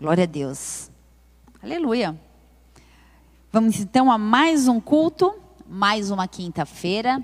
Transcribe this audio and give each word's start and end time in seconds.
Glória 0.00 0.22
a 0.22 0.26
Deus. 0.28 0.92
Aleluia. 1.60 2.16
Vamos 3.50 3.80
então 3.80 4.12
a 4.12 4.16
mais 4.16 4.68
um 4.68 4.80
culto, 4.80 5.34
mais 5.68 6.12
uma 6.12 6.28
quinta-feira. 6.28 7.20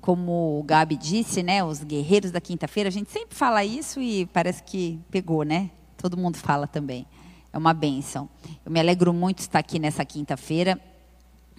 Como 0.00 0.58
o 0.58 0.62
Gabi 0.62 0.96
disse, 0.96 1.42
né, 1.42 1.62
os 1.62 1.84
guerreiros 1.84 2.30
da 2.30 2.40
quinta-feira, 2.40 2.88
a 2.88 2.90
gente 2.90 3.10
sempre 3.10 3.36
fala 3.36 3.62
isso 3.62 4.00
e 4.00 4.24
parece 4.24 4.62
que 4.62 4.98
pegou, 5.10 5.42
né? 5.42 5.70
Todo 5.98 6.16
mundo 6.16 6.38
fala 6.38 6.66
também. 6.66 7.06
É 7.52 7.58
uma 7.58 7.74
bênção. 7.74 8.26
Eu 8.64 8.72
me 8.72 8.80
alegro 8.80 9.12
muito 9.12 9.36
de 9.36 9.42
estar 9.42 9.58
aqui 9.58 9.78
nessa 9.78 10.02
quinta-feira. 10.02 10.80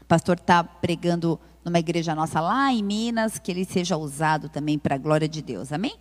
O 0.02 0.06
pastor 0.06 0.38
está 0.38 0.64
pregando 0.64 1.40
numa 1.64 1.78
igreja 1.78 2.16
nossa 2.16 2.42
lá 2.42 2.74
em 2.74 2.84
Minas, 2.84 3.38
que 3.38 3.52
ele 3.52 3.66
seja 3.66 3.96
usado 3.98 4.50
também 4.50 4.80
para 4.80 4.96
a 4.96 4.98
glória 4.98 5.30
de 5.30 5.44
Deus. 5.44 5.72
Amém? 5.72 5.96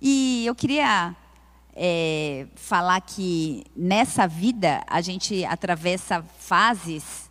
E 0.00 0.46
eu 0.46 0.54
queria 0.54 1.16
é, 1.74 2.46
falar 2.54 3.00
que 3.00 3.64
nessa 3.74 4.26
vida 4.26 4.82
a 4.86 5.00
gente 5.00 5.44
atravessa 5.44 6.22
fases 6.38 7.30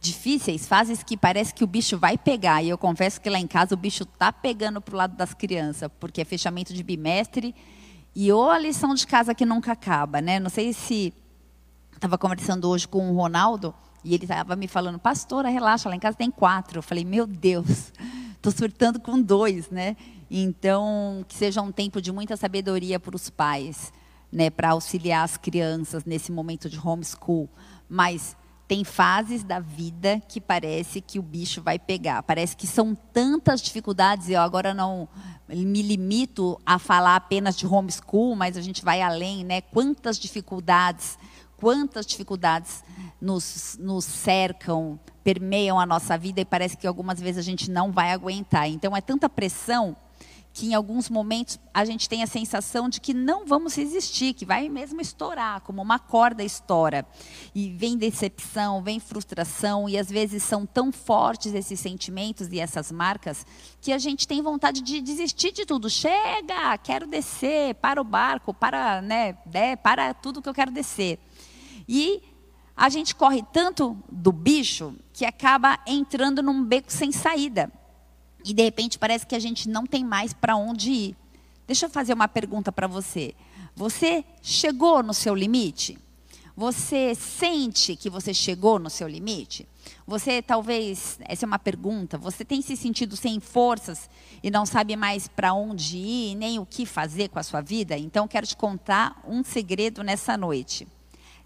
difíceis, 0.00 0.66
fases 0.66 1.02
que 1.02 1.16
parece 1.16 1.54
que 1.54 1.64
o 1.64 1.66
bicho 1.66 1.98
vai 1.98 2.16
pegar. 2.16 2.62
E 2.62 2.68
eu 2.68 2.78
confesso 2.78 3.20
que 3.20 3.30
lá 3.30 3.38
em 3.38 3.46
casa 3.46 3.74
o 3.74 3.78
bicho 3.78 4.04
está 4.04 4.32
pegando 4.32 4.80
para 4.80 4.94
o 4.94 4.96
lado 4.96 5.16
das 5.16 5.34
crianças, 5.34 5.90
porque 5.98 6.20
é 6.20 6.24
fechamento 6.24 6.72
de 6.72 6.82
bimestre 6.82 7.54
e 8.14 8.32
ou 8.32 8.50
a 8.50 8.58
lição 8.58 8.94
de 8.94 9.06
casa 9.06 9.34
que 9.34 9.44
nunca 9.44 9.72
acaba, 9.72 10.20
né? 10.20 10.40
Não 10.40 10.48
sei 10.48 10.72
se 10.72 11.12
estava 11.94 12.16
conversando 12.16 12.68
hoje 12.68 12.86
com 12.86 13.10
o 13.10 13.14
Ronaldo 13.14 13.74
e 14.04 14.14
ele 14.14 14.24
estava 14.24 14.54
me 14.54 14.68
falando, 14.68 14.98
pastora, 14.98 15.48
relaxa, 15.48 15.88
lá 15.88 15.96
em 15.96 16.00
casa 16.00 16.16
tem 16.16 16.30
quatro. 16.30 16.78
Eu 16.78 16.82
falei, 16.82 17.04
meu 17.04 17.26
Deus, 17.26 17.92
estou 18.34 18.52
surtando 18.52 19.00
com 19.00 19.20
dois, 19.20 19.68
né? 19.70 19.96
Então, 20.30 21.24
que 21.28 21.34
seja 21.34 21.62
um 21.62 21.70
tempo 21.70 22.00
de 22.00 22.10
muita 22.12 22.36
sabedoria 22.36 22.98
para 22.98 23.14
os 23.14 23.30
pais, 23.30 23.92
né, 24.30 24.50
para 24.50 24.70
auxiliar 24.70 25.24
as 25.24 25.36
crianças 25.36 26.04
nesse 26.04 26.32
momento 26.32 26.68
de 26.68 26.78
homeschool. 26.78 27.48
Mas 27.88 28.36
tem 28.68 28.82
fases 28.82 29.44
da 29.44 29.60
vida 29.60 30.20
que 30.28 30.40
parece 30.40 31.00
que 31.00 31.18
o 31.18 31.22
bicho 31.22 31.62
vai 31.62 31.78
pegar. 31.78 32.22
Parece 32.24 32.56
que 32.56 32.66
são 32.66 32.94
tantas 32.94 33.62
dificuldades. 33.62 34.28
Eu 34.28 34.40
agora 34.40 34.74
não 34.74 35.08
me 35.48 35.82
limito 35.82 36.60
a 36.66 36.78
falar 36.78 37.14
apenas 37.14 37.56
de 37.56 37.66
homeschool, 37.66 38.34
mas 38.34 38.56
a 38.56 38.60
gente 38.60 38.84
vai 38.84 39.00
além, 39.00 39.44
né? 39.44 39.60
Quantas 39.60 40.18
dificuldades, 40.18 41.16
quantas 41.56 42.04
dificuldades 42.04 42.82
nos, 43.20 43.78
nos 43.80 44.04
cercam, 44.04 44.98
permeiam 45.22 45.78
a 45.78 45.86
nossa 45.86 46.18
vida 46.18 46.40
e 46.40 46.44
parece 46.44 46.76
que 46.76 46.86
algumas 46.86 47.20
vezes 47.20 47.38
a 47.38 47.42
gente 47.42 47.70
não 47.70 47.92
vai 47.92 48.10
aguentar. 48.10 48.68
Então 48.68 48.96
é 48.96 49.00
tanta 49.00 49.28
pressão 49.28 49.96
que 50.56 50.68
em 50.68 50.74
alguns 50.74 51.10
momentos 51.10 51.60
a 51.72 51.84
gente 51.84 52.08
tem 52.08 52.22
a 52.22 52.26
sensação 52.26 52.88
de 52.88 52.98
que 52.98 53.12
não 53.12 53.44
vamos 53.44 53.76
resistir, 53.76 54.32
que 54.32 54.46
vai 54.46 54.70
mesmo 54.70 55.02
estourar, 55.02 55.60
como 55.60 55.82
uma 55.82 55.98
corda 55.98 56.42
estoura. 56.42 57.06
E 57.54 57.68
vem 57.68 57.98
decepção, 57.98 58.82
vem 58.82 58.98
frustração, 58.98 59.86
e 59.86 59.98
às 59.98 60.08
vezes 60.08 60.42
são 60.42 60.64
tão 60.64 60.90
fortes 60.90 61.52
esses 61.52 61.78
sentimentos 61.78 62.48
e 62.50 62.58
essas 62.58 62.90
marcas 62.90 63.44
que 63.82 63.92
a 63.92 63.98
gente 63.98 64.26
tem 64.26 64.40
vontade 64.40 64.80
de 64.80 65.02
desistir 65.02 65.52
de 65.52 65.66
tudo. 65.66 65.90
Chega, 65.90 66.78
quero 66.78 67.06
descer, 67.06 67.74
para 67.74 68.00
o 68.00 68.04
barco, 68.04 68.54
para, 68.54 69.02
né, 69.02 69.36
né 69.52 69.76
para 69.76 70.14
tudo 70.14 70.40
que 70.40 70.48
eu 70.48 70.54
quero 70.54 70.70
descer. 70.70 71.18
E 71.86 72.22
a 72.74 72.88
gente 72.88 73.14
corre 73.14 73.44
tanto 73.52 73.94
do 74.10 74.32
bicho 74.32 74.94
que 75.12 75.26
acaba 75.26 75.78
entrando 75.86 76.42
num 76.42 76.64
beco 76.64 76.90
sem 76.90 77.12
saída 77.12 77.70
e 78.46 78.54
de 78.54 78.62
repente 78.62 78.98
parece 78.98 79.26
que 79.26 79.34
a 79.34 79.40
gente 79.40 79.68
não 79.68 79.84
tem 79.84 80.04
mais 80.04 80.32
para 80.32 80.56
onde 80.56 80.90
ir. 80.90 81.16
Deixa 81.66 81.86
eu 81.86 81.90
fazer 81.90 82.14
uma 82.14 82.28
pergunta 82.28 82.70
para 82.70 82.86
você. 82.86 83.34
Você 83.74 84.24
chegou 84.40 85.02
no 85.02 85.12
seu 85.12 85.34
limite? 85.34 85.98
Você 86.56 87.14
sente 87.14 87.96
que 87.96 88.08
você 88.08 88.32
chegou 88.32 88.78
no 88.78 88.88
seu 88.88 89.06
limite? 89.06 89.68
Você 90.06 90.40
talvez, 90.40 91.18
essa 91.24 91.44
é 91.44 91.46
uma 91.46 91.58
pergunta, 91.58 92.16
você 92.16 92.44
tem 92.44 92.62
se 92.62 92.76
sentido 92.76 93.14
sem 93.16 93.40
forças 93.40 94.08
e 94.42 94.50
não 94.50 94.64
sabe 94.64 94.96
mais 94.96 95.28
para 95.28 95.52
onde 95.52 95.98
ir, 95.98 96.34
nem 96.36 96.58
o 96.58 96.64
que 96.64 96.86
fazer 96.86 97.28
com 97.28 97.38
a 97.38 97.42
sua 97.42 97.60
vida? 97.60 97.98
Então 97.98 98.26
quero 98.26 98.46
te 98.46 98.56
contar 98.56 99.20
um 99.26 99.44
segredo 99.44 100.02
nessa 100.02 100.36
noite. 100.36 100.88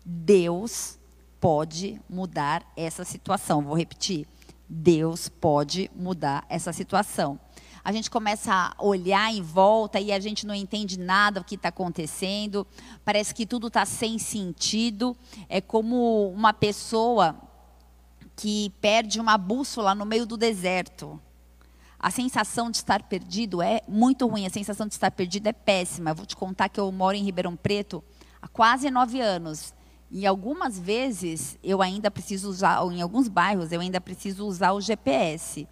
Deus 0.04 0.98
pode 1.40 2.00
mudar 2.08 2.62
essa 2.76 3.04
situação. 3.04 3.62
Vou 3.62 3.76
repetir. 3.76 4.28
Deus 4.72 5.28
pode 5.28 5.90
mudar 5.96 6.46
essa 6.48 6.72
situação. 6.72 7.40
A 7.82 7.90
gente 7.90 8.08
começa 8.08 8.52
a 8.52 8.74
olhar 8.78 9.32
em 9.34 9.42
volta 9.42 9.98
e 9.98 10.12
a 10.12 10.20
gente 10.20 10.46
não 10.46 10.54
entende 10.54 10.96
nada 10.96 11.40
do 11.40 11.44
que 11.44 11.56
está 11.56 11.70
acontecendo. 11.70 12.64
Parece 13.04 13.34
que 13.34 13.44
tudo 13.44 13.66
está 13.66 13.84
sem 13.84 14.16
sentido. 14.16 15.16
É 15.48 15.60
como 15.60 16.30
uma 16.30 16.52
pessoa 16.52 17.34
que 18.36 18.70
perde 18.80 19.18
uma 19.18 19.36
bússola 19.36 19.92
no 19.92 20.06
meio 20.06 20.24
do 20.24 20.36
deserto. 20.36 21.20
A 21.98 22.10
sensação 22.10 22.70
de 22.70 22.76
estar 22.76 23.02
perdido 23.02 23.60
é 23.60 23.82
muito 23.88 24.26
ruim. 24.26 24.46
A 24.46 24.50
sensação 24.50 24.86
de 24.86 24.94
estar 24.94 25.10
perdido 25.10 25.48
é 25.48 25.52
péssima. 25.52 26.10
Eu 26.10 26.14
vou 26.14 26.26
te 26.26 26.36
contar 26.36 26.68
que 26.68 26.78
eu 26.78 26.92
moro 26.92 27.16
em 27.16 27.24
Ribeirão 27.24 27.56
Preto 27.56 28.04
há 28.40 28.46
quase 28.46 28.88
nove 28.90 29.20
anos. 29.20 29.74
E 30.10 30.26
algumas 30.26 30.76
vezes 30.76 31.56
eu 31.62 31.80
ainda 31.80 32.10
preciso 32.10 32.50
usar, 32.50 32.84
em 32.92 33.00
alguns 33.00 33.28
bairros 33.28 33.70
eu 33.70 33.80
ainda 33.80 34.00
preciso 34.00 34.44
usar 34.44 34.72
o 34.72 34.80
GPS. 34.80 35.68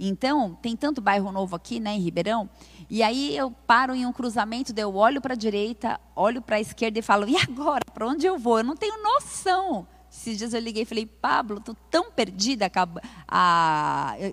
Então, 0.00 0.58
tem 0.62 0.74
tanto 0.74 1.02
bairro 1.02 1.30
novo 1.30 1.54
aqui, 1.54 1.78
né, 1.78 1.92
em 1.92 2.00
Ribeirão, 2.00 2.48
e 2.88 3.02
aí 3.02 3.36
eu 3.36 3.50
paro 3.50 3.94
em 3.94 4.06
um 4.06 4.12
cruzamento, 4.12 4.72
eu 4.76 4.94
olho 4.94 5.20
para 5.20 5.34
a 5.34 5.36
direita, 5.36 6.00
olho 6.16 6.40
para 6.40 6.56
a 6.56 6.60
esquerda 6.60 6.98
e 6.98 7.02
falo: 7.02 7.28
"E 7.28 7.36
agora? 7.36 7.84
Para 7.92 8.08
onde 8.08 8.26
eu 8.26 8.38
vou? 8.38 8.58
Eu 8.58 8.64
não 8.64 8.76
tenho 8.76 9.02
noção". 9.02 9.86
Esses 10.12 10.36
dias 10.36 10.52
eu 10.52 10.60
liguei 10.60 10.82
e 10.82 10.86
falei, 10.86 11.06
Pablo, 11.06 11.56
estou 11.56 11.74
tão 11.90 12.12
perdida. 12.12 12.70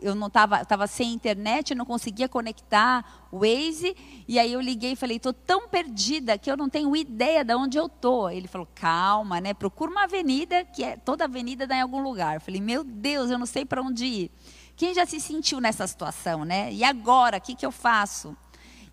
Eu 0.02 0.14
não 0.14 0.28
estava 0.28 0.66
tava 0.66 0.88
sem 0.88 1.14
internet, 1.14 1.74
não 1.74 1.86
conseguia 1.86 2.28
conectar 2.28 3.30
o 3.32 3.40
Waze. 3.40 3.96
E 4.28 4.38
aí 4.38 4.52
eu 4.52 4.60
liguei 4.60 4.92
e 4.92 4.96
falei, 4.98 5.16
estou 5.16 5.32
tão 5.32 5.70
perdida 5.70 6.38
que 6.38 6.52
eu 6.52 6.58
não 6.58 6.68
tenho 6.68 6.94
ideia 6.98 7.46
de 7.46 7.56
onde 7.56 7.78
eu 7.78 7.86
estou. 7.86 8.30
Ele 8.30 8.46
falou, 8.46 8.68
calma, 8.76 9.40
né? 9.40 9.54
Procura 9.54 9.90
uma 9.90 10.04
avenida, 10.04 10.66
que 10.66 10.84
é 10.84 10.98
toda 10.98 11.24
avenida 11.24 11.66
dá 11.66 11.78
em 11.78 11.82
algum 11.82 12.02
lugar. 12.02 12.36
Eu 12.36 12.42
falei, 12.42 12.60
meu 12.60 12.84
Deus, 12.84 13.32
eu 13.32 13.40
não 13.40 13.46
sei 13.46 13.64
para 13.64 13.82
onde 13.82 14.06
ir. 14.06 14.32
Quem 14.76 14.94
já 14.94 15.06
se 15.06 15.20
sentiu 15.22 15.62
nessa 15.62 15.88
situação, 15.88 16.44
né? 16.44 16.74
E 16.74 16.84
agora, 16.84 17.38
o 17.38 17.42
que, 17.42 17.56
que 17.56 17.66
eu 17.66 17.72
faço? 17.72 18.36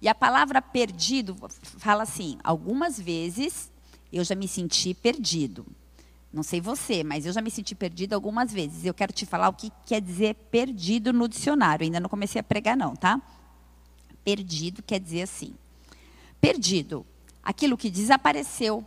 E 0.01 0.09
a 0.09 0.15
palavra 0.15 0.63
perdido 0.63 1.37
fala 1.79 2.05
assim: 2.05 2.39
algumas 2.45 3.01
vezes 3.01 3.73
eu 4.13 4.23
já 4.23 4.37
me 4.37 4.47
senti 4.47 4.95
perdido. 4.95 5.67
Não 6.37 6.43
sei 6.43 6.61
você, 6.61 7.03
mas 7.03 7.25
eu 7.25 7.33
já 7.33 7.41
me 7.41 7.51
senti 7.51 7.75
perdido 7.75 8.13
algumas 8.13 8.53
vezes. 8.53 8.85
Eu 8.85 8.93
quero 8.93 9.11
te 9.11 9.25
falar 9.25 9.49
o 9.49 9.55
que 9.55 9.73
quer 9.87 10.03
dizer 10.03 10.35
perdido 10.51 11.11
no 11.11 11.27
dicionário. 11.27 11.83
Ainda 11.83 11.99
não 11.99 12.11
comecei 12.11 12.39
a 12.39 12.43
pregar, 12.43 12.77
não, 12.77 12.95
tá? 12.95 13.19
Perdido 14.23 14.83
quer 14.83 15.01
dizer 15.01 15.23
assim: 15.23 15.55
perdido, 16.39 17.07
aquilo 17.43 17.75
que 17.75 17.91
desapareceu, 17.91 18.85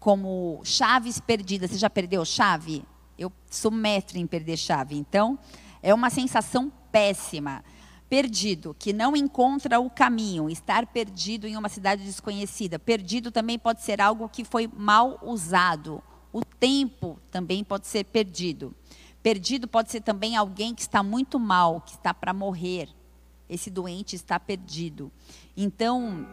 como 0.00 0.60
chaves 0.64 1.20
perdidas. 1.20 1.70
Você 1.70 1.78
já 1.78 1.88
perdeu 1.88 2.24
chave? 2.24 2.84
Eu 3.16 3.32
sou 3.48 3.70
mestre 3.70 4.18
em 4.18 4.26
perder 4.26 4.56
chave. 4.56 4.96
Então, 4.96 5.38
é 5.80 5.94
uma 5.94 6.10
sensação 6.10 6.68
péssima. 6.90 7.64
Perdido, 8.08 8.74
que 8.76 8.92
não 8.92 9.14
encontra 9.14 9.78
o 9.78 9.88
caminho, 9.88 10.50
estar 10.50 10.84
perdido 10.86 11.46
em 11.46 11.56
uma 11.56 11.68
cidade 11.68 12.02
desconhecida. 12.02 12.76
Perdido 12.76 13.30
também 13.30 13.56
pode 13.56 13.82
ser 13.82 14.00
algo 14.00 14.28
que 14.28 14.44
foi 14.44 14.66
mal 14.66 15.20
usado 15.22 16.02
o 16.32 16.44
tempo 16.44 17.18
também 17.30 17.64
pode 17.64 17.86
ser 17.86 18.04
perdido. 18.04 18.74
Perdido 19.22 19.66
pode 19.66 19.90
ser 19.90 20.00
também 20.00 20.36
alguém 20.36 20.74
que 20.74 20.82
está 20.82 21.02
muito 21.02 21.38
mal, 21.38 21.80
que 21.80 21.92
está 21.92 22.14
para 22.14 22.32
morrer. 22.32 22.88
Esse 23.48 23.70
doente 23.70 24.14
está 24.14 24.38
perdido. 24.38 25.10
Então, 25.56 26.26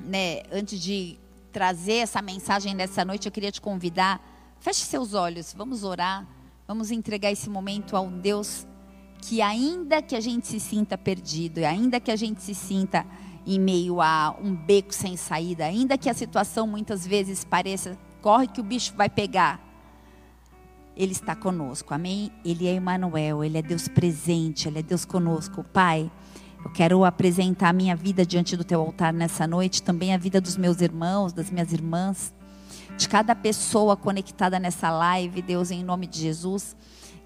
né, 0.00 0.42
antes 0.52 0.80
de 0.80 1.18
trazer 1.52 1.94
essa 1.94 2.20
mensagem 2.20 2.74
nessa 2.74 3.04
noite, 3.04 3.26
eu 3.26 3.32
queria 3.32 3.50
te 3.50 3.60
convidar, 3.60 4.20
feche 4.60 4.84
seus 4.84 5.14
olhos, 5.14 5.54
vamos 5.56 5.82
orar, 5.82 6.26
vamos 6.68 6.90
entregar 6.90 7.32
esse 7.32 7.48
momento 7.48 7.96
ao 7.96 8.08
Deus 8.08 8.66
que 9.22 9.40
ainda 9.40 10.02
que 10.02 10.14
a 10.14 10.20
gente 10.20 10.46
se 10.46 10.60
sinta 10.60 10.96
perdido, 10.98 11.60
e 11.60 11.64
ainda 11.64 11.98
que 11.98 12.10
a 12.10 12.16
gente 12.16 12.42
se 12.42 12.54
sinta 12.54 13.06
em 13.46 13.58
meio 13.58 14.00
a 14.00 14.36
um 14.40 14.54
beco 14.54 14.92
sem 14.92 15.16
saída, 15.16 15.64
ainda 15.64 15.96
que 15.96 16.10
a 16.10 16.14
situação 16.14 16.66
muitas 16.66 17.06
vezes 17.06 17.44
pareça 17.44 17.98
corre 18.26 18.48
que 18.48 18.60
o 18.60 18.64
bicho 18.64 18.92
vai 18.96 19.08
pegar. 19.08 19.60
Ele 20.96 21.12
está 21.12 21.36
conosco, 21.36 21.94
amém? 21.94 22.32
Ele 22.44 22.66
é 22.66 22.74
Emmanuel, 22.74 23.44
Ele 23.44 23.56
é 23.56 23.62
Deus 23.62 23.86
presente, 23.86 24.66
Ele 24.66 24.80
é 24.80 24.82
Deus 24.82 25.04
conosco. 25.04 25.62
Pai, 25.62 26.10
eu 26.64 26.72
quero 26.72 27.04
apresentar 27.04 27.68
a 27.68 27.72
minha 27.72 27.94
vida 27.94 28.26
diante 28.26 28.56
do 28.56 28.64
Teu 28.64 28.80
altar 28.80 29.12
nessa 29.12 29.46
noite, 29.46 29.80
também 29.80 30.12
a 30.12 30.18
vida 30.18 30.40
dos 30.40 30.56
meus 30.56 30.80
irmãos, 30.80 31.32
das 31.32 31.52
minhas 31.52 31.72
irmãs, 31.72 32.34
de 32.98 33.08
cada 33.08 33.32
pessoa 33.32 33.96
conectada 33.96 34.58
nessa 34.58 34.90
live, 34.90 35.40
Deus, 35.40 35.70
em 35.70 35.84
nome 35.84 36.08
de 36.08 36.18
Jesus. 36.18 36.74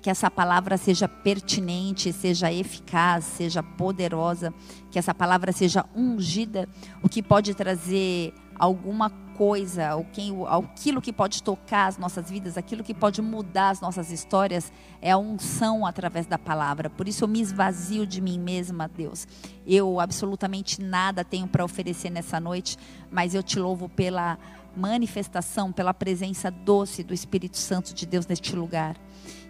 Que 0.03 0.11
essa 0.11 0.31
palavra 0.31 0.77
seja 0.77 1.09
pertinente, 1.09 2.13
seja 2.13 2.53
eficaz, 2.53 3.25
seja 3.25 3.63
poderosa, 3.63 4.53
que 4.91 4.99
essa 4.99 5.15
palavra 5.15 5.51
seja 5.51 5.83
ungida, 5.97 6.69
o 7.03 7.09
que 7.09 7.23
pode 7.23 7.55
trazer 7.55 8.35
alguma 8.61 9.09
coisa, 9.39 9.97
ou 9.97 10.05
quem, 10.13 10.37
aquilo 10.47 11.01
que 11.01 11.15
pode 11.15 11.43
tocar 11.43 11.87
as 11.87 11.97
nossas 11.97 12.31
vidas, 12.31 12.59
aquilo 12.59 12.85
que 12.85 12.93
pode 12.93 13.23
mudar 13.23 13.71
as 13.71 13.81
nossas 13.81 14.13
histórias, 14.13 14.71
é 15.01 15.13
a 15.13 15.17
unção 15.17 15.87
através 15.87 16.27
da 16.27 16.37
palavra. 16.37 16.91
Por 16.91 17.09
isso 17.09 17.25
eu 17.25 17.29
me 17.29 17.41
esvazio 17.41 18.07
de 18.07 18.21
mim 18.21 18.39
mesma, 18.39 18.87
Deus. 18.87 19.27
Eu 19.67 19.99
absolutamente 19.99 20.83
nada 20.83 21.25
tenho 21.25 21.49
para 21.49 21.65
oferecer 21.65 22.11
nessa 22.11 22.39
noite, 22.39 22.77
mas 23.11 23.35
eu 23.35 23.43
te 23.43 23.59
louvo 23.59 23.89
pela 23.89 24.39
manifestação, 24.77 25.73
pela 25.73 25.95
presença 25.95 26.51
doce 26.51 27.03
do 27.03 27.15
Espírito 27.15 27.57
Santo 27.57 27.95
de 27.95 28.05
Deus 28.05 28.27
neste 28.27 28.55
lugar. 28.55 28.95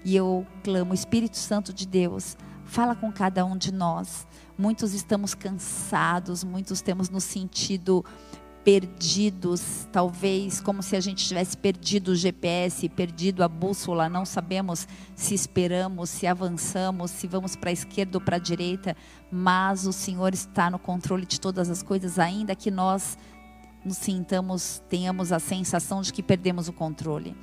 E 0.04 0.14
eu 0.14 0.46
clamo, 0.62 0.94
Espírito 0.94 1.36
Santo 1.36 1.72
de 1.72 1.84
Deus, 1.84 2.36
fala 2.64 2.94
com 2.94 3.10
cada 3.10 3.44
um 3.44 3.56
de 3.56 3.72
nós. 3.72 4.24
Muitos 4.56 4.94
estamos 4.94 5.34
cansados, 5.34 6.44
muitos 6.44 6.80
temos 6.80 7.10
nos 7.10 7.24
sentido 7.24 8.04
perdidos, 8.64 9.88
talvez 9.90 10.60
como 10.60 10.82
se 10.82 10.94
a 10.94 11.00
gente 11.00 11.26
tivesse 11.26 11.56
perdido 11.56 12.12
o 12.12 12.14
GPS, 12.14 12.88
perdido 12.90 13.42
a 13.42 13.48
bússola, 13.48 14.08
não 14.08 14.26
sabemos 14.26 14.86
se 15.14 15.34
esperamos, 15.34 16.10
se 16.10 16.26
avançamos, 16.26 17.10
se 17.10 17.26
vamos 17.26 17.56
para 17.56 17.70
a 17.70 17.72
esquerda 17.72 18.18
ou 18.18 18.24
para 18.24 18.36
a 18.36 18.40
direita, 18.40 18.96
mas 19.30 19.86
o 19.86 19.92
Senhor 19.92 20.34
está 20.34 20.70
no 20.70 20.78
controle 20.78 21.24
de 21.24 21.40
todas 21.40 21.70
as 21.70 21.82
coisas, 21.82 22.18
ainda 22.18 22.54
que 22.54 22.70
nós 22.70 23.16
nos 23.84 23.96
sintamos, 23.96 24.82
tenhamos 24.88 25.32
a 25.32 25.38
sensação 25.38 26.02
de 26.02 26.12
que 26.12 26.22
perdemos 26.22 26.68
o 26.68 26.72
controle. 26.72 27.34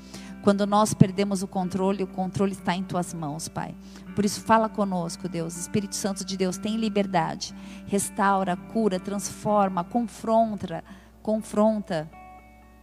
Quando 0.43 0.65
nós 0.67 0.93
perdemos 0.93 1.41
o 1.41 1.47
controle, 1.47 2.03
o 2.03 2.07
controle 2.07 2.53
está 2.53 2.75
em 2.75 2.83
tuas 2.83 3.13
mãos, 3.13 3.47
Pai. 3.47 3.75
Por 4.15 4.23
isso, 4.23 4.41
fala 4.41 4.69
conosco, 4.69 5.27
Deus. 5.27 5.57
Espírito 5.57 5.95
Santo 5.95 6.23
de 6.23 6.37
Deus, 6.37 6.57
tem 6.57 6.77
liberdade. 6.77 7.53
Restaura, 7.87 8.55
cura, 8.55 8.99
transforma, 8.99 9.83
confronta, 9.83 10.83
confronta. 11.27 12.09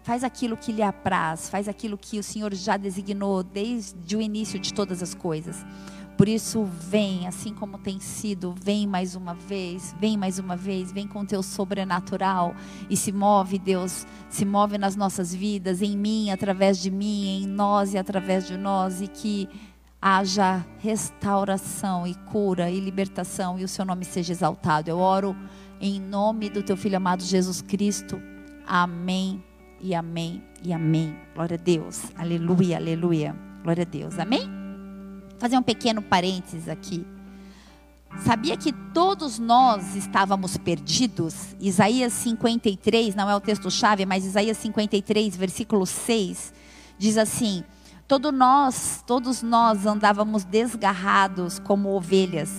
Faz 0.03 0.23
aquilo 0.23 0.55
que 0.55 0.71
lhe 0.71 0.83
apraz, 0.83 1.49
faz 1.49 1.67
aquilo 1.67 1.97
que 1.97 2.19
o 2.19 2.23
Senhor 2.23 2.53
já 2.53 2.77
designou 2.77 3.43
desde 3.43 4.15
o 4.15 4.21
início 4.21 4.61
de 4.61 4.75
todas 4.75 5.03
as 5.03 5.15
coisas. 5.15 5.65
Por 6.15 6.29
isso, 6.29 6.63
vem, 6.63 7.27
assim 7.27 7.55
como 7.55 7.79
tem 7.79 7.99
sido, 7.99 8.55
vem 8.63 8.87
mais 8.87 9.15
uma 9.15 9.33
vez, 9.33 9.97
vem 9.99 10.19
mais 10.19 10.39
uma 10.39 10.57
vez, 10.57 10.93
vem 10.93 11.09
com 11.09 11.25
teu 11.25 11.43
sobrenatural 11.43 12.55
e 12.91 12.99
se 12.99 13.11
move, 13.11 13.59
Deus, 13.59 14.07
se 14.29 14.45
move 14.45 14.77
nas 14.77 14.95
nossas 14.95 15.35
vidas, 15.35 15.81
em 15.81 15.97
mim, 15.97 16.31
através 16.31 16.79
de 16.79 16.91
mim, 16.91 17.45
em 17.45 17.47
nós 17.47 17.95
e 17.95 17.99
através 17.99 18.47
de 18.47 18.59
nós, 18.59 19.01
e 19.01 19.09
que 19.09 19.49
haja 20.03 20.63
restauração 20.81 22.07
e 22.07 22.15
cura 22.31 22.71
e 22.71 22.79
libertação 22.79 23.59
e 23.59 23.65
o 23.65 23.69
seu 23.69 23.87
nome 23.87 24.05
seja 24.05 24.35
exaltado. 24.35 24.91
Eu 24.91 24.99
oro 24.99 25.35
em 25.81 25.99
nome 25.99 26.51
do 26.51 26.63
teu 26.63 26.77
filho 26.77 26.99
amado 26.99 27.23
Jesus 27.23 27.63
Cristo. 27.63 28.34
Amém 28.67 29.43
e 29.81 29.95
amém 29.95 30.43
e 30.63 30.73
amém. 30.73 31.17
Glória 31.35 31.57
a 31.57 31.63
Deus. 31.63 32.03
Aleluia, 32.17 32.77
aleluia. 32.77 33.37
Glória 33.63 33.83
a 33.83 33.87
Deus. 33.87 34.19
Amém 34.19 34.65
fazer 35.45 35.59
um 35.59 35.63
pequeno 35.63 36.01
parênteses 36.01 36.69
aqui. 36.71 37.07
Sabia 38.25 38.57
que 38.57 38.73
todos 38.73 39.39
nós 39.39 39.95
estávamos 39.95 40.57
perdidos? 40.57 41.55
Isaías 41.61 42.13
53, 42.15 43.15
não 43.15 43.29
é 43.29 43.37
o 43.37 43.41
texto-chave, 43.41 44.07
mas 44.07 44.25
Isaías 44.25 44.57
53, 44.57 45.37
versículo 45.37 45.85
6, 45.85 46.55
diz 46.97 47.19
assim: 47.19 47.65
Todo 48.07 48.31
nós, 48.31 49.03
todos 49.07 49.43
nós 49.43 49.85
andávamos 49.85 50.45
desgarrados 50.45 51.59
como 51.59 51.91
ovelhas. 51.91 52.51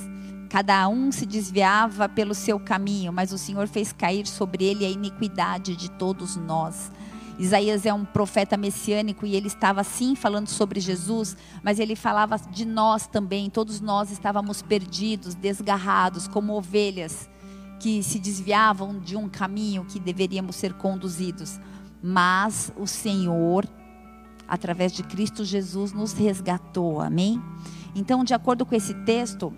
Cada 0.56 0.88
um 0.88 1.12
se 1.12 1.26
desviava 1.26 2.08
pelo 2.08 2.34
seu 2.34 2.58
caminho, 2.58 3.12
mas 3.12 3.34
o 3.34 3.38
Senhor 3.38 3.68
fez 3.68 3.92
cair 3.92 4.26
sobre 4.26 4.64
ele 4.64 4.86
a 4.86 4.90
iniquidade 4.90 5.76
de 5.76 5.92
todos 5.92 6.38
nós. 6.38 6.90
Isaías 7.38 7.86
é 7.86 7.94
um 7.94 8.06
profeta 8.06 8.56
messiânico 8.56 9.26
e 9.26 9.36
ele 9.36 9.48
estava 9.48 9.84
sim 9.84 10.16
falando 10.16 10.48
sobre 10.48 10.80
Jesus, 10.80 11.36
mas 11.62 11.78
ele 11.78 11.94
falava 11.94 12.38
de 12.38 12.64
nós 12.64 13.06
também. 13.06 13.50
Todos 13.50 13.82
nós 13.82 14.12
estávamos 14.12 14.62
perdidos, 14.62 15.36
desgarrados, 15.36 16.26
como 16.26 16.54
ovelhas 16.54 17.30
que 17.78 18.02
se 18.02 18.18
desviavam 18.18 18.98
de 18.98 19.18
um 19.18 19.28
caminho 19.28 19.84
que 19.84 20.00
deveríamos 20.00 20.56
ser 20.56 20.72
conduzidos. 20.76 21.60
Mas 22.02 22.72
o 22.78 22.88
Senhor, 22.88 23.68
através 24.48 24.94
de 24.94 25.04
Cristo 25.04 25.44
Jesus, 25.44 25.92
nos 25.92 26.14
resgatou. 26.14 27.02
Amém? 27.02 27.44
Então, 27.94 28.24
de 28.24 28.34
acordo 28.34 28.66
com 28.66 28.74
esse 28.74 28.94
texto, 29.04 29.54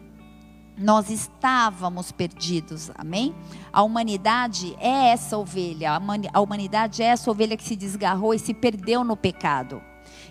nós 0.78 1.10
estávamos 1.10 2.12
perdidos, 2.12 2.92
amém? 2.96 3.36
A 3.74 3.82
humanidade 3.82 4.76
é 4.80 5.10
essa 5.10 5.38
ovelha, 5.38 6.00
a 6.32 6.40
humanidade 6.40 7.02
é 7.02 7.08
essa 7.08 7.32
ovelha 7.32 7.58
que 7.58 7.64
se 7.64 7.76
desgarrou 7.76 8.34
e 8.34 8.40
se 8.40 8.54
perdeu 8.54 9.04
no 9.04 9.18
pecado. 9.18 9.82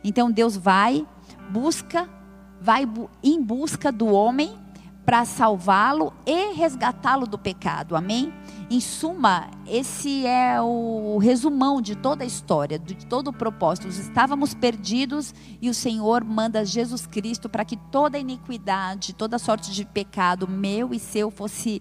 Então 0.05 0.31
Deus 0.31 0.57
vai, 0.57 1.07
busca, 1.51 2.09
vai 2.61 2.89
em 3.23 3.43
busca 3.43 3.91
do 3.91 4.07
homem 4.07 4.66
para 5.06 5.25
salvá-lo 5.25 6.12
e 6.26 6.53
resgatá-lo 6.55 7.29
do 7.29 7.38
pecado. 7.38 7.94
Amém? 7.94 8.35
Em 8.69 8.81
suma, 8.81 9.49
esse 9.64 10.26
é 10.26 10.61
o 10.61 11.17
resumão 11.19 11.81
de 11.81 11.94
toda 11.94 12.25
a 12.25 12.26
história, 12.26 12.76
de 12.76 13.06
todo 13.06 13.29
o 13.29 13.32
propósito. 13.32 13.87
Estávamos 13.87 14.53
perdidos 14.53 15.32
e 15.62 15.70
o 15.70 15.75
Senhor 15.75 16.25
manda 16.25 16.64
Jesus 16.64 17.06
Cristo 17.06 17.49
para 17.49 17.64
que 17.64 17.76
toda 17.76 18.19
iniquidade, 18.19 19.14
toda 19.14 19.38
sorte 19.38 19.73
de 19.73 19.87
pecado 19.87 20.49
meu 20.49 20.93
e 20.93 20.99
seu 20.99 21.31
fosse 21.31 21.81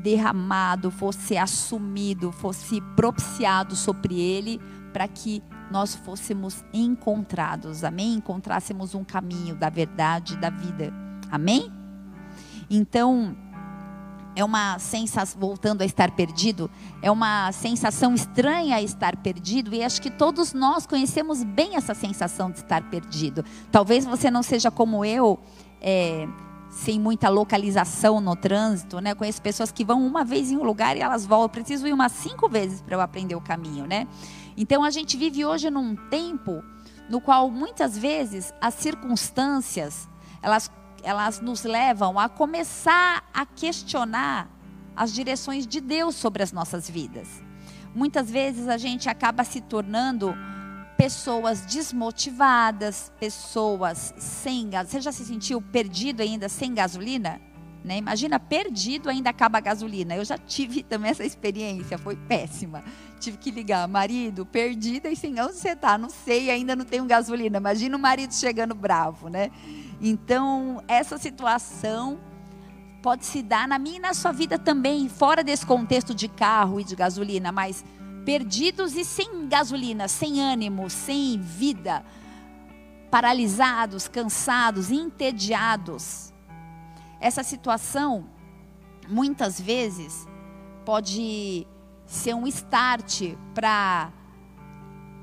derramado, 0.00 0.92
fosse 0.92 1.36
assumido, 1.36 2.30
fosse 2.30 2.80
propiciado 2.94 3.74
sobre 3.74 4.20
ele, 4.20 4.60
para 4.92 5.08
que 5.08 5.42
nós 5.70 5.96
fôssemos 5.96 6.64
encontrados. 6.72 7.82
Amém? 7.82 8.14
Encontrássemos 8.14 8.94
um 8.94 9.02
caminho 9.02 9.56
da 9.56 9.68
verdade, 9.68 10.36
da 10.36 10.50
vida. 10.50 10.92
Amém? 11.30 11.81
Então, 12.74 13.36
é 14.34 14.42
uma 14.42 14.78
sensação, 14.78 15.38
voltando 15.38 15.82
a 15.82 15.84
estar 15.84 16.10
perdido, 16.12 16.70
é 17.02 17.10
uma 17.10 17.52
sensação 17.52 18.14
estranha 18.14 18.80
estar 18.80 19.14
perdido, 19.18 19.74
e 19.74 19.84
acho 19.84 20.00
que 20.00 20.10
todos 20.10 20.54
nós 20.54 20.86
conhecemos 20.86 21.44
bem 21.44 21.76
essa 21.76 21.92
sensação 21.92 22.50
de 22.50 22.60
estar 22.60 22.88
perdido. 22.88 23.44
Talvez 23.70 24.06
você 24.06 24.30
não 24.30 24.42
seja 24.42 24.70
como 24.70 25.04
eu, 25.04 25.38
é, 25.82 26.26
sem 26.70 26.98
muita 26.98 27.28
localização 27.28 28.22
no 28.22 28.34
trânsito, 28.34 29.00
né? 29.00 29.14
Conheço 29.14 29.42
pessoas 29.42 29.70
que 29.70 29.84
vão 29.84 30.06
uma 30.06 30.24
vez 30.24 30.50
em 30.50 30.56
um 30.56 30.64
lugar 30.64 30.96
e 30.96 31.00
elas 31.00 31.26
voltam. 31.26 31.60
Eu 31.60 31.64
preciso 31.64 31.86
ir 31.86 31.92
umas 31.92 32.12
cinco 32.12 32.48
vezes 32.48 32.80
para 32.80 32.96
eu 32.96 33.02
aprender 33.02 33.34
o 33.34 33.40
caminho, 33.42 33.86
né? 33.86 34.08
Então 34.56 34.82
a 34.82 34.88
gente 34.88 35.14
vive 35.18 35.44
hoje 35.44 35.68
num 35.68 35.94
tempo 36.08 36.64
no 37.10 37.20
qual 37.20 37.50
muitas 37.50 37.98
vezes 37.98 38.54
as 38.62 38.72
circunstâncias 38.72 40.08
elas 40.40 40.70
elas 41.02 41.40
nos 41.40 41.64
levam 41.64 42.18
a 42.18 42.28
começar 42.28 43.24
a 43.32 43.44
questionar 43.44 44.48
as 44.96 45.12
direções 45.12 45.66
de 45.66 45.80
Deus 45.80 46.14
sobre 46.14 46.42
as 46.42 46.52
nossas 46.52 46.88
vidas. 46.88 47.28
Muitas 47.94 48.30
vezes 48.30 48.68
a 48.68 48.76
gente 48.76 49.08
acaba 49.08 49.44
se 49.44 49.60
tornando 49.60 50.34
pessoas 50.96 51.62
desmotivadas, 51.62 53.12
pessoas 53.18 54.14
sem 54.16 54.70
gasolina. 54.70 54.90
Você 54.90 55.00
já 55.00 55.12
se 55.12 55.24
sentiu 55.24 55.60
perdido 55.60 56.22
ainda 56.22 56.48
sem 56.48 56.72
gasolina? 56.72 57.40
Né? 57.84 57.98
Imagina, 57.98 58.38
perdido 58.38 59.08
ainda 59.08 59.30
acaba 59.30 59.58
a 59.58 59.60
gasolina. 59.60 60.14
Eu 60.14 60.24
já 60.24 60.38
tive 60.38 60.82
também 60.84 61.10
essa 61.10 61.24
experiência, 61.24 61.98
foi 61.98 62.16
péssima. 62.16 62.82
Tive 63.18 63.36
que 63.36 63.50
ligar, 63.50 63.86
marido, 63.88 64.46
perdida 64.46 65.08
e 65.08 65.16
sem 65.16 65.40
onde 65.40 65.54
você 65.54 65.70
está? 65.70 65.96
Não 65.98 66.10
sei, 66.10 66.50
ainda 66.50 66.76
não 66.76 66.84
tenho 66.84 67.04
gasolina. 67.04 67.58
Imagina 67.58 67.96
o 67.96 68.00
marido 68.00 68.34
chegando 68.34 68.74
bravo, 68.74 69.28
né? 69.28 69.50
Então, 70.00 70.82
essa 70.88 71.18
situação 71.18 72.18
pode 73.02 73.26
se 73.26 73.42
dar 73.42 73.66
na 73.66 73.78
minha 73.78 73.96
e 73.96 74.00
na 74.00 74.14
sua 74.14 74.32
vida 74.32 74.58
também, 74.58 75.08
fora 75.08 75.42
desse 75.42 75.66
contexto 75.66 76.14
de 76.14 76.28
carro 76.28 76.80
e 76.80 76.84
de 76.84 76.94
gasolina, 76.94 77.50
mas 77.50 77.84
perdidos 78.24 78.94
e 78.94 79.04
sem 79.04 79.48
gasolina, 79.48 80.06
sem 80.06 80.40
ânimo, 80.40 80.88
sem 80.88 81.40
vida, 81.40 82.04
paralisados, 83.10 84.06
cansados, 84.06 84.90
entediados. 84.90 86.31
Essa 87.22 87.44
situação, 87.44 88.26
muitas 89.08 89.60
vezes, 89.60 90.26
pode 90.84 91.64
ser 92.04 92.34
um 92.34 92.48
start 92.48 93.36
para 93.54 94.12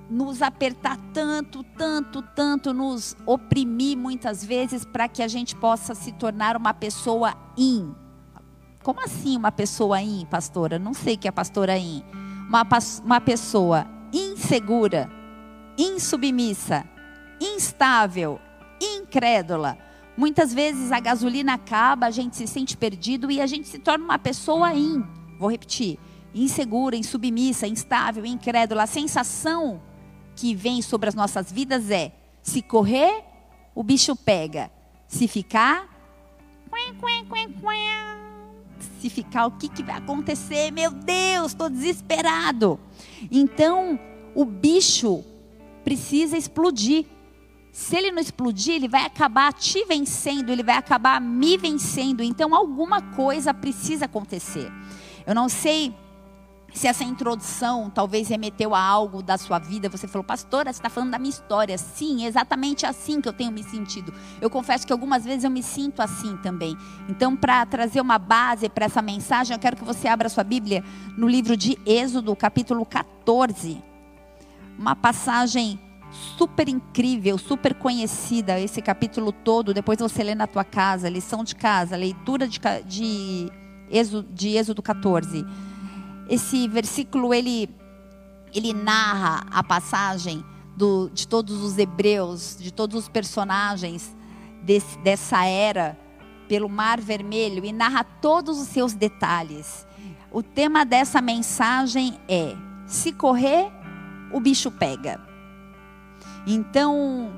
nos 0.09 0.41
apertar 0.41 0.97
tanto, 1.13 1.61
tanto, 1.61 2.21
tanto, 2.21 2.73
nos 2.73 3.17
oprimir 3.25 3.97
muitas 3.97 4.45
vezes 4.45 4.85
para 4.85 5.09
que 5.09 5.21
a 5.21 5.27
gente 5.27 5.57
possa 5.57 5.93
se 5.93 6.13
tornar 6.13 6.55
uma 6.55 6.73
pessoa 6.73 7.35
in. 7.57 7.93
Como 8.81 9.03
assim 9.03 9.35
uma 9.35 9.51
pessoa 9.51 10.01
in, 10.01 10.25
pastora? 10.25 10.79
Não 10.79 10.93
sei 10.93 11.15
o 11.15 11.17
que 11.17 11.27
é 11.27 11.31
pastora 11.31 11.77
in. 11.77 12.01
Uma, 12.47 12.65
uma 13.03 13.19
pessoa 13.19 13.85
insegura, 14.13 15.11
insubmissa, 15.77 16.85
instável, 17.41 18.39
incrédula. 18.81 19.88
Muitas 20.19 20.53
vezes 20.53 20.91
a 20.91 20.99
gasolina 20.99 21.53
acaba, 21.53 22.07
a 22.07 22.11
gente 22.11 22.35
se 22.35 22.45
sente 22.45 22.75
perdido 22.75 23.31
e 23.31 23.39
a 23.39 23.47
gente 23.47 23.69
se 23.69 23.79
torna 23.79 24.03
uma 24.03 24.19
pessoa 24.19 24.73
in. 24.73 25.01
Vou 25.39 25.49
repetir 25.49 25.97
insegura, 26.35 26.97
insubmissa, 26.97 27.65
instável, 27.65 28.25
incrédula. 28.25 28.83
A 28.83 28.85
sensação 28.85 29.81
que 30.35 30.53
vem 30.53 30.81
sobre 30.81 31.07
as 31.07 31.15
nossas 31.15 31.49
vidas 31.49 31.89
é: 31.89 32.11
se 32.41 32.61
correr, 32.61 33.23
o 33.73 33.81
bicho 33.81 34.13
pega. 34.13 34.69
Se 35.07 35.25
ficar, 35.25 35.88
se 38.99 39.09
ficar, 39.09 39.45
o 39.45 39.51
que, 39.51 39.69
que 39.69 39.81
vai 39.81 39.95
acontecer? 39.95 40.69
Meu 40.69 40.91
Deus, 40.91 41.53
estou 41.53 41.69
desesperado. 41.69 42.77
Então, 43.31 43.97
o 44.35 44.43
bicho 44.43 45.23
precisa 45.81 46.38
explodir. 46.38 47.05
Se 47.79 47.95
ele 47.95 48.12
não 48.12 48.21
explodir, 48.21 48.75
ele 48.75 48.89
vai 48.89 49.05
acabar 49.05 49.53
te 49.53 49.86
vencendo, 49.86 50.50
ele 50.50 50.62
vai 50.62 50.75
acabar 50.75 51.21
me 51.21 51.57
vencendo. 51.57 52.21
Então, 52.21 52.53
alguma 52.53 53.01
coisa 53.01 53.53
precisa 53.53 54.03
acontecer. 54.03 54.69
Eu 55.25 55.33
não 55.33 55.48
sei 55.48 55.95
se 56.74 56.88
essa 56.88 57.05
introdução 57.05 57.89
talvez 57.89 58.27
remeteu 58.27 58.75
a 58.75 58.81
algo 58.81 59.24
da 59.24 59.38
sua 59.38 59.59
vida, 59.59 59.88
você 59.88 60.09
falou, 60.09 60.25
pastora, 60.25 60.74
você 60.74 60.77
está 60.77 60.89
falando 60.89 61.12
da 61.12 61.17
minha 61.17 61.29
história. 61.29 61.77
Sim, 61.77 62.25
exatamente 62.25 62.86
assim 62.86 63.21
que 63.21 63.29
eu 63.29 63.33
tenho 63.33 63.50
me 63.50 63.63
sentido. 63.63 64.13
Eu 64.41 64.50
confesso 64.50 64.86
que 64.86 64.91
algumas 64.91 65.24
vezes 65.24 65.45
eu 65.45 65.50
me 65.50 65.63
sinto 65.63 66.01
assim 66.01 66.36
também. 66.43 66.77
Então, 67.07 67.33
para 67.33 67.65
trazer 67.65 68.01
uma 68.01 68.19
base 68.19 68.67
para 68.67 68.88
essa 68.88 69.01
mensagem, 69.01 69.55
eu 69.55 69.59
quero 69.59 69.77
que 69.77 69.86
você 69.86 70.09
abra 70.09 70.27
sua 70.27 70.43
Bíblia 70.43 70.83
no 71.17 71.29
livro 71.29 71.55
de 71.55 71.79
Êxodo, 71.86 72.36
capítulo 72.36 72.86
14. 72.86 73.81
Uma 74.77 74.98
passagem 74.98 75.79
super 76.11 76.67
incrível, 76.67 77.37
super 77.37 77.73
conhecida, 77.73 78.59
esse 78.59 78.81
capítulo 78.81 79.31
todo. 79.31 79.73
Depois 79.73 79.99
você 79.99 80.23
lê 80.23 80.35
na 80.35 80.47
tua 80.47 80.63
casa, 80.63 81.09
lição 81.09 81.43
de 81.43 81.55
casa, 81.55 81.95
leitura 81.95 82.47
de, 82.47 82.59
de, 82.85 83.51
Êxodo, 83.89 84.27
de 84.33 84.49
Êxodo 84.57 84.81
14 84.81 85.45
esse 86.29 86.67
versículo 86.67 87.33
ele 87.33 87.67
ele 88.53 88.73
narra 88.73 89.45
a 89.51 89.63
passagem 89.63 90.43
do, 90.75 91.09
de 91.13 91.27
todos 91.27 91.61
os 91.61 91.77
hebreus, 91.77 92.57
de 92.59 92.71
todos 92.71 93.03
os 93.03 93.07
personagens 93.07 94.15
desse, 94.63 94.97
dessa 94.99 95.45
era 95.45 95.95
pelo 96.47 96.67
Mar 96.67 96.99
Vermelho 96.99 97.63
e 97.63 97.71
narra 97.71 98.03
todos 98.03 98.59
os 98.59 98.67
seus 98.69 98.93
detalhes. 98.93 99.85
O 100.31 100.41
tema 100.41 100.83
dessa 100.83 101.21
mensagem 101.21 102.19
é: 102.27 102.55
se 102.87 103.11
correr, 103.11 103.71
o 104.31 104.39
bicho 104.39 104.71
pega. 104.71 105.28
Então, 106.48 107.31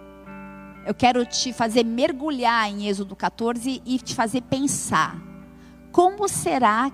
eu 0.85 0.93
quero 0.93 1.25
te 1.25 1.51
fazer 1.53 1.83
mergulhar 1.83 2.69
em 2.69 2.87
Êxodo 2.87 3.15
14 3.15 3.81
e 3.85 3.97
te 3.99 4.15
fazer 4.15 4.41
pensar: 4.41 5.21
como 5.91 6.27
será 6.27 6.91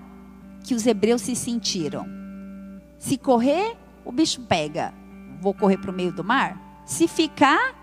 que 0.68 0.74
os 0.74 0.86
hebreus 0.86 1.22
se 1.22 1.34
sentiram. 1.34 2.06
Se 2.98 3.16
correr, 3.16 3.74
o 4.04 4.12
bicho 4.12 4.42
pega. 4.42 4.92
Vou 5.40 5.54
correr 5.54 5.78
para 5.78 5.90
o 5.90 5.94
meio 5.94 6.12
do 6.12 6.22
mar? 6.22 6.82
Se 6.84 7.08
ficar, 7.08 7.74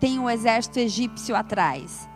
tem 0.00 0.18
o 0.18 0.22
um 0.22 0.30
exército 0.30 0.80
egípcio 0.80 1.36
atrás. 1.36 2.08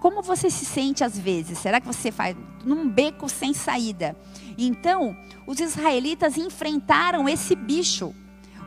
Como 0.00 0.20
você 0.20 0.50
se 0.50 0.64
sente 0.64 1.04
às 1.04 1.18
vezes? 1.18 1.58
Será 1.58 1.80
que 1.80 1.86
você 1.86 2.10
faz 2.10 2.36
num 2.64 2.88
beco 2.88 3.28
sem 3.28 3.54
saída? 3.54 4.16
Então, 4.58 5.16
os 5.46 5.60
israelitas 5.60 6.36
enfrentaram 6.36 7.28
esse 7.28 7.54
bicho. 7.54 8.12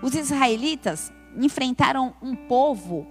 Os 0.02 0.14
israelitas 0.14 1.12
enfrentaram 1.38 2.14
um 2.22 2.36
povo, 2.36 3.06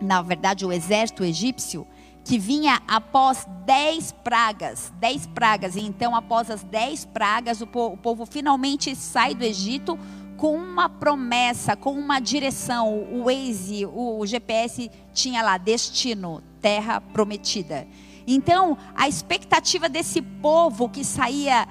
na 0.00 0.22
verdade, 0.22 0.64
o 0.64 0.72
exército 0.72 1.24
egípcio, 1.24 1.86
que 2.24 2.38
vinha 2.38 2.80
após 2.88 3.46
dez 3.66 4.10
pragas, 4.10 4.92
dez 4.98 5.26
pragas. 5.26 5.76
E 5.76 5.80
então, 5.80 6.16
após 6.16 6.50
as 6.50 6.62
dez 6.62 7.04
pragas, 7.04 7.60
o 7.60 7.66
povo, 7.66 7.94
o 7.94 7.98
povo 7.98 8.26
finalmente 8.26 8.96
sai 8.96 9.34
do 9.34 9.44
Egito 9.44 9.98
com 10.36 10.56
uma 10.56 10.88
promessa, 10.88 11.76
com 11.76 11.92
uma 11.92 12.18
direção. 12.20 12.98
O 13.12 13.24
Waze, 13.24 13.86
o 13.86 14.24
GPS 14.26 14.90
tinha 15.12 15.42
lá 15.42 15.58
destino, 15.58 16.42
terra 16.60 17.00
prometida. 17.00 17.86
Então, 18.26 18.78
a 18.94 19.06
expectativa 19.06 19.88
desse 19.88 20.22
povo 20.22 20.88
que 20.88 21.04
saía 21.04 21.68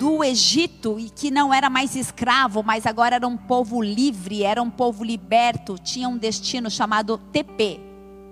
do 0.00 0.24
Egito 0.24 0.98
e 0.98 1.10
que 1.10 1.30
não 1.30 1.52
era 1.52 1.68
mais 1.68 1.94
escravo, 1.94 2.62
mas 2.62 2.86
agora 2.86 3.16
era 3.16 3.28
um 3.28 3.36
povo 3.36 3.82
livre, 3.82 4.42
era 4.42 4.62
um 4.62 4.70
povo 4.70 5.04
liberto, 5.04 5.76
tinha 5.76 6.08
um 6.08 6.16
destino 6.16 6.70
chamado 6.70 7.18
TP, 7.18 7.78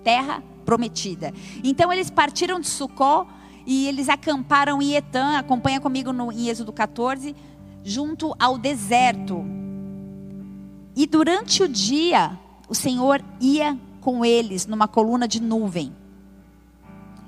terra 0.03 0.41
prometida. 0.65 1.31
Então 1.63 1.93
eles 1.93 2.09
partiram 2.09 2.59
de 2.59 2.65
Sucó 2.65 3.27
e 3.67 3.87
eles 3.87 4.09
acamparam 4.09 4.81
em 4.81 4.95
Etã, 4.95 5.37
acompanha 5.37 5.79
comigo 5.79 6.11
no, 6.11 6.31
em 6.31 6.49
Êxodo 6.49 6.73
14, 6.73 7.35
junto 7.83 8.35
ao 8.39 8.57
deserto. 8.57 9.45
E 10.95 11.05
durante 11.05 11.61
o 11.61 11.67
dia, 11.67 12.35
o 12.67 12.73
Senhor 12.73 13.23
ia 13.39 13.77
com 14.01 14.25
eles 14.25 14.65
numa 14.65 14.87
coluna 14.87 15.27
de 15.27 15.39
nuvem. 15.39 15.95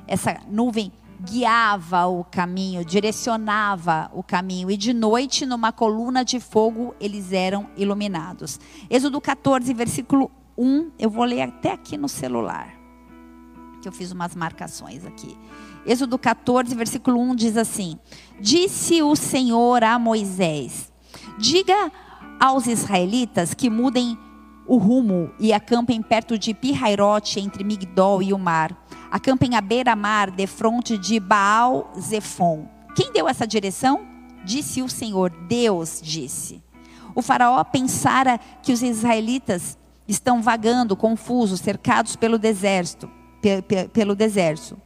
Essa 0.07 0.39
nuvem 0.49 0.91
guiava 1.23 2.07
o 2.07 2.23
caminho, 2.23 2.83
direcionava 2.83 4.09
o 4.13 4.23
caminho, 4.23 4.71
e 4.71 4.77
de 4.77 4.93
noite, 4.93 5.45
numa 5.45 5.71
coluna 5.71 6.25
de 6.25 6.39
fogo, 6.39 6.95
eles 6.99 7.31
eram 7.31 7.69
iluminados. 7.77 8.59
Êxodo 8.89 9.21
14, 9.21 9.73
versículo 9.73 10.31
1, 10.57 10.91
eu 10.97 11.09
vou 11.09 11.23
ler 11.23 11.41
até 11.41 11.71
aqui 11.71 11.97
no 11.97 12.09
celular 12.09 12.81
que 13.81 13.87
eu 13.87 13.91
fiz 13.91 14.11
umas 14.11 14.35
marcações 14.35 15.05
aqui. 15.05 15.35
Êxodo 15.85 16.17
14, 16.17 16.73
versículo 16.75 17.19
1 17.19 17.35
diz 17.35 17.57
assim: 17.57 17.97
Disse 18.39 19.01
o 19.01 19.15
Senhor 19.15 19.83
a 19.83 19.97
Moisés: 19.97 20.93
Diga 21.39 21.91
aos 22.39 22.67
israelitas 22.67 23.53
que 23.53 23.69
mudem 23.69 24.17
o 24.67 24.77
rumo 24.77 25.31
e 25.39 25.51
acampem 25.51 26.01
perto 26.01 26.37
de 26.37 26.53
Pirairote, 26.53 27.39
entre 27.39 27.63
Migdol 27.63 28.21
e 28.21 28.31
o 28.31 28.37
mar. 28.37 28.80
Acampem 29.11 29.55
à 29.55 29.61
beira-mar, 29.61 30.31
de 30.31 30.47
fronte 30.47 30.97
de 30.97 31.19
Baal 31.19 31.91
Zefon. 31.99 32.65
Quem 32.95 33.11
deu 33.11 33.27
essa 33.27 33.45
direção? 33.45 34.07
Disse 34.43 34.81
o 34.81 34.89
Senhor, 34.89 35.29
Deus 35.47 35.99
disse. 36.01 36.63
O 37.13 37.21
faraó 37.21 37.63
pensara 37.63 38.39
que 38.63 38.71
os 38.71 38.81
israelitas 38.81 39.77
estão 40.07 40.41
vagando, 40.41 40.95
confusos, 40.95 41.59
cercados 41.59 42.15
pelo 42.15 42.37
deserto 42.37 43.09
pelo 43.91 44.15
deserto. 44.15 44.79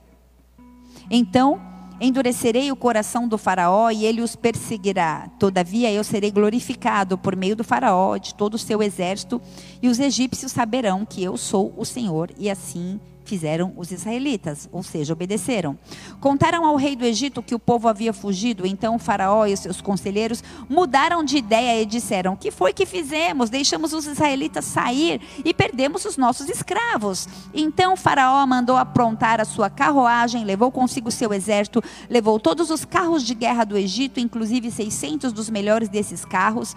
Então 1.10 1.62
endurecerei 2.00 2.72
o 2.72 2.76
coração 2.76 3.28
do 3.28 3.38
Faraó 3.38 3.90
e 3.90 4.06
ele 4.06 4.22
os 4.22 4.36
perseguirá. 4.36 5.30
Todavia 5.40 5.92
eu 5.92 6.04
serei 6.04 6.30
glorificado 6.30 7.18
por 7.18 7.36
meio 7.36 7.56
do 7.56 7.64
Faraó, 7.64 8.18
de 8.18 8.36
todo 8.36 8.56
o 8.56 8.60
seu 8.60 8.84
exército, 8.84 9.42
e 9.82 9.88
os 9.88 10.00
egípcios 10.00 10.52
saberão 10.52 11.06
que 11.06 11.24
eu 11.24 11.38
sou 11.38 11.74
o 11.78 11.86
Senhor, 11.86 12.32
e 12.38 12.50
assim 12.50 13.00
fizeram 13.26 13.74
os 13.76 13.92
israelitas, 13.92 14.70
ou 14.72 14.84
seja, 14.84 15.14
obedeceram. 15.14 15.78
Contaram 16.20 16.66
ao 16.66 16.76
rei 16.76 16.96
do 16.96 17.06
Egito 17.06 17.42
que 17.42 17.56
o 17.56 17.60
povo 17.60 17.88
havia 17.88 18.14
fugido, 18.14 18.66
então 18.66 18.96
o 18.96 19.00
faraó 19.00 19.46
e 19.46 19.54
os 19.54 19.60
seus 19.60 19.82
conselheiros 19.82 20.44
mudaram 20.70 21.24
de 21.24 21.38
ideia 21.38 21.82
e 21.82 21.86
disseram: 21.86 22.36
"Que 22.36 22.52
foi 22.52 22.74
que 22.74 22.86
fizemos? 22.86 23.50
Deixamos 23.50 23.94
os 23.94 24.06
israelitas 24.06 24.66
sair 24.66 25.22
e 25.44 25.54
perdemos 25.54 26.06
os 26.06 26.18
nossos 26.18 26.50
escravos". 26.50 27.28
Então 27.54 27.94
o 27.94 27.98
faraó 27.98 28.46
mandou 28.46 28.78
aprontar 28.78 29.42
a 29.42 29.46
sua 29.46 29.70
carruagem, 29.70 30.44
levou 30.44 30.72
consigo 30.72 31.12
seu 31.12 31.34
exército, 31.34 31.84
levou 32.10 32.40
todos 32.40 32.70
os 32.70 32.86
carros 32.86 33.24
de 33.24 33.34
guerra 33.34 33.64
do 33.64 33.78
Egito, 33.78 34.20
inclusive 34.20 34.72
600 34.72 35.34
dos 35.34 35.50
melhores 35.50 35.90
desses 35.90 36.24
carros, 36.24 36.76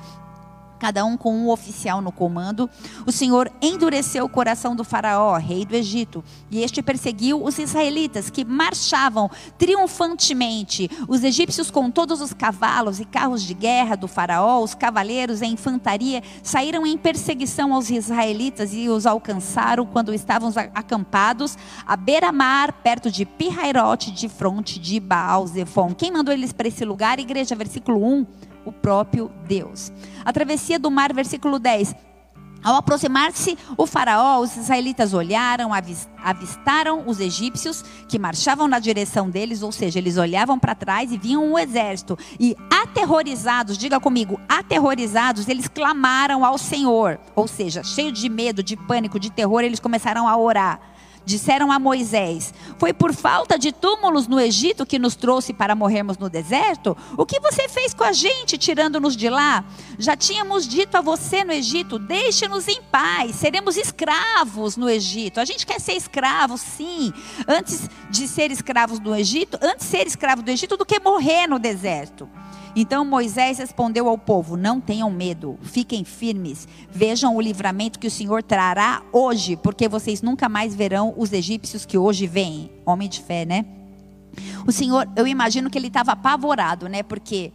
cada 0.79 1.05
um 1.05 1.17
com 1.17 1.35
um 1.35 1.51
oficial 1.51 2.01
no 2.01 2.13
comando. 2.13 2.71
O 3.05 3.13
Senhor 3.13 3.51
endureceu 3.61 4.25
o 4.25 4.29
coração 4.29 4.75
do 4.75 4.85
Faraó, 4.85 5.37
rei 5.37 5.65
do 5.65 5.75
Egito, 5.75 6.25
e 6.51 6.63
este 6.63 6.81
perseguiu 6.81 7.43
os 7.43 7.59
israelitas 7.59 8.31
que 8.31 8.45
marchavam 8.45 9.31
triunfantemente. 9.59 10.91
Os 11.09 11.25
egípcios, 11.25 11.71
com 11.71 11.91
todos 11.91 12.21
os 12.21 12.33
cavalos 12.33 13.01
e 13.01 13.05
carros 13.05 13.43
de 13.43 13.55
guerra 13.55 13.97
do 13.97 14.09
Faraó, 14.09 14.63
os 14.63 14.75
cavaleiros 14.75 15.41
e 15.41 15.45
a 15.45 15.49
infantaria, 15.49 16.23
saíram 16.43 16.87
em 16.87 16.97
perseguição 16.97 17.75
aos 17.75 17.91
israelitas 17.91 18.73
e 18.73 18.89
os 18.89 19.07
alcançaram 19.07 19.85
quando 19.85 20.15
estavam 20.15 20.53
acampados 20.75 21.57
à 21.87 21.97
beira-mar, 21.97 22.73
perto 22.73 23.11
de 23.11 23.27
Pirairote, 23.27 24.11
de 24.11 24.29
fronte 24.29 24.79
de 24.79 25.01
Baal-Zephon. 25.01 25.95
Quem 25.95 26.13
mandou 26.13 26.33
eles 26.33 26.53
para 26.53 26.69
esse 26.69 26.85
lugar? 26.85 27.19
Igreja, 27.19 27.55
versículo 27.55 28.05
1 28.05 28.48
o 28.65 28.73
próprio 28.73 29.31
Deus. 29.47 29.93
A 30.25 30.33
travessia 30.33 30.79
do 30.79 30.91
mar, 30.91 31.13
versículo 31.13 31.59
10. 31.59 31.95
Ao 32.63 32.75
aproximar-se 32.75 33.57
o 33.77 33.87
faraó, 33.87 34.41
os 34.41 34.57
israelitas 34.57 35.15
olharam, 35.15 35.71
avistaram 36.23 37.05
os 37.07 37.21
egípcios 37.21 37.85
que 38.09 38.19
marchavam 38.19 38.67
na 38.67 38.81
direção 38.81 39.31
deles, 39.31 39.63
ou 39.63 39.71
seja, 39.71 39.99
eles 39.99 40.17
olhavam 40.17 40.59
para 40.59 40.75
trás 40.75 41.13
e 41.13 41.17
viam 41.17 41.45
um 41.45 41.59
exército. 41.59 42.19
E 42.39 42.57
aterrorizados, 42.69 43.79
diga 43.79 44.01
comigo, 44.01 44.41
aterrorizados, 44.49 45.49
eles 45.49 45.69
clamaram 45.69 46.45
ao 46.45 46.59
Senhor. 46.59 47.21
Ou 47.37 47.47
seja, 47.47 47.85
cheios 47.85 48.19
de 48.19 48.29
medo, 48.29 48.63
de 48.63 48.77
pânico, 48.77 49.21
de 49.21 49.31
terror, 49.31 49.61
eles 49.61 49.81
começaram 49.81 50.27
a 50.27 50.37
orar 50.37 50.81
disseram 51.29 51.71
a 51.71 51.79
Moisés: 51.79 52.53
Foi 52.79 52.93
por 52.93 53.13
falta 53.13 53.59
de 53.59 53.71
túmulos 53.71 54.27
no 54.27 54.41
Egito 54.41 54.87
que 54.87 54.99
nos 54.99 55.15
trouxe 55.15 55.53
para 55.53 55.75
morrermos 55.75 56.17
no 56.17 56.29
deserto? 56.31 56.97
O 57.17 57.27
que 57.27 57.39
você 57.39 57.69
fez 57.69 57.93
com 57.93 58.03
a 58.03 58.13
gente, 58.13 58.57
tirando-nos 58.57 59.15
de 59.15 59.29
lá? 59.29 59.65
Já 59.99 60.17
tínhamos 60.17 60.67
dito 60.67 60.97
a 60.97 61.01
você 61.01 61.45
no 61.45 61.53
Egito: 61.53 61.99
Deixe-nos 61.99 62.67
em 62.67 62.83
paz, 62.83 63.37
seremos 63.37 63.77
escravos 63.77 64.77
no 64.77 64.89
Egito. 64.89 65.39
A 65.39 65.45
gente 65.45 65.67
quer 65.67 65.81
ser 65.81 65.93
escravo, 65.93 66.57
sim. 66.57 67.13
Antes 67.47 67.89
de 68.11 68.27
ser 68.27 68.51
escravos 68.51 68.99
no 68.99 69.15
Egito, 69.15 69.59
antes 69.61 69.87
de 69.87 69.97
ser 69.97 70.07
escravo 70.07 70.43
do 70.43 70.51
Egito 70.51 70.77
do 70.77 70.87
que 70.87 70.99
morrer 70.99 71.47
no 71.47 71.59
deserto. 71.59 72.29
Então 72.77 73.05
Moisés 73.05 73.59
respondeu 73.59 74.09
ao 74.09 74.19
povo: 74.19 74.57
Não 74.57 74.81
tenham 74.81 75.11
medo, 75.11 75.59
fiquem 75.63 76.05
firmes, 76.05 76.69
vejam 76.91 77.37
o 77.37 77.41
livramento 77.41 77.99
que 77.99 78.07
o 78.07 78.11
Senhor 78.11 78.43
trará 78.43 79.03
hoje, 79.13 79.57
porque 79.57 79.89
vocês 79.89 80.23
nunca 80.23 80.49
mais 80.49 80.75
verão 80.75 81.15
os 81.17 81.33
egípcios 81.33 81.85
que 81.85 81.99
hoje 81.99 82.27
vêm. 82.27 82.71
Homem 82.85 83.09
de 83.09 83.23
fé, 83.23 83.45
né? 83.45 83.65
O 84.67 84.73
Senhor, 84.73 85.09
eu 85.17 85.27
imagino 85.27 85.71
que 85.71 85.79
ele 85.79 85.89
estava 85.89 86.13
apavorado, 86.13 86.89
né? 86.89 87.03
Porque 87.03 87.53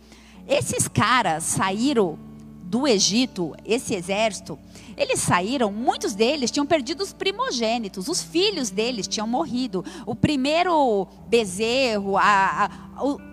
esses 0.48 0.88
caras 0.88 1.43
saíram 1.43 2.17
do 2.63 2.88
Egito, 2.88 3.55
esse 3.63 3.93
exército, 3.93 4.58
eles 4.95 5.19
saíram, 5.19 5.71
muitos 5.71 6.13
deles 6.13 6.51
tinham 6.51 6.65
perdido 6.65 7.01
os 7.01 7.13
primogênitos, 7.13 8.07
os 8.07 8.21
filhos 8.21 8.69
deles 8.69 9.07
tinham 9.07 9.27
morrido. 9.27 9.83
O 10.05 10.15
primeiro 10.15 11.07
bezerro, 11.27 12.17
a, 12.17 12.69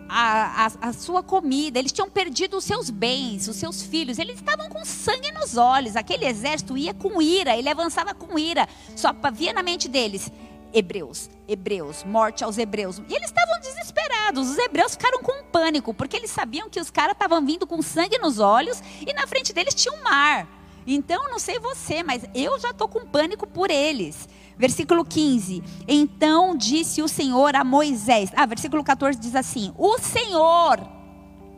a, 0.09 0.67
a, 0.67 0.73
a, 0.81 0.93
sua 0.93 1.23
comida, 1.23 1.79
eles 1.79 1.93
tinham 1.93 2.11
perdido 2.11 2.57
os 2.57 2.65
seus 2.65 2.91
bens, 2.91 3.47
os 3.49 3.57
seus 3.57 3.83
filhos, 3.83 4.19
eles 4.19 4.37
estavam 4.37 4.69
com 4.69 4.85
sangue 4.85 5.31
nos 5.33 5.57
olhos. 5.57 5.97
Aquele 5.97 6.27
exército 6.27 6.77
ia 6.77 6.95
com 6.95 7.21
ira, 7.21 7.57
ele 7.57 7.69
avançava 7.69 8.15
com 8.15 8.39
ira. 8.39 8.69
Só 8.97 9.15
havia 9.23 9.53
na 9.53 9.63
mente 9.63 9.89
deles: 9.89 10.31
hebreus, 10.73 11.29
hebreus, 11.47 12.05
morte 12.05 12.43
aos 12.43 12.59
hebreus. 12.59 12.99
E 13.09 13.15
eles 13.15 13.29
estavam 13.29 13.61
desesperados. 13.61 14.49
Os 14.49 14.59
hebreus 14.59 14.93
ficaram 14.93 15.23
com 15.23 15.45
pânico, 15.45 15.93
porque 15.93 16.17
eles 16.17 16.31
sabiam 16.31 16.71
que 16.71 16.81
os 16.81 16.91
caras 16.91 17.13
estavam 17.13 17.45
vindo 17.45 17.67
com 17.67 17.83
sangue 17.83 18.19
nos 18.19 18.39
olhos 18.39 18.83
e 19.07 19.13
na 19.13 19.27
frente 19.27 19.53
deles 19.53 19.75
tinha 19.75 19.93
um 19.95 20.03
mar. 20.03 20.60
Então, 20.87 21.29
não 21.31 21.39
sei 21.39 21.59
você, 21.59 22.03
mas 22.03 22.25
eu 22.35 22.59
já 22.59 22.71
estou 22.71 22.89
com 22.89 23.07
pânico 23.07 23.47
por 23.47 23.71
eles. 23.71 24.29
Versículo 24.57 25.05
15. 25.05 25.63
Então 25.89 26.55
disse 26.55 27.03
o 27.03 27.09
Senhor 27.09 27.57
a 27.57 27.65
Moisés. 27.65 28.31
Ah, 28.37 28.45
versículo 28.45 28.85
14 28.85 29.19
diz 29.19 29.35
assim: 29.35 29.73
O 29.79 29.99
Senhor 29.99 30.79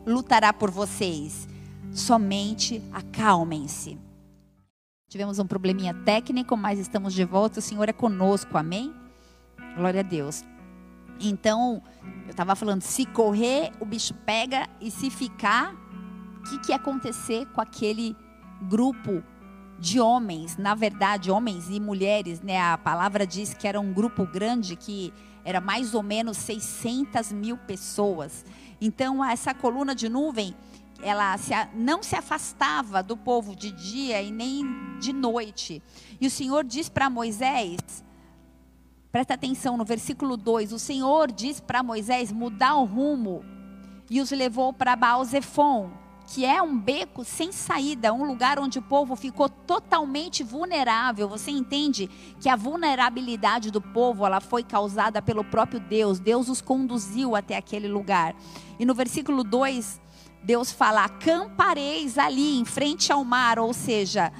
lutará 0.05 0.53
por 0.53 0.71
vocês. 0.71 1.47
Somente 1.91 2.81
acalmem-se. 2.91 3.99
Tivemos 5.09 5.37
um 5.37 5.45
probleminha 5.45 5.93
técnico, 5.93 6.55
mas 6.55 6.79
estamos 6.79 7.13
de 7.13 7.25
volta. 7.25 7.59
O 7.59 7.61
Senhor 7.61 7.87
é 7.89 7.93
conosco. 7.93 8.57
Amém? 8.57 8.93
Glória 9.75 9.99
a 9.99 10.03
Deus. 10.03 10.43
Então, 11.19 11.83
eu 12.23 12.31
estava 12.31 12.55
falando: 12.55 12.81
se 12.81 13.05
correr, 13.05 13.71
o 13.79 13.85
bicho 13.85 14.13
pega, 14.25 14.67
e 14.79 14.89
se 14.89 15.09
ficar, 15.09 15.73
o 16.39 16.43
que, 16.43 16.59
que 16.59 16.71
ia 16.71 16.77
acontecer 16.77 17.45
com 17.47 17.61
aquele 17.61 18.15
grupo 18.63 19.23
de 19.79 19.99
homens, 19.99 20.57
na 20.57 20.73
verdade, 20.73 21.29
homens 21.29 21.69
e 21.69 21.79
mulheres, 21.79 22.41
né? 22.41 22.59
A 22.59 22.77
palavra 22.77 23.27
diz 23.27 23.53
que 23.53 23.67
era 23.67 23.79
um 23.79 23.91
grupo 23.91 24.25
grande, 24.25 24.75
que 24.75 25.13
era 25.43 25.59
mais 25.59 25.93
ou 25.93 26.01
menos 26.01 26.37
600 26.37 27.31
mil 27.31 27.57
pessoas. 27.57 28.45
Então, 28.79 29.23
essa 29.23 29.53
coluna 29.53 29.93
de 29.93 30.07
nuvem, 30.07 30.55
ela 31.01 31.37
se, 31.37 31.53
não 31.75 32.01
se 32.01 32.15
afastava 32.15 33.03
do 33.03 33.17
povo 33.17 33.55
de 33.55 33.71
dia 33.71 34.21
e 34.21 34.31
nem 34.31 34.63
de 34.99 35.11
noite. 35.11 35.83
E 36.19 36.27
o 36.27 36.31
Senhor 36.31 36.63
diz 36.63 36.87
para 36.87 37.09
Moisés, 37.09 37.77
presta 39.11 39.33
atenção 39.33 39.75
no 39.75 39.83
versículo 39.83 40.37
2: 40.37 40.71
o 40.71 40.79
Senhor 40.79 41.31
diz 41.31 41.59
para 41.59 41.83
Moisés 41.83 42.31
mudar 42.31 42.75
o 42.75 42.85
rumo 42.85 43.43
e 44.09 44.21
os 44.21 44.31
levou 44.31 44.71
para 44.71 44.95
Baal-Zephon 44.95 46.02
que 46.33 46.43
é 46.43 46.59
um 46.63 46.75
beco 46.75 47.23
sem 47.23 47.51
saída, 47.51 48.11
um 48.11 48.23
lugar 48.23 48.57
onde 48.57 48.79
o 48.79 48.81
povo 48.81 49.15
ficou 49.15 49.47
totalmente 49.47 50.43
vulnerável. 50.43 51.29
Você 51.29 51.51
entende 51.51 52.09
que 52.39 52.49
a 52.49 52.55
vulnerabilidade 52.55 53.69
do 53.69 53.79
povo, 53.79 54.25
ela 54.25 54.41
foi 54.41 54.63
causada 54.63 55.21
pelo 55.21 55.43
próprio 55.43 55.79
Deus. 55.79 56.19
Deus 56.19 56.49
os 56.49 56.59
conduziu 56.59 57.35
até 57.35 57.55
aquele 57.55 57.87
lugar. 57.87 58.35
E 58.79 58.85
no 58.85 58.95
versículo 58.95 59.43
2, 59.43 60.01
Deus 60.43 60.71
fala: 60.71 61.05
"Acampareis 61.05 62.17
ali 62.17 62.57
em 62.57 62.65
frente 62.65 63.11
ao 63.11 63.23
mar", 63.23 63.59
ou 63.59 63.71
seja, 63.71 64.33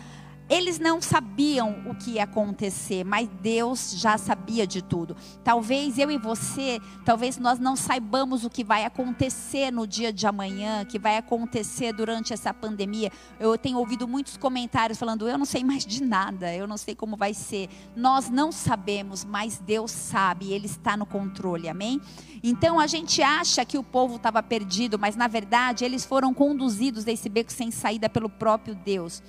eles 0.54 0.78
não 0.78 1.02
sabiam 1.02 1.84
o 1.88 1.96
que 1.96 2.12
ia 2.12 2.26
acontecer, 2.26 3.04
mas 3.04 3.28
Deus 3.42 3.94
já 3.98 4.20
sabia 4.20 4.68
de 4.68 4.84
tudo. 4.84 5.18
Talvez 5.44 5.98
eu 5.98 6.12
e 6.12 6.18
você, 6.20 6.80
talvez 7.04 7.40
nós 7.40 7.58
não 7.58 7.76
saibamos 7.76 8.46
o 8.46 8.52
que 8.52 8.64
vai 8.64 8.86
acontecer 8.86 9.72
no 9.72 9.88
dia 9.88 10.14
de 10.14 10.28
amanhã, 10.28 10.86
que 10.86 11.00
vai 11.00 11.18
acontecer 11.18 11.92
durante 11.92 12.34
essa 12.34 12.54
pandemia. 12.54 13.12
Eu 13.40 13.58
tenho 13.58 13.80
ouvido 13.80 14.08
muitos 14.08 14.38
comentários 14.38 15.00
falando: 15.00 15.28
eu 15.28 15.40
não 15.40 15.46
sei 15.46 15.64
mais 15.64 15.84
de 15.84 16.04
nada, 16.04 16.54
eu 16.54 16.68
não 16.68 16.78
sei 16.78 16.94
como 16.94 17.18
vai 17.18 17.34
ser. 17.34 17.68
Nós 17.96 18.30
não 18.30 18.52
sabemos, 18.52 19.26
mas 19.26 19.58
Deus 19.58 19.90
sabe, 19.90 20.54
Ele 20.54 20.68
está 20.68 20.96
no 20.96 21.06
controle, 21.08 21.68
amém? 21.68 22.00
Então 22.44 22.80
a 22.80 22.86
gente 22.86 23.24
acha 23.24 23.66
que 23.66 23.78
o 23.78 23.84
povo 23.84 24.18
estava 24.18 24.44
perdido, 24.44 25.00
mas 25.00 25.16
na 25.16 25.28
verdade 25.28 25.84
eles 25.84 26.06
foram 26.06 26.32
conduzidos 26.32 27.04
desse 27.04 27.28
beco 27.28 27.52
sem 27.52 27.72
saída 27.72 28.08
pelo 28.08 28.30
próprio 28.30 28.76
Deus. 28.76 29.24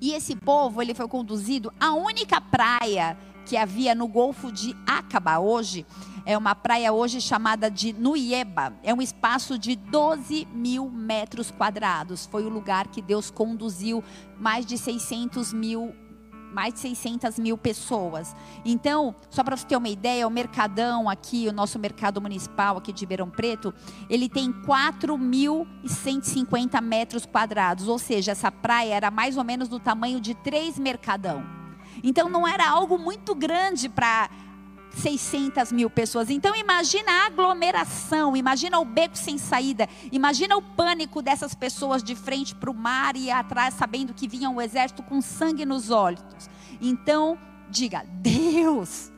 E 0.00 0.12
esse 0.12 0.34
povo, 0.34 0.80
ele 0.80 0.94
foi 0.94 1.06
conduzido 1.06 1.72
à 1.78 1.92
única 1.92 2.40
praia 2.40 3.18
que 3.44 3.56
havia 3.56 3.94
no 3.94 4.08
Golfo 4.08 4.50
de 4.50 4.74
Acaba 4.86 5.38
hoje. 5.38 5.84
É 6.24 6.38
uma 6.38 6.54
praia 6.54 6.92
hoje 6.92 7.20
chamada 7.20 7.70
de 7.70 7.92
Nuieba. 7.92 8.72
É 8.82 8.94
um 8.94 9.02
espaço 9.02 9.58
de 9.58 9.76
12 9.76 10.46
mil 10.52 10.88
metros 10.88 11.50
quadrados. 11.50 12.26
Foi 12.26 12.44
o 12.44 12.48
lugar 12.48 12.88
que 12.88 13.02
Deus 13.02 13.30
conduziu 13.30 14.02
mais 14.38 14.64
de 14.64 14.78
600 14.78 15.52
mil 15.52 15.94
mais 16.52 16.74
de 16.74 16.80
600 16.80 17.38
mil 17.38 17.56
pessoas. 17.56 18.34
Então, 18.64 19.14
só 19.30 19.44
para 19.44 19.56
você 19.56 19.66
ter 19.66 19.76
uma 19.76 19.88
ideia, 19.88 20.26
o 20.26 20.30
Mercadão 20.30 21.08
aqui, 21.08 21.46
o 21.48 21.52
nosso 21.52 21.78
mercado 21.78 22.20
municipal 22.20 22.76
aqui 22.76 22.92
de 22.92 23.00
Ribeirão 23.00 23.30
Preto, 23.30 23.72
ele 24.08 24.28
tem 24.28 24.52
4.150 24.52 26.80
metros 26.80 27.24
quadrados, 27.24 27.86
ou 27.88 27.98
seja, 27.98 28.32
essa 28.32 28.52
praia 28.52 28.94
era 28.94 29.10
mais 29.10 29.36
ou 29.36 29.44
menos 29.44 29.68
do 29.68 29.78
tamanho 29.78 30.18
de 30.20 30.34
três 30.34 30.78
Mercadão. 30.78 31.44
Então, 32.02 32.28
não 32.28 32.46
era 32.46 32.68
algo 32.68 32.98
muito 32.98 33.34
grande 33.34 33.88
para 33.88 34.28
600 34.94 35.72
mil 35.72 35.88
pessoas. 35.88 36.30
Então 36.30 36.54
imagina 36.54 37.10
a 37.10 37.26
aglomeração, 37.26 38.36
imagina 38.36 38.78
o 38.78 38.84
beco 38.84 39.16
sem 39.16 39.38
saída, 39.38 39.88
imagina 40.10 40.56
o 40.56 40.62
pânico 40.62 41.22
dessas 41.22 41.54
pessoas 41.54 42.02
de 42.02 42.14
frente 42.14 42.54
para 42.54 42.70
o 42.70 42.74
mar 42.74 43.16
e 43.16 43.30
atrás, 43.30 43.74
sabendo 43.74 44.14
que 44.14 44.28
vinha 44.28 44.50
um 44.50 44.60
exército 44.60 45.02
com 45.02 45.20
sangue 45.20 45.64
nos 45.64 45.90
olhos. 45.90 46.50
Então 46.80 47.38
diga, 47.68 48.04
Deus, 48.20 49.12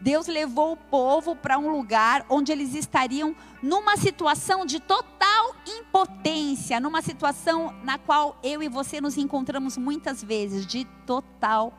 Deus 0.00 0.26
levou 0.26 0.72
o 0.72 0.76
povo 0.76 1.36
para 1.36 1.58
um 1.58 1.70
lugar 1.70 2.24
onde 2.28 2.52
eles 2.52 2.74
estariam 2.74 3.34
numa 3.62 3.96
situação 3.96 4.64
de 4.64 4.80
total 4.80 5.54
impotência, 5.66 6.80
numa 6.80 7.02
situação 7.02 7.74
na 7.84 7.98
qual 7.98 8.38
eu 8.42 8.62
e 8.62 8.68
você 8.68 9.00
nos 9.00 9.18
encontramos 9.18 9.76
muitas 9.76 10.22
vezes, 10.22 10.66
de 10.66 10.86
total 11.04 11.74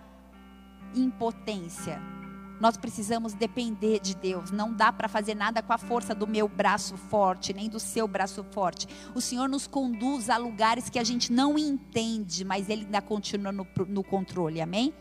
impotência. 0.94 2.20
Nós 2.62 2.78
precisamos 2.78 3.34
depender 3.34 4.00
de 4.00 4.15
Deus. 4.15 4.52
Não 4.52 4.71
dá 4.71 4.93
para 4.93 5.08
fazer 5.08 5.34
nada 5.34 5.63
com 5.63 5.74
a 5.74 5.80
força 5.80 6.13
do 6.13 6.28
meu 6.28 6.47
braço 6.47 6.95
forte, 6.95 7.54
nem 7.54 7.67
do 7.67 7.80
seu 7.80 8.08
braço 8.08 8.43
forte. 8.52 8.88
O 9.15 9.19
Senhor 9.19 9.50
nos 9.50 9.65
conduz 9.65 10.30
a 10.30 10.38
lugares 10.38 10.88
que 10.88 11.00
a 11.00 11.04
gente 11.04 11.34
não 11.34 11.58
entende, 11.58 12.45
mas 12.45 12.69
Ele 12.69 12.84
ainda 12.86 13.02
continua 13.02 13.52
no, 13.52 13.67
no 13.88 14.04
controle. 14.04 14.62
Amém? 14.62 14.93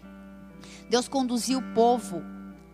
Deus 0.89 1.07
conduziu 1.07 1.59
o 1.59 1.75
povo 1.75 2.23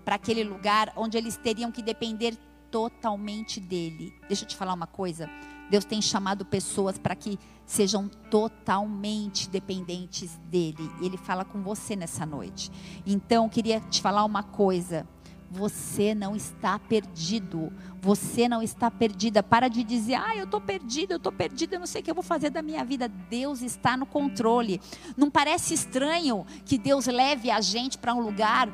para 0.04 0.14
aquele 0.14 0.44
lugar 0.44 0.92
onde 0.94 1.18
eles 1.18 1.36
teriam 1.36 1.72
que 1.72 1.82
depender 1.82 2.38
totalmente 2.70 3.58
dele. 3.58 4.14
Deixa 4.28 4.44
eu 4.44 4.48
te 4.48 4.54
falar 4.54 4.72
uma 4.72 4.86
coisa. 4.86 5.28
Deus 5.70 5.84
tem 5.84 6.00
chamado 6.00 6.44
pessoas 6.44 6.98
para 6.98 7.14
que 7.14 7.38
sejam 7.64 8.08
totalmente 8.30 9.50
dependentes 9.50 10.38
dele. 10.50 10.90
E 11.00 11.06
ele 11.06 11.16
fala 11.16 11.44
com 11.44 11.62
você 11.62 11.96
nessa 11.96 12.24
noite. 12.24 12.70
Então, 13.04 13.48
queria 13.48 13.80
te 13.80 14.00
falar 14.00 14.24
uma 14.24 14.42
coisa. 14.42 15.06
Você 15.50 16.14
não 16.14 16.36
está 16.36 16.78
perdido. 16.78 17.72
Você 18.00 18.48
não 18.48 18.62
está 18.62 18.90
perdida. 18.90 19.42
Para 19.42 19.68
de 19.68 19.82
dizer, 19.82 20.14
ah, 20.14 20.36
eu 20.36 20.44
estou 20.44 20.60
perdida, 20.60 21.14
eu 21.14 21.18
estou 21.18 21.32
perdida, 21.32 21.76
eu 21.76 21.80
não 21.80 21.86
sei 21.86 22.00
o 22.00 22.04
que 22.04 22.10
eu 22.10 22.14
vou 22.14 22.24
fazer 22.24 22.50
da 22.50 22.62
minha 22.62 22.84
vida. 22.84 23.08
Deus 23.08 23.62
está 23.62 23.96
no 23.96 24.06
controle. 24.06 24.80
Não 25.16 25.30
parece 25.30 25.74
estranho 25.74 26.46
que 26.64 26.78
Deus 26.78 27.06
leve 27.06 27.50
a 27.50 27.60
gente 27.60 27.98
para 27.98 28.14
um 28.14 28.20
lugar 28.20 28.68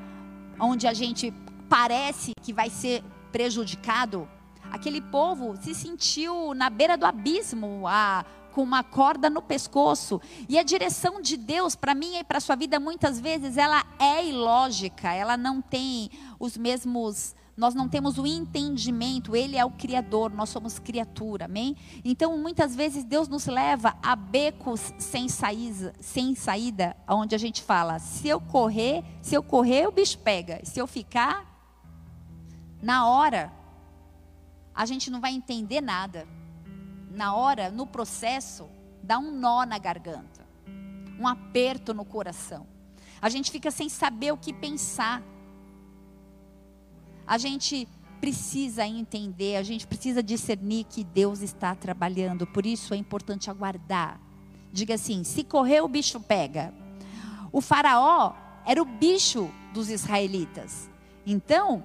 onde 0.60 0.86
a 0.86 0.92
gente 0.92 1.32
parece 1.68 2.32
que 2.42 2.52
vai 2.52 2.68
ser 2.68 3.02
prejudicado? 3.32 4.28
Aquele 4.72 5.02
povo 5.02 5.54
se 5.60 5.74
sentiu 5.74 6.54
na 6.54 6.70
beira 6.70 6.96
do 6.96 7.04
abismo 7.04 7.86
há 7.86 8.24
com 8.52 8.62
uma 8.62 8.82
corda 8.82 9.28
no 9.28 9.42
pescoço. 9.42 10.18
E 10.48 10.58
a 10.58 10.62
direção 10.62 11.20
de 11.20 11.36
Deus 11.36 11.76
para 11.76 11.94
mim 11.94 12.16
e 12.16 12.24
para 12.24 12.38
a 12.38 12.40
sua 12.40 12.56
vida 12.56 12.80
muitas 12.80 13.20
vezes 13.20 13.58
ela 13.58 13.84
é 13.98 14.24
ilógica, 14.24 15.12
ela 15.12 15.36
não 15.36 15.60
tem 15.60 16.10
os 16.40 16.56
mesmos 16.56 17.34
nós 17.54 17.74
não 17.74 17.86
temos 17.86 18.16
o 18.16 18.26
entendimento, 18.26 19.36
Ele 19.36 19.58
é 19.58 19.64
o 19.64 19.70
Criador, 19.70 20.32
nós 20.32 20.48
somos 20.48 20.78
criatura, 20.78 21.44
amém? 21.44 21.76
Então, 22.02 22.38
muitas 22.38 22.74
vezes, 22.74 23.04
Deus 23.04 23.28
nos 23.28 23.44
leva 23.44 23.94
a 24.02 24.16
becos 24.16 24.92
sem 24.96 25.28
saída, 25.28 25.92
sem 26.00 26.34
saída, 26.34 26.96
onde 27.06 27.34
a 27.34 27.38
gente 27.38 27.62
fala: 27.62 27.98
se 27.98 28.26
eu 28.26 28.40
correr, 28.40 29.04
se 29.20 29.34
eu 29.34 29.42
correr, 29.42 29.86
o 29.86 29.92
bicho 29.92 30.18
pega, 30.18 30.64
se 30.64 30.80
eu 30.80 30.86
ficar, 30.86 31.46
na 32.80 33.06
hora, 33.06 33.52
a 34.74 34.86
gente 34.86 35.10
não 35.10 35.20
vai 35.20 35.32
entender 35.32 35.80
nada. 35.80 36.26
Na 37.10 37.34
hora, 37.34 37.70
no 37.70 37.86
processo, 37.86 38.68
dá 39.02 39.18
um 39.18 39.32
nó 39.32 39.64
na 39.64 39.78
garganta, 39.78 40.46
um 41.18 41.26
aperto 41.26 41.92
no 41.92 42.04
coração. 42.04 42.66
A 43.20 43.28
gente 43.28 43.50
fica 43.50 43.70
sem 43.70 43.88
saber 43.88 44.32
o 44.32 44.36
que 44.36 44.52
pensar. 44.52 45.22
A 47.26 47.38
gente 47.38 47.86
precisa 48.20 48.86
entender, 48.86 49.56
a 49.56 49.62
gente 49.62 49.86
precisa 49.86 50.22
discernir 50.22 50.84
que 50.84 51.04
Deus 51.04 51.40
está 51.40 51.74
trabalhando, 51.74 52.46
por 52.46 52.64
isso 52.64 52.94
é 52.94 52.96
importante 52.96 53.50
aguardar. 53.50 54.20
Diga 54.72 54.94
assim: 54.94 55.22
se 55.22 55.44
correr, 55.44 55.80
o 55.82 55.88
bicho 55.88 56.18
pega. 56.18 56.72
O 57.52 57.60
Faraó 57.60 58.34
era 58.64 58.80
o 58.80 58.84
bicho 58.84 59.50
dos 59.74 59.90
israelitas. 59.90 60.88
Então, 61.26 61.84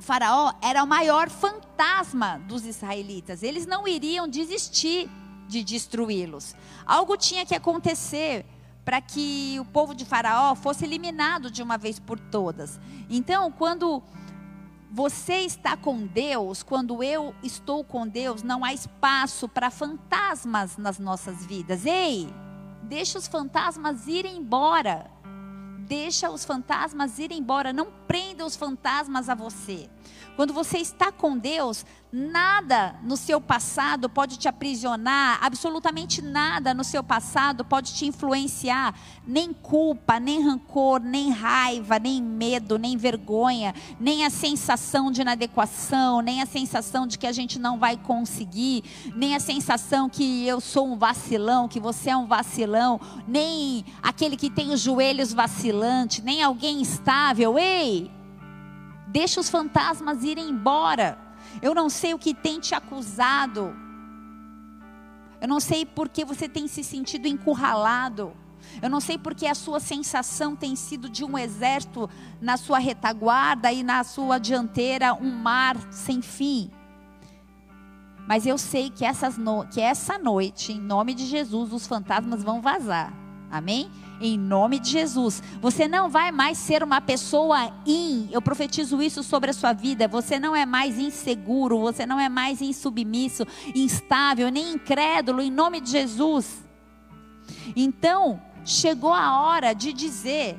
Faraó 0.00 0.52
era 0.62 0.82
o 0.82 0.86
maior 0.86 1.28
fantasma 1.28 2.40
dos 2.46 2.64
israelitas. 2.64 3.42
Eles 3.42 3.66
não 3.66 3.86
iriam 3.86 4.28
desistir 4.28 5.10
de 5.48 5.64
destruí-los. 5.64 6.54
Algo 6.86 7.16
tinha 7.16 7.44
que 7.44 7.54
acontecer 7.54 8.44
para 8.84 9.00
que 9.00 9.58
o 9.60 9.64
povo 9.66 9.94
de 9.94 10.04
Faraó 10.04 10.54
fosse 10.54 10.84
eliminado 10.84 11.50
de 11.50 11.62
uma 11.62 11.76
vez 11.76 11.98
por 11.98 12.18
todas. 12.18 12.80
Então, 13.10 13.52
quando 13.52 14.02
você 14.90 15.40
está 15.40 15.76
com 15.76 16.06
Deus, 16.06 16.62
quando 16.62 17.02
eu 17.02 17.34
estou 17.42 17.84
com 17.84 18.08
Deus, 18.08 18.42
não 18.42 18.64
há 18.64 18.72
espaço 18.72 19.48
para 19.48 19.70
fantasmas 19.70 20.78
nas 20.78 20.98
nossas 20.98 21.44
vidas. 21.44 21.84
Ei, 21.84 22.32
deixa 22.82 23.18
os 23.18 23.26
fantasmas 23.26 24.06
irem 24.06 24.38
embora. 24.38 25.10
Deixa 25.88 26.28
os 26.28 26.44
fantasmas 26.44 27.18
irem 27.18 27.38
embora. 27.38 27.72
Não 27.72 27.90
prenda 28.06 28.44
os 28.44 28.54
fantasmas 28.54 29.30
a 29.30 29.34
você. 29.34 29.88
Quando 30.36 30.52
você 30.52 30.78
está 30.78 31.10
com 31.10 31.36
Deus, 31.36 31.84
nada 32.12 32.94
no 33.02 33.16
seu 33.16 33.40
passado 33.40 34.08
pode 34.08 34.38
te 34.38 34.48
aprisionar, 34.48 35.38
absolutamente 35.42 36.22
nada 36.22 36.72
no 36.72 36.82
seu 36.82 37.02
passado 37.02 37.64
pode 37.64 37.92
te 37.92 38.06
influenciar, 38.06 38.94
nem 39.26 39.52
culpa, 39.52 40.18
nem 40.18 40.42
rancor, 40.42 41.00
nem 41.00 41.30
raiva, 41.30 41.98
nem 41.98 42.22
medo, 42.22 42.78
nem 42.78 42.96
vergonha, 42.96 43.74
nem 44.00 44.24
a 44.24 44.30
sensação 44.30 45.10
de 45.10 45.20
inadequação, 45.20 46.22
nem 46.22 46.40
a 46.40 46.46
sensação 46.46 47.06
de 47.06 47.18
que 47.18 47.26
a 47.26 47.32
gente 47.32 47.58
não 47.58 47.78
vai 47.78 47.96
conseguir, 47.96 48.84
nem 49.14 49.34
a 49.34 49.40
sensação 49.40 50.08
que 50.08 50.46
eu 50.46 50.60
sou 50.60 50.86
um 50.86 50.96
vacilão, 50.96 51.68
que 51.68 51.80
você 51.80 52.10
é 52.10 52.16
um 52.16 52.26
vacilão, 52.26 53.00
nem 53.26 53.84
aquele 54.02 54.36
que 54.36 54.48
tem 54.48 54.70
os 54.70 54.80
joelhos 54.80 55.32
vacilantes, 55.32 56.24
nem 56.24 56.42
alguém 56.42 56.80
estável. 56.80 57.58
Ei, 57.58 58.10
Deixa 59.08 59.40
os 59.40 59.48
fantasmas 59.48 60.22
irem 60.22 60.48
embora. 60.48 61.18
Eu 61.62 61.74
não 61.74 61.88
sei 61.88 62.14
o 62.14 62.18
que 62.18 62.34
tem 62.34 62.60
te 62.60 62.74
acusado. 62.74 63.74
Eu 65.40 65.48
não 65.48 65.60
sei 65.60 65.86
por 65.86 66.08
que 66.08 66.24
você 66.24 66.48
tem 66.48 66.68
se 66.68 66.84
sentido 66.84 67.26
encurralado. 67.26 68.32
Eu 68.82 68.90
não 68.90 69.00
sei 69.00 69.16
porque 69.16 69.46
a 69.46 69.54
sua 69.54 69.80
sensação 69.80 70.54
tem 70.54 70.76
sido 70.76 71.08
de 71.08 71.24
um 71.24 71.38
exército 71.38 72.08
na 72.40 72.56
sua 72.56 72.78
retaguarda 72.78 73.72
e 73.72 73.82
na 73.82 74.04
sua 74.04 74.38
dianteira 74.38 75.14
um 75.14 75.30
mar 75.30 75.76
sem 75.90 76.20
fim. 76.20 76.70
Mas 78.26 78.46
eu 78.46 78.58
sei 78.58 78.90
que, 78.90 79.04
no... 79.38 79.66
que 79.68 79.80
essa 79.80 80.18
noite, 80.18 80.72
em 80.72 80.80
nome 80.80 81.14
de 81.14 81.24
Jesus, 81.24 81.72
os 81.72 81.86
fantasmas 81.86 82.42
vão 82.42 82.60
vazar. 82.60 83.12
Amém? 83.50 83.90
Em 84.20 84.38
nome 84.38 84.78
de 84.78 84.90
Jesus. 84.90 85.42
Você 85.60 85.86
não 85.86 86.08
vai 86.08 86.32
mais 86.32 86.58
ser 86.58 86.82
uma 86.82 87.00
pessoa 87.00 87.72
in. 87.86 88.28
Eu 88.32 88.42
profetizo 88.42 89.00
isso 89.00 89.22
sobre 89.22 89.50
a 89.50 89.54
sua 89.54 89.72
vida. 89.72 90.08
Você 90.08 90.38
não 90.38 90.54
é 90.56 90.66
mais 90.66 90.98
inseguro. 90.98 91.78
Você 91.80 92.04
não 92.04 92.18
é 92.18 92.28
mais 92.28 92.60
insubmisso, 92.60 93.44
instável, 93.74 94.50
nem 94.50 94.72
incrédulo. 94.72 95.40
Em 95.40 95.50
nome 95.50 95.80
de 95.80 95.90
Jesus. 95.90 96.64
Então, 97.76 98.40
chegou 98.64 99.12
a 99.12 99.40
hora 99.40 99.72
de 99.72 99.92
dizer: 99.92 100.58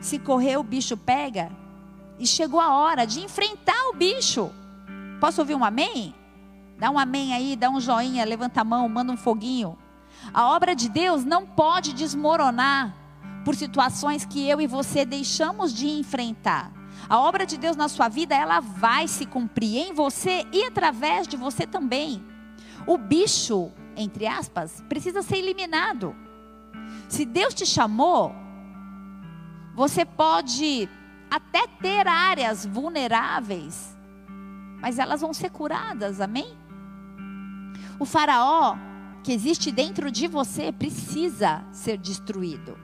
se 0.00 0.18
correr, 0.18 0.56
o 0.56 0.62
bicho 0.62 0.96
pega. 0.96 1.50
E 2.18 2.26
chegou 2.26 2.60
a 2.60 2.74
hora 2.74 3.06
de 3.06 3.20
enfrentar 3.20 3.88
o 3.90 3.94
bicho. 3.94 4.50
Posso 5.20 5.40
ouvir 5.40 5.54
um 5.54 5.64
amém? 5.64 6.14
Dá 6.78 6.90
um 6.90 6.98
amém 6.98 7.34
aí, 7.34 7.56
dá 7.56 7.68
um 7.70 7.80
joinha, 7.80 8.24
levanta 8.24 8.60
a 8.60 8.64
mão, 8.64 8.88
manda 8.88 9.12
um 9.12 9.16
foguinho. 9.16 9.76
A 10.32 10.48
obra 10.48 10.74
de 10.74 10.88
Deus 10.88 11.24
não 11.24 11.46
pode 11.46 11.92
desmoronar 11.92 12.94
por 13.44 13.54
situações 13.54 14.24
que 14.24 14.46
eu 14.48 14.60
e 14.60 14.66
você 14.66 15.04
deixamos 15.04 15.72
de 15.72 15.88
enfrentar. 15.88 16.72
A 17.08 17.18
obra 17.18 17.46
de 17.46 17.56
Deus 17.56 17.76
na 17.76 17.88
sua 17.88 18.08
vida, 18.08 18.34
ela 18.34 18.60
vai 18.60 19.08
se 19.08 19.24
cumprir 19.24 19.88
em 19.88 19.94
você 19.94 20.46
e 20.52 20.64
através 20.64 21.26
de 21.26 21.36
você 21.36 21.66
também. 21.66 22.24
O 22.86 22.98
bicho, 22.98 23.70
entre 23.96 24.26
aspas, 24.26 24.82
precisa 24.88 25.22
ser 25.22 25.36
eliminado. 25.36 26.14
Se 27.08 27.24
Deus 27.24 27.54
te 27.54 27.64
chamou, 27.64 28.34
você 29.74 30.04
pode 30.04 30.88
até 31.30 31.66
ter 31.80 32.06
áreas 32.06 32.66
vulneráveis, 32.66 33.96
mas 34.80 34.98
elas 34.98 35.20
vão 35.20 35.32
ser 35.32 35.50
curadas, 35.50 36.20
amém? 36.20 36.56
O 37.98 38.04
Faraó 38.04 38.76
que 39.28 39.32
existe 39.34 39.70
dentro 39.70 40.10
de 40.10 40.26
você 40.26 40.72
precisa 40.72 41.62
ser 41.70 41.98
destruído. 41.98 42.78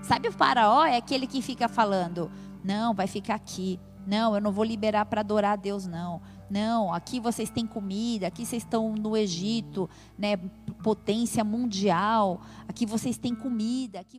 Sabe 0.00 0.28
o 0.28 0.32
faraó 0.32 0.84
é 0.84 0.96
aquele 0.96 1.26
que 1.26 1.42
fica 1.42 1.66
falando: 1.66 2.30
"Não, 2.62 2.94
vai 2.94 3.08
ficar 3.08 3.34
aqui. 3.34 3.80
Não, 4.06 4.36
eu 4.36 4.40
não 4.40 4.52
vou 4.52 4.62
liberar 4.62 5.04
para 5.04 5.20
adorar 5.20 5.54
a 5.54 5.56
Deus 5.56 5.84
não. 5.84 6.22
Não, 6.48 6.94
aqui 6.94 7.18
vocês 7.18 7.50
têm 7.50 7.66
comida, 7.66 8.28
aqui 8.28 8.46
vocês 8.46 8.62
estão 8.62 8.94
no 8.94 9.16
Egito, 9.16 9.90
né, 10.16 10.36
potência 10.80 11.42
mundial. 11.42 12.40
Aqui 12.68 12.86
vocês 12.86 13.18
têm 13.18 13.34
comida, 13.34 13.98
aqui 13.98 14.18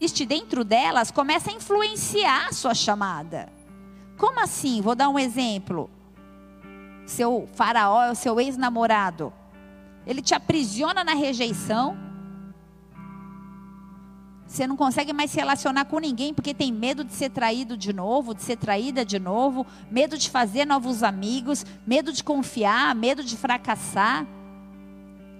existe 0.00 0.24
dentro 0.24 0.64
delas 0.64 1.10
começa 1.10 1.50
a 1.50 1.54
influenciar 1.54 2.48
a 2.48 2.52
sua 2.54 2.72
chamada. 2.72 3.52
Como 4.16 4.40
assim? 4.40 4.80
Vou 4.80 4.94
dar 4.94 5.10
um 5.10 5.18
exemplo. 5.18 5.90
Seu 7.04 7.46
faraó 7.52 8.04
é 8.04 8.10
o 8.10 8.14
seu 8.14 8.40
ex-namorado. 8.40 9.34
Ele 10.06 10.22
te 10.22 10.34
aprisiona 10.34 11.04
na 11.04 11.14
rejeição. 11.14 11.96
Você 14.46 14.66
não 14.66 14.76
consegue 14.76 15.12
mais 15.12 15.30
se 15.30 15.38
relacionar 15.38 15.86
com 15.86 15.98
ninguém 15.98 16.34
porque 16.34 16.52
tem 16.52 16.70
medo 16.70 17.04
de 17.04 17.12
ser 17.14 17.30
traído 17.30 17.76
de 17.76 17.92
novo, 17.92 18.34
de 18.34 18.42
ser 18.42 18.56
traída 18.56 19.04
de 19.04 19.18
novo, 19.18 19.66
medo 19.90 20.18
de 20.18 20.28
fazer 20.28 20.66
novos 20.66 21.02
amigos, 21.02 21.64
medo 21.86 22.12
de 22.12 22.22
confiar, 22.22 22.94
medo 22.94 23.24
de 23.24 23.36
fracassar. 23.36 24.26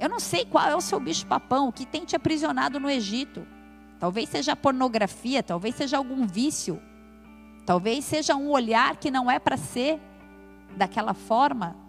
Eu 0.01 0.09
não 0.09 0.19
sei 0.19 0.47
qual 0.47 0.67
é 0.67 0.75
o 0.75 0.81
seu 0.81 0.99
bicho-papão, 0.99 1.71
que 1.71 1.85
tem 1.85 2.05
te 2.05 2.17
aprisionado 2.17 2.81
no 2.81 2.89
Egito. 2.89 3.47
Talvez 4.01 4.29
seja 4.31 4.57
pornografia, 4.57 5.43
talvez 5.43 5.75
seja 5.75 5.97
algum 5.97 6.27
vício, 6.27 6.83
talvez 7.65 8.05
seja 8.05 8.35
um 8.35 8.51
olhar 8.51 8.97
que 8.97 9.11
não 9.11 9.31
é 9.31 9.39
para 9.39 9.57
ser 9.57 10.01
daquela 10.77 11.15
forma. 11.15 11.82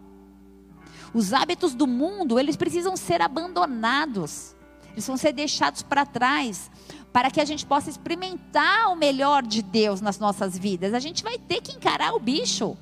Os 1.13 1.31
hábitos 1.31 1.75
do 1.75 1.85
mundo, 1.85 2.39
eles 2.39 2.55
precisam 2.55 2.97
ser 2.97 3.21
abandonados. 3.21 4.55
Eles 4.91 5.05
vão 5.05 5.17
ser 5.17 5.33
deixados 5.33 5.81
para 5.83 6.05
trás 6.05 6.71
para 7.11 7.29
que 7.29 7.39
a 7.39 7.45
gente 7.45 7.65
possa 7.65 7.89
experimentar 7.89 8.91
o 8.91 8.95
melhor 8.95 9.43
de 9.43 9.61
Deus 9.61 10.01
nas 10.01 10.17
nossas 10.17 10.57
vidas. 10.57 10.93
A 10.93 10.99
gente 10.99 11.23
vai 11.23 11.37
ter 11.37 11.61
que 11.61 11.71
encarar 11.71 12.13
o 12.13 12.19
bicho. 12.19 12.75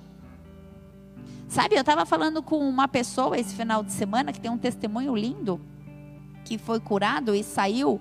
Sabe, 1.50 1.76
eu 1.76 1.82
estava 1.82 2.06
falando 2.06 2.42
com 2.42 2.58
uma 2.58 2.88
pessoa 2.88 3.38
esse 3.38 3.54
final 3.54 3.84
de 3.84 3.92
semana 3.92 4.32
que 4.32 4.40
tem 4.40 4.50
um 4.50 4.58
testemunho 4.58 5.14
lindo, 5.14 5.60
que 6.46 6.58
foi 6.58 6.80
curado 6.80 7.36
e 7.36 7.44
saiu 7.44 8.00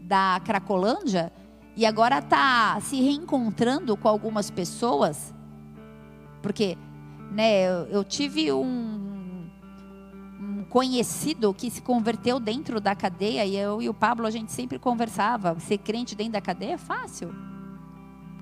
da 0.00 0.40
Cracolândia 0.42 1.30
e 1.76 1.84
agora 1.84 2.18
está 2.18 2.80
se 2.80 3.00
reencontrando 3.00 3.94
com 3.94 4.08
algumas 4.08 4.50
pessoas, 4.50 5.34
porque 6.40 6.78
né, 7.30 7.68
eu, 7.68 7.86
eu 7.88 8.04
tive 8.04 8.50
um, 8.50 9.07
conhecido 10.68 11.54
que 11.54 11.70
se 11.70 11.80
converteu 11.80 12.38
dentro 12.38 12.80
da 12.80 12.94
cadeia, 12.94 13.44
e 13.44 13.56
eu 13.56 13.80
e 13.80 13.88
o 13.88 13.94
Pablo 13.94 14.26
a 14.26 14.30
gente 14.30 14.52
sempre 14.52 14.78
conversava, 14.78 15.58
ser 15.60 15.78
crente 15.78 16.14
dentro 16.14 16.34
da 16.34 16.40
cadeia 16.40 16.74
é 16.74 16.78
fácil. 16.78 17.34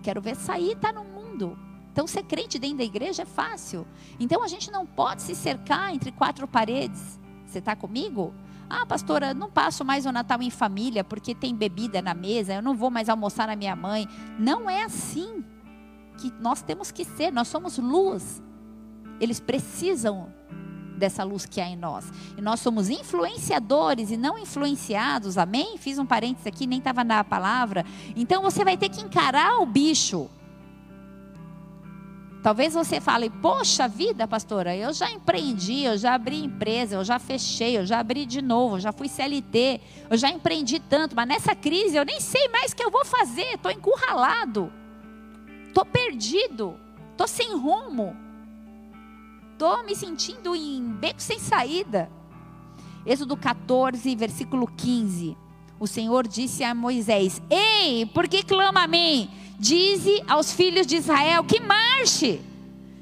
Quero 0.03 0.21
ver 0.21 0.37
sair, 0.37 0.73
está 0.73 0.93
no 0.93 1.05
mundo. 1.05 1.59
Então 1.93 2.07
ser 2.07 2.25
crente 2.25 2.59
dentro 2.59 2.79
da 2.79 2.85
igreja 2.85 3.23
é 3.23 3.27
fácil. 3.27 3.87
Então 4.21 4.43
a 4.43 4.49
gente 4.49 4.71
não 4.71 4.85
pode 4.85 5.23
se 5.23 5.35
cercar 5.35 5.95
entre 5.95 6.13
quatro 6.13 6.47
paredes. 6.47 7.19
Você 7.47 7.59
está 7.59 7.75
comigo? 7.75 8.35
Ah, 8.69 8.85
pastora, 8.85 9.33
não 9.33 9.49
passo 9.49 9.85
mais 9.85 10.07
o 10.07 10.13
Natal 10.13 10.43
em 10.43 10.51
família 10.51 11.05
porque 11.05 11.35
tem 11.35 11.55
bebida 11.55 12.03
na 12.03 12.15
mesa, 12.15 12.55
eu 12.55 12.63
não 12.63 12.75
vou 12.75 12.91
mais 12.91 13.09
almoçar 13.09 13.47
na 13.47 13.57
minha 13.57 13.77
mãe. 13.77 14.09
Não 14.39 14.69
é 14.69 14.83
assim 14.83 15.45
que 16.19 16.33
nós 16.41 16.63
temos 16.63 16.91
que 16.91 17.05
ser, 17.05 17.33
nós 17.33 17.49
somos 17.49 17.79
luz. 17.79 18.43
Eles 19.21 19.39
precisam 19.39 20.33
dessa 20.97 21.23
luz 21.23 21.47
que 21.47 21.61
há 21.61 21.69
em 21.69 21.77
nós. 21.77 22.11
E 22.37 22.41
nós 22.41 22.61
somos 22.61 22.89
influenciadores 22.89 24.11
e 24.11 24.17
não 24.17 24.39
influenciados, 24.39 25.39
amém? 25.39 25.77
Fiz 25.79 25.99
um 25.99 26.07
parênteses 26.07 26.47
aqui, 26.47 26.67
nem 26.67 26.79
estava 26.79 27.05
na 27.05 27.23
palavra. 27.23 27.85
Então 28.17 28.43
você 28.43 28.65
vai 28.65 28.77
ter 28.77 28.89
que 28.89 29.01
encarar 29.01 29.61
o 29.61 29.67
bicho. 29.67 30.29
Talvez 32.47 32.75
você 32.75 33.01
fale, 33.01 33.29
poxa 33.29 33.89
vida, 33.89 34.29
pastora, 34.29 34.77
eu 34.77 34.93
já 34.93 35.11
empreendi, 35.11 35.83
eu 35.83 35.99
já 35.99 36.15
abri 36.15 36.45
empresa, 36.45 36.95
eu 36.95 37.03
já 37.03 37.19
fechei, 37.19 37.77
eu 37.77 37.85
já 37.85 37.99
abri 37.99 38.25
de 38.25 38.41
novo, 38.41 38.77
eu 38.77 38.81
já 38.81 38.93
fui 38.93 39.09
CLT, 39.09 39.81
eu 40.09 40.17
já 40.17 40.31
empreendi 40.31 40.79
tanto, 40.79 41.17
mas 41.17 41.27
nessa 41.27 41.57
crise 41.57 41.97
eu 41.97 42.05
nem 42.05 42.21
sei 42.21 42.47
mais 42.51 42.71
o 42.71 42.77
que 42.77 42.85
eu 42.85 42.91
vou 42.91 43.05
fazer, 43.05 43.55
estou 43.55 43.73
encurralado, 43.73 44.73
estou 45.67 45.85
perdido, 45.85 46.79
estou 47.11 47.27
sem 47.27 47.57
rumo. 47.57 48.26
Estou 49.57 49.83
me 49.85 49.97
sentindo 49.97 50.55
em 50.55 50.83
beco 50.83 51.19
sem 51.19 51.39
saída. 51.39 52.11
Êxodo 53.07 53.39
14, 53.39 54.15
versículo 54.15 54.67
15. 54.67 55.35
O 55.81 55.87
Senhor 55.87 56.29
disse 56.29 56.63
a 56.63 56.75
Moisés: 56.75 57.41
Ei, 57.49 58.05
por 58.05 58.29
que 58.29 58.43
clama 58.43 58.83
a 58.83 58.87
mim? 58.87 59.31
Dize 59.59 60.23
aos 60.29 60.53
filhos 60.53 60.87
de 60.87 60.97
Israel 60.97 61.43
que 61.43 61.59
marche. 61.59 62.39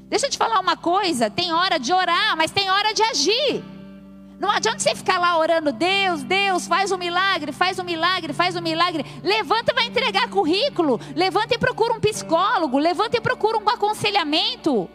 Deixa 0.07 0.27
eu 0.27 0.29
te 0.29 0.37
falar 0.37 0.61
uma 0.61 0.77
coisa: 0.77 1.29
tem 1.29 1.51
hora 1.51 1.77
de 1.77 1.91
orar, 1.91 2.37
mas 2.37 2.51
tem 2.51 2.69
hora 2.69 2.93
de 2.93 3.03
agir. 3.03 3.61
Não 4.39 4.49
adianta 4.49 4.79
você 4.79 4.95
ficar 4.95 5.19
lá 5.19 5.37
orando, 5.37 5.73
Deus, 5.73 6.23
Deus, 6.23 6.67
faz 6.67 6.89
um 6.89 6.97
milagre, 6.97 7.51
faz 7.51 7.77
um 7.79 7.83
milagre, 7.83 8.31
faz 8.31 8.55
um 8.55 8.61
milagre. 8.61 9.05
Levanta 9.21 9.73
e 9.73 9.75
vai 9.75 9.87
entregar 9.87 10.29
currículo. 10.29 11.01
Levanta 11.13 11.53
e 11.53 11.57
procura 11.57 11.91
um 11.91 11.99
psicólogo. 11.99 12.77
Levanta 12.77 13.17
e 13.17 13.21
procura 13.21 13.57
um 13.57 13.69
aconselhamento 13.69 14.89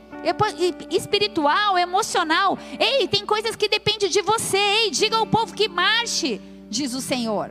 espiritual, 0.91 1.79
emocional. 1.79 2.59
Ei, 2.79 3.09
tem 3.09 3.25
coisas 3.25 3.57
que 3.57 3.69
dependem 3.69 4.09
de 4.09 4.23
você. 4.23 4.59
Ei, 4.59 4.91
diga 4.91 5.17
ao 5.17 5.27
povo 5.27 5.55
que 5.55 5.69
marche, 5.69 6.41
diz 6.69 6.95
o 6.95 7.01
Senhor. 7.01 7.51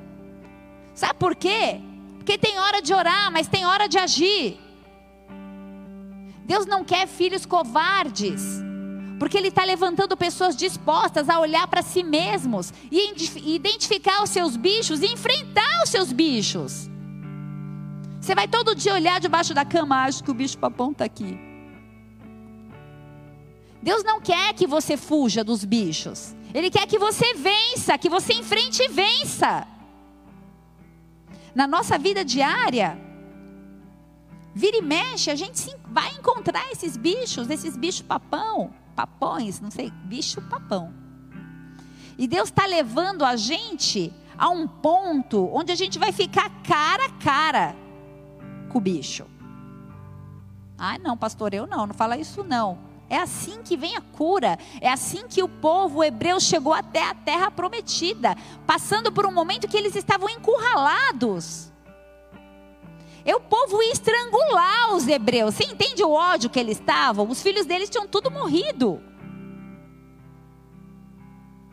Sabe 0.93 1.13
por 1.15 1.35
quê? 1.35 1.79
Porque 2.17 2.37
tem 2.37 2.59
hora 2.59 2.81
de 2.81 2.93
orar, 2.93 3.31
mas 3.31 3.47
tem 3.47 3.65
hora 3.65 3.87
de 3.87 3.97
agir. 3.97 4.59
Deus 6.45 6.65
não 6.65 6.83
quer 6.83 7.07
filhos 7.07 7.45
covardes. 7.45 8.41
Porque 9.19 9.37
Ele 9.37 9.49
está 9.49 9.63
levantando 9.63 10.15
pessoas 10.15 10.55
dispostas 10.55 11.29
a 11.29 11.39
olhar 11.39 11.67
para 11.67 11.81
si 11.81 12.03
mesmos 12.03 12.73
e 12.89 13.13
identificar 13.53 14.23
os 14.23 14.29
seus 14.29 14.55
bichos 14.55 15.01
e 15.01 15.07
enfrentar 15.07 15.83
os 15.83 15.89
seus 15.89 16.11
bichos. 16.11 16.89
Você 18.21 18.33
vai 18.33 18.47
todo 18.47 18.75
dia 18.75 18.93
olhar 18.93 19.19
debaixo 19.19 19.53
da 19.53 19.65
cama, 19.65 20.03
acho 20.05 20.23
que 20.23 20.31
o 20.31 20.33
bicho 20.33 20.57
papão 20.57 20.91
está 20.91 21.05
aqui. 21.05 21.48
Deus 23.81 24.03
não 24.03 24.19
quer 24.19 24.53
que 24.53 24.67
você 24.67 24.97
fuja 24.97 25.43
dos 25.43 25.63
bichos. 25.63 26.35
Ele 26.53 26.69
quer 26.69 26.85
que 26.87 26.97
você 26.97 27.33
vença, 27.33 27.97
que 27.97 28.09
você 28.09 28.33
enfrente 28.33 28.81
e 28.83 28.89
vença. 28.89 29.67
Na 31.55 31.65
nossa 31.67 31.97
vida 31.97 32.23
diária, 32.23 32.99
vira 34.53 34.77
e 34.77 34.81
mexe, 34.81 35.31
a 35.31 35.35
gente 35.35 35.75
vai 35.87 36.11
encontrar 36.15 36.71
esses 36.71 36.97
bichos, 36.97 37.49
esses 37.49 37.77
bichos 37.77 38.01
papão, 38.01 38.73
papões, 38.95 39.59
não 39.59 39.71
sei, 39.71 39.91
bicho 40.05 40.41
papão. 40.43 40.93
E 42.17 42.27
Deus 42.27 42.49
está 42.49 42.65
levando 42.65 43.23
a 43.23 43.35
gente 43.35 44.13
a 44.37 44.49
um 44.49 44.67
ponto 44.67 45.49
onde 45.53 45.71
a 45.71 45.75
gente 45.75 45.97
vai 45.97 46.11
ficar 46.11 46.49
cara 46.63 47.05
a 47.05 47.11
cara 47.11 47.75
com 48.69 48.77
o 48.77 48.81
bicho. 48.81 49.25
Ah, 50.77 50.97
não, 50.97 51.17
pastor, 51.17 51.53
eu 51.53 51.65
não, 51.65 51.87
não 51.87 51.93
fala 51.93 52.17
isso 52.17 52.43
não. 52.43 52.88
É 53.09 53.17
assim 53.17 53.63
que 53.63 53.75
vem 53.75 53.95
a 53.95 54.01
cura. 54.01 54.57
É 54.79 54.89
assim 54.89 55.27
que 55.27 55.41
o 55.41 55.49
povo 55.49 56.03
hebreu 56.03 56.39
chegou 56.39 56.73
até 56.73 57.03
a 57.03 57.15
terra 57.15 57.49
prometida, 57.49 58.35
passando 58.67 59.11
por 59.11 59.25
um 59.25 59.31
momento 59.31 59.67
que 59.67 59.75
eles 59.75 59.95
estavam 59.95 60.29
encurralados. 60.29 61.71
E 63.25 63.33
o 63.33 63.39
povo 63.39 63.81
ia 63.81 63.91
estrangular 63.91 64.95
os 64.95 65.07
hebreus. 65.07 65.55
Você 65.55 65.63
entende 65.63 66.03
o 66.03 66.11
ódio 66.11 66.49
que 66.49 66.59
eles 66.59 66.79
estavam? 66.79 67.27
Os 67.27 67.41
filhos 67.41 67.65
deles 67.65 67.89
tinham 67.89 68.07
tudo 68.07 68.31
morrido. 68.31 69.01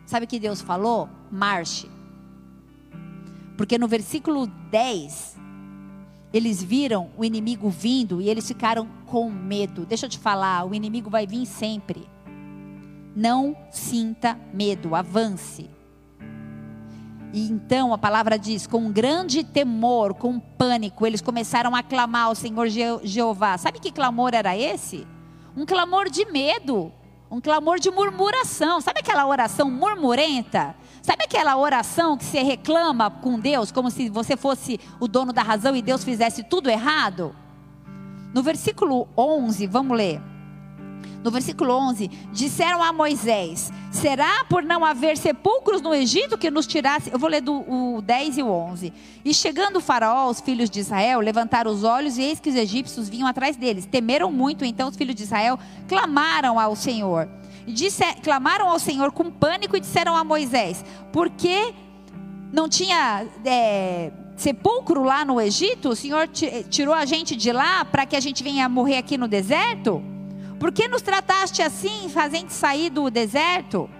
Sabe 0.07 0.25
o 0.25 0.29
que 0.29 0.39
Deus 0.39 0.61
falou? 0.61 1.09
Marche. 1.31 1.91
Porque 3.57 3.79
no 3.79 3.89
versículo 3.89 4.47
10, 4.47 5.36
eles 6.37 6.63
viram 6.63 7.11
o 7.17 7.25
inimigo 7.25 7.71
vindo 7.71 8.21
e 8.21 8.29
eles 8.29 8.47
ficaram 8.47 8.87
com 9.07 9.31
medo. 9.31 9.87
Deixa 9.87 10.07
eu 10.07 10.11
te 10.11 10.19
falar, 10.19 10.67
o 10.67 10.75
inimigo 10.75 11.09
vai 11.09 11.27
vir 11.27 11.47
sempre. 11.47 12.07
Não 13.15 13.57
sinta 13.71 14.39
medo, 14.53 14.95
avance. 14.95 15.71
E 17.33 17.49
então 17.49 17.95
a 17.95 17.99
palavra 17.99 18.39
diz: 18.39 18.67
com 18.67 18.91
grande 18.93 19.43
temor, 19.43 20.15
com 20.15 20.39
pânico, 20.39 21.07
eles 21.07 21.23
começaram 21.23 21.75
a 21.75 21.83
clamar 21.83 22.27
ao 22.27 22.35
Senhor 22.35 22.69
Jeová. 22.69 23.57
Sabe 23.57 23.81
que 23.81 23.91
clamor 23.91 24.35
era 24.35 24.57
esse? 24.57 25.07
Um 25.57 25.65
clamor 25.65 26.11
de 26.11 26.27
medo, 26.27 26.93
um 27.31 27.41
clamor 27.41 27.79
de 27.79 27.91
murmuração. 27.91 28.81
Sabe 28.83 29.01
aquela 29.01 29.27
oração 29.27 29.71
murmurenta? 29.71 30.77
Sabe 31.07 31.23
aquela 31.23 31.57
oração 31.57 32.17
que 32.17 32.25
você 32.25 32.43
reclama 32.43 33.09
com 33.09 33.39
Deus, 33.39 33.71
como 33.71 33.93
se 33.93 34.09
você 34.11 34.37
fosse 34.37 34.81
o 34.99 35.07
dono 35.07 35.33
da 35.33 35.41
razão 35.41 35.77
e 35.77 35.81
Deus 35.81 36.03
fizesse 36.03 36.43
tudo 36.43 36.69
errado? 36.69 37.33
No 38.35 38.43
versículo 38.43 39.07
11, 39.17 39.69
vamos 39.69 39.97
ler. 39.97 40.21
No 41.23 41.31
versículo 41.31 41.73
11, 41.75 42.09
disseram 42.33 42.83
a 42.83 42.93
Moisés: 42.93 43.71
Será 43.93 44.45
por 44.47 44.65
não 44.65 44.85
haver 44.85 45.17
sepulcros 45.17 45.81
no 45.81 45.95
Egito 45.95 46.37
que 46.37 46.51
nos 46.51 46.67
tirasse? 46.67 47.09
Eu 47.13 47.21
vou 47.21 47.31
ler 47.31 47.41
do 47.41 47.55
o 47.55 48.03
10 48.03 48.39
e 48.39 48.43
o 48.43 48.49
11. 48.49 48.93
E 49.25 49.33
chegando 49.33 49.77
o 49.77 49.81
Faraó, 49.81 50.29
os 50.29 50.41
filhos 50.41 50.69
de 50.69 50.81
Israel 50.81 51.21
levantaram 51.21 51.71
os 51.71 51.85
olhos 51.85 52.19
e 52.19 52.23
eis 52.23 52.41
que 52.41 52.51
os 52.51 52.57
egípcios 52.57 53.09
vinham 53.09 53.29
atrás 53.29 53.55
deles. 53.55 53.87
Temeram 53.87 54.33
muito, 54.33 54.65
então 54.65 54.89
os 54.89 54.97
filhos 54.97 55.15
de 55.15 55.23
Israel 55.23 55.57
clamaram 55.87 56.59
ao 56.59 56.75
Senhor 56.75 57.29
disse, 57.73 58.05
clamaram 58.23 58.69
ao 58.69 58.79
Senhor 58.79 59.11
com 59.13 59.31
pânico 59.31 59.77
e 59.77 59.81
disseram 59.81 60.17
a 60.17 60.23
Moisés: 60.23 60.85
Por 61.13 61.31
que 61.31 61.75
não 62.53 62.69
tinha 62.69 63.27
é, 63.45 64.13
sepulcro 64.37 65.03
lá 65.03 65.25
no 65.25 65.41
Egito? 65.41 65.91
O 65.91 65.97
Senhor 65.97 66.29
tirou 66.29 66.95
a 66.95 67.05
gente 67.05 67.35
de 67.35 67.53
lá 67.53 67.85
para 67.85 68.07
que 68.07 68.17
a 68.17 68.21
gente 68.21 68.43
venha 68.43 68.69
morrer 68.69 68.99
aqui 68.99 69.19
no 69.19 69.27
deserto? 69.27 70.03
Por 70.59 70.73
que 70.73 70.89
nos 70.89 71.03
trataste 71.03 71.61
assim, 71.63 72.09
fazendo 72.09 72.51
sair 72.51 72.91
do 72.91 73.11
deserto? 73.11 73.91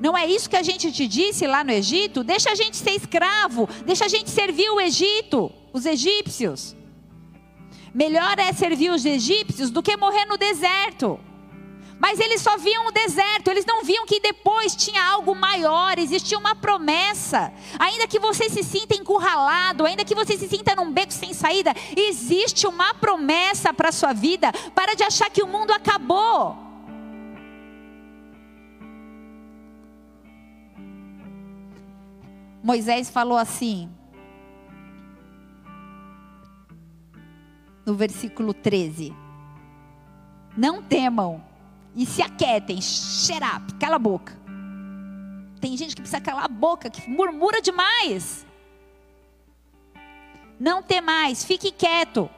Não 0.00 0.18
é 0.18 0.26
isso 0.26 0.50
que 0.50 0.56
a 0.56 0.62
gente 0.62 0.90
te 0.90 1.06
disse 1.06 1.46
lá 1.46 1.62
no 1.62 1.70
Egito? 1.70 2.24
Deixa 2.24 2.50
a 2.50 2.54
gente 2.54 2.76
ser 2.76 2.90
escravo, 2.92 3.68
deixa 3.86 4.06
a 4.06 4.08
gente 4.08 4.30
servir 4.30 4.68
o 4.70 4.80
Egito, 4.80 5.52
os 5.72 5.86
egípcios. 5.86 6.74
Melhor 7.94 8.38
é 8.38 8.52
servir 8.52 8.90
os 8.90 9.04
egípcios 9.04 9.70
do 9.70 9.82
que 9.82 9.96
morrer 9.96 10.24
no 10.24 10.38
deserto. 10.38 11.20
Mas 12.02 12.18
eles 12.18 12.40
só 12.40 12.56
viam 12.56 12.88
o 12.88 12.90
deserto, 12.90 13.48
eles 13.48 13.64
não 13.64 13.84
viam 13.84 14.04
que 14.04 14.18
depois 14.18 14.74
tinha 14.74 15.04
algo 15.04 15.36
maior, 15.36 15.96
existia 15.98 16.36
uma 16.36 16.52
promessa. 16.52 17.52
Ainda 17.78 18.08
que 18.08 18.18
você 18.18 18.50
se 18.50 18.64
sinta 18.64 18.96
encurralado, 18.96 19.86
ainda 19.86 20.04
que 20.04 20.14
você 20.14 20.36
se 20.36 20.48
sinta 20.48 20.74
num 20.74 20.90
beco 20.90 21.12
sem 21.12 21.32
saída, 21.32 21.72
existe 21.96 22.66
uma 22.66 22.92
promessa 22.94 23.72
para 23.72 23.90
a 23.90 23.92
sua 23.92 24.12
vida. 24.12 24.52
Para 24.74 24.94
de 24.94 25.04
achar 25.04 25.30
que 25.30 25.44
o 25.44 25.46
mundo 25.46 25.70
acabou. 25.70 26.56
Moisés 32.64 33.10
falou 33.10 33.38
assim: 33.38 33.88
no 37.84 37.94
versículo 37.94 38.54
13. 38.54 39.14
Não 40.56 40.82
temam 40.82 41.42
e 41.94 42.06
se 42.06 42.22
aquietem, 42.22 42.78
up, 42.78 43.74
cala 43.74 43.96
a 43.96 43.98
boca. 43.98 44.36
Tem 45.60 45.76
gente 45.76 45.94
que 45.94 46.02
precisa 46.02 46.20
calar 46.20 46.44
a 46.44 46.48
boca, 46.48 46.90
que 46.90 47.08
murmura 47.08 47.62
demais. 47.62 48.46
Não 50.58 50.82
temais, 50.82 51.44
fique 51.44 51.70
quieto. 51.70 52.28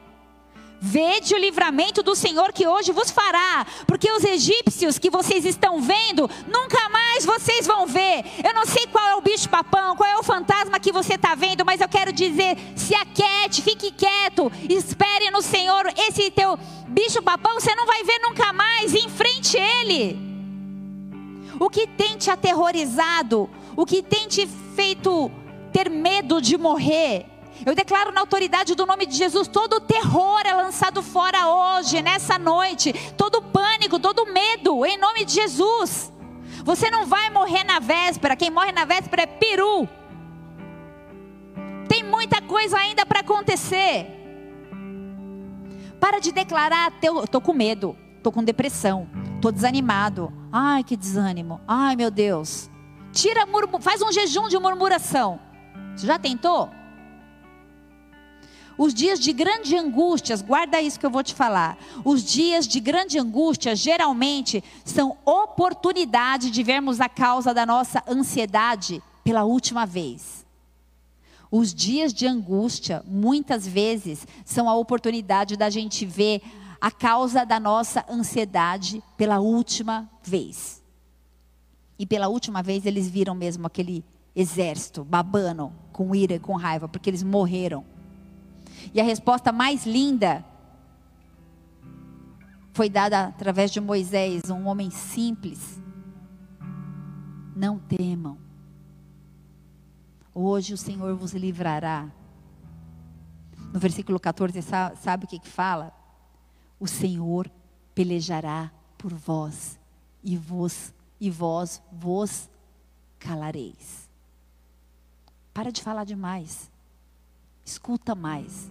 Vede 0.79 1.33
o 1.33 1.37
livramento 1.37 2.03
do 2.03 2.15
Senhor 2.15 2.51
que 2.53 2.67
hoje 2.67 2.91
vos 2.91 3.09
fará, 3.09 3.65
porque 3.87 4.11
os 4.11 4.23
egípcios 4.23 4.99
que 4.99 5.09
vocês 5.09 5.45
estão 5.45 5.81
vendo, 5.81 6.29
nunca 6.47 6.89
mais 6.89 7.25
vocês 7.25 7.65
vão 7.65 7.87
ver. 7.87 8.23
Eu 8.43 8.53
não 8.53 8.65
sei 8.65 8.85
qual 8.87 9.07
é 9.07 9.15
o 9.15 9.21
bicho 9.21 9.49
papão, 9.49 9.95
qual 9.95 10.07
é 10.07 10.17
o 10.17 10.23
fantasma 10.23 10.79
que 10.79 10.84
você 10.95 11.15
está 11.15 11.35
vendo, 11.35 11.65
mas 11.65 11.81
eu 11.81 11.89
quero 11.89 12.13
dizer: 12.13 12.57
se 12.75 12.95
aquiete, 12.95 13.61
fique 13.61 13.91
quieto, 13.91 14.51
espere 14.69 15.29
no 15.29 15.41
Senhor. 15.41 15.85
Esse 16.07 16.31
teu 16.31 16.57
bicho 16.87 17.21
papão 17.21 17.59
você 17.59 17.75
não 17.75 17.85
vai 17.85 18.03
ver 18.03 18.19
nunca 18.19 18.53
mais, 18.53 18.93
enfrente 18.93 19.57
ele. 19.57 20.17
O 21.59 21.69
que 21.69 21.85
tem 21.85 22.17
te 22.17 22.31
aterrorizado? 22.31 23.49
O 23.75 23.85
que 23.85 24.01
tem 24.01 24.27
te 24.27 24.47
feito 24.75 25.29
ter 25.71 25.89
medo 25.89 26.41
de 26.41 26.57
morrer? 26.57 27.25
Eu 27.65 27.75
declaro 27.75 28.11
na 28.11 28.21
autoridade 28.21 28.73
do 28.73 28.85
nome 28.85 29.05
de 29.05 29.15
Jesus: 29.15 29.47
todo 29.47 29.81
terror 29.81 30.41
é 30.45 30.53
lançado 30.53 31.03
fora 31.03 31.47
hoje, 31.47 32.01
nessa 32.01 32.39
noite. 32.39 32.93
Todo 33.17 33.41
pânico, 33.41 33.99
todo 33.99 34.25
medo, 34.25 34.85
em 34.85 34.97
nome 34.97 35.25
de 35.25 35.33
Jesus. 35.33 36.11
Você 36.63 36.89
não 36.89 37.05
vai 37.05 37.29
morrer 37.29 37.63
na 37.63 37.79
véspera. 37.79 38.35
Quem 38.35 38.49
morre 38.49 38.71
na 38.71 38.85
véspera 38.85 39.23
é 39.23 39.27
peru. 39.27 39.87
Tem 41.87 42.03
muita 42.03 42.41
coisa 42.41 42.77
ainda 42.77 43.05
para 43.05 43.19
acontecer. 43.19 44.07
Para 45.99 46.19
de 46.19 46.31
declarar, 46.31 46.93
estou 47.23 47.41
com 47.41 47.53
medo, 47.53 47.95
estou 48.17 48.31
com 48.31 48.43
depressão, 48.43 49.07
estou 49.35 49.51
desanimado. 49.51 50.31
Ai, 50.51 50.83
que 50.83 50.95
desânimo. 50.95 51.61
Ai, 51.67 51.95
meu 51.95 52.11
Deus. 52.11 52.69
Tira, 53.11 53.47
faz 53.79 54.01
um 54.01 54.11
jejum 54.11 54.47
de 54.47 54.57
murmuração. 54.59 55.39
Você 55.95 56.05
já 56.05 56.19
tentou? 56.19 56.69
Os 58.77 58.93
dias 58.93 59.19
de 59.19 59.31
grande 59.31 59.77
angústia, 59.77 60.35
guarda 60.37 60.81
isso 60.81 60.99
que 60.99 61.05
eu 61.05 61.09
vou 61.09 61.23
te 61.23 61.33
falar. 61.33 61.77
Os 62.03 62.23
dias 62.23 62.67
de 62.67 62.81
grande 62.81 63.17
angústia 63.17 63.73
geralmente 63.73 64.61
são 64.83 65.17
oportunidade 65.23 66.51
de 66.51 66.61
vermos 66.61 66.99
a 66.99 67.07
causa 67.07 67.53
da 67.53 67.65
nossa 67.65 68.03
ansiedade 68.05 69.01
pela 69.23 69.45
última 69.45 69.85
vez. 69.85 70.44
Os 71.51 71.73
dias 71.73 72.13
de 72.13 72.27
angústia, 72.27 73.03
muitas 73.07 73.67
vezes, 73.67 74.27
são 74.43 74.69
a 74.69 74.75
oportunidade 74.75 75.55
da 75.55 75.69
gente 75.69 76.05
ver 76.05 76.41
a 76.79 76.91
causa 76.91 77.45
da 77.45 77.59
nossa 77.59 78.05
ansiedade 78.09 79.01
pela 79.17 79.39
última 79.39 80.09
vez. 80.23 80.83
E 81.97 82.05
pela 82.05 82.27
última 82.27 82.61
vez 82.61 82.85
eles 82.85 83.09
viram 83.09 83.33
mesmo 83.33 83.65
aquele 83.65 84.03
exército 84.35 85.03
babando 85.03 85.71
com 85.93 86.13
ira 86.13 86.35
e 86.35 86.39
com 86.39 86.55
raiva, 86.55 86.87
porque 86.87 87.09
eles 87.09 87.23
morreram. 87.23 87.85
E 88.93 88.99
a 88.99 89.03
resposta 89.03 89.51
mais 89.51 89.85
linda 89.85 90.43
foi 92.73 92.89
dada 92.89 93.27
através 93.27 93.71
de 93.71 93.79
Moisés, 93.79 94.49
um 94.49 94.67
homem 94.67 94.91
simples. 94.91 95.81
Não 97.55 97.79
temam. 97.79 98.44
Hoje 100.37 100.73
o 100.73 100.77
Senhor 100.77 101.15
vos 101.15 101.31
livrará. 101.31 102.11
No 103.71 103.79
versículo 103.79 104.19
14, 104.19 104.59
sabe 104.97 105.23
o 105.23 105.27
que, 105.29 105.39
que 105.39 105.47
fala? 105.47 105.93
O 106.77 106.85
Senhor 106.85 107.49
pelejará 107.93 108.69
por 108.97 109.13
vós 109.13 109.79
e 110.21 110.35
vos 110.35 110.93
e 111.21 111.31
vós 111.31 111.81
vos 111.89 112.49
calareis. 113.17 114.09
Para 115.53 115.71
de 115.71 115.81
falar 115.81 116.03
demais. 116.03 116.69
Escuta 117.63 118.13
mais. 118.13 118.69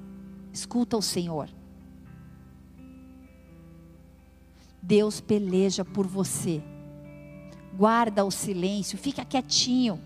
Escuta 0.53 0.99
o 0.99 1.03
Senhor. 1.03 1.49
Deus 4.83 5.19
peleja 5.19 5.83
por 5.83 6.07
você. 6.07 6.63
Guarda 7.75 8.23
o 8.23 8.31
silêncio, 8.31 8.99
fica 8.99 9.25
quietinho. 9.25 9.99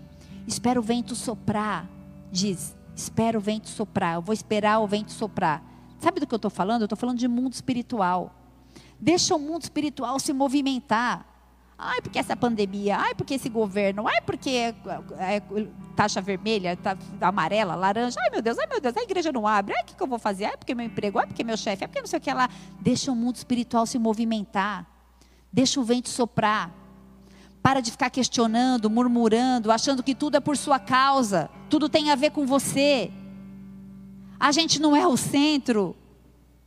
Espera 0.49 0.79
o 0.79 0.83
vento 0.83 1.15
soprar. 1.15 1.87
Diz: 2.31 2.75
Espera 2.95 3.37
o 3.37 3.41
vento 3.41 3.69
soprar. 3.69 4.15
Eu 4.15 4.21
vou 4.21 4.33
esperar 4.33 4.79
o 4.79 4.87
vento 4.87 5.11
soprar. 5.11 5.63
Sabe 5.99 6.19
do 6.19 6.25
que 6.25 6.33
eu 6.33 6.37
estou 6.37 6.49
falando? 6.49 6.81
Eu 6.81 6.85
estou 6.85 6.97
falando 6.97 7.19
de 7.19 7.27
mundo 7.27 7.53
espiritual. 7.53 8.33
Deixa 8.99 9.35
o 9.35 9.39
mundo 9.39 9.61
espiritual 9.61 10.19
se 10.19 10.33
movimentar. 10.33 11.25
Ai, 11.77 12.01
porque 12.01 12.17
essa 12.17 12.35
pandemia, 12.35 12.97
ai, 12.97 13.15
porque 13.15 13.35
esse 13.35 13.47
governo, 13.47 14.05
ai, 14.05 14.19
porque 14.21 14.49
é, 14.49 14.75
é, 15.17 15.41
taxa 15.95 16.19
vermelha, 16.19 16.75
tá, 16.75 16.97
amarela, 17.21 17.73
laranja, 17.73 18.19
ai 18.21 18.29
meu 18.29 18.41
Deus, 18.41 18.59
ai 18.59 18.67
meu 18.67 18.81
Deus, 18.81 18.97
a 18.97 19.01
igreja 19.01 19.31
não 19.31 19.47
abre, 19.47 19.73
ai, 19.73 19.83
o 19.83 19.85
que, 19.85 19.95
que 19.95 20.03
eu 20.03 20.07
vou 20.07 20.19
fazer? 20.19 20.43
Ai, 20.43 20.57
porque 20.57 20.75
meu 20.75 20.85
emprego, 20.85 21.19
ai, 21.19 21.27
porque 21.27 21.41
meu 21.41 21.55
chefe, 21.55 21.85
ai, 21.85 21.87
porque 21.87 22.01
não 22.01 22.07
sei 22.07 22.19
o 22.19 22.21
que 22.21 22.33
lá. 22.33 22.49
Deixa 22.81 23.09
o 23.09 23.15
mundo 23.15 23.37
espiritual 23.37 23.85
se 23.85 23.97
movimentar, 23.97 24.85
deixa 25.53 25.79
o 25.79 25.83
vento 25.83 26.09
soprar. 26.09 26.69
Para 27.61 27.81
de 27.81 27.91
ficar 27.91 28.09
questionando, 28.09 28.89
murmurando, 28.89 29.71
achando 29.71 30.01
que 30.01 30.15
tudo 30.15 30.37
é 30.37 30.39
por 30.39 30.55
sua 30.55 30.79
causa, 30.79 31.49
tudo 31.69 31.89
tem 31.89 32.09
a 32.09 32.15
ver 32.15 32.31
com 32.31 32.45
você. 32.45 33.11
A 34.39 34.51
gente 34.51 34.79
não 34.79 34.95
é 34.95 35.05
o 35.05 35.17
centro. 35.17 35.95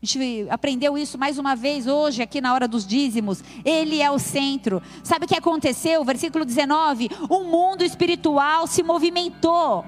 A 0.03 0.07
gente 0.07 0.51
aprendeu 0.51 0.99
isso 0.99 1.17
mais 1.17 1.39
uma 1.39 1.55
vez 1.55 1.87
hoje, 1.87 2.23
aqui 2.23 2.41
na 2.41 2.53
hora 2.53 2.67
dos 2.67 2.87
dízimos. 2.87 3.43
Ele 3.65 4.03
é 4.03 4.11
o 4.11 4.19
centro. 4.19 4.83
Sabe 5.03 5.25
o 5.25 5.29
que 5.29 5.37
aconteceu? 5.37 6.05
Versículo 6.05 6.45
19: 6.45 7.09
O 7.31 7.45
mundo 7.45 7.83
espiritual 7.83 8.67
se 8.67 8.83
movimentou. 8.83 9.85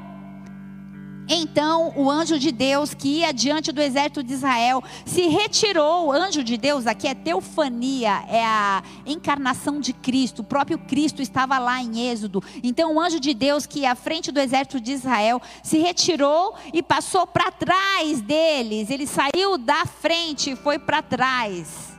Então 1.28 1.92
o 1.96 2.10
anjo 2.10 2.38
de 2.38 2.52
Deus 2.52 2.92
que 2.92 3.20
ia 3.20 3.32
diante 3.32 3.72
do 3.72 3.80
exército 3.80 4.22
de 4.22 4.34
Israel 4.34 4.82
se 5.06 5.26
retirou. 5.28 6.08
O 6.08 6.12
anjo 6.12 6.44
de 6.44 6.56
Deus 6.56 6.86
aqui 6.86 7.08
é 7.08 7.14
teofania, 7.14 8.24
é 8.28 8.44
a 8.44 8.82
encarnação 9.06 9.80
de 9.80 9.92
Cristo. 9.92 10.40
O 10.40 10.44
próprio 10.44 10.78
Cristo 10.78 11.22
estava 11.22 11.58
lá 11.58 11.82
em 11.82 12.10
Êxodo. 12.10 12.42
Então 12.62 12.94
o 12.94 13.00
anjo 13.00 13.18
de 13.18 13.32
Deus 13.32 13.64
que 13.64 13.80
ia 13.80 13.92
à 13.92 13.94
frente 13.94 14.30
do 14.30 14.38
exército 14.38 14.80
de 14.80 14.92
Israel 14.92 15.40
se 15.62 15.78
retirou 15.78 16.54
e 16.72 16.82
passou 16.82 17.26
para 17.26 17.50
trás 17.50 18.20
deles. 18.20 18.90
Ele 18.90 19.06
saiu 19.06 19.56
da 19.56 19.86
frente 19.86 20.50
e 20.50 20.56
foi 20.56 20.78
para 20.78 21.00
trás, 21.00 21.96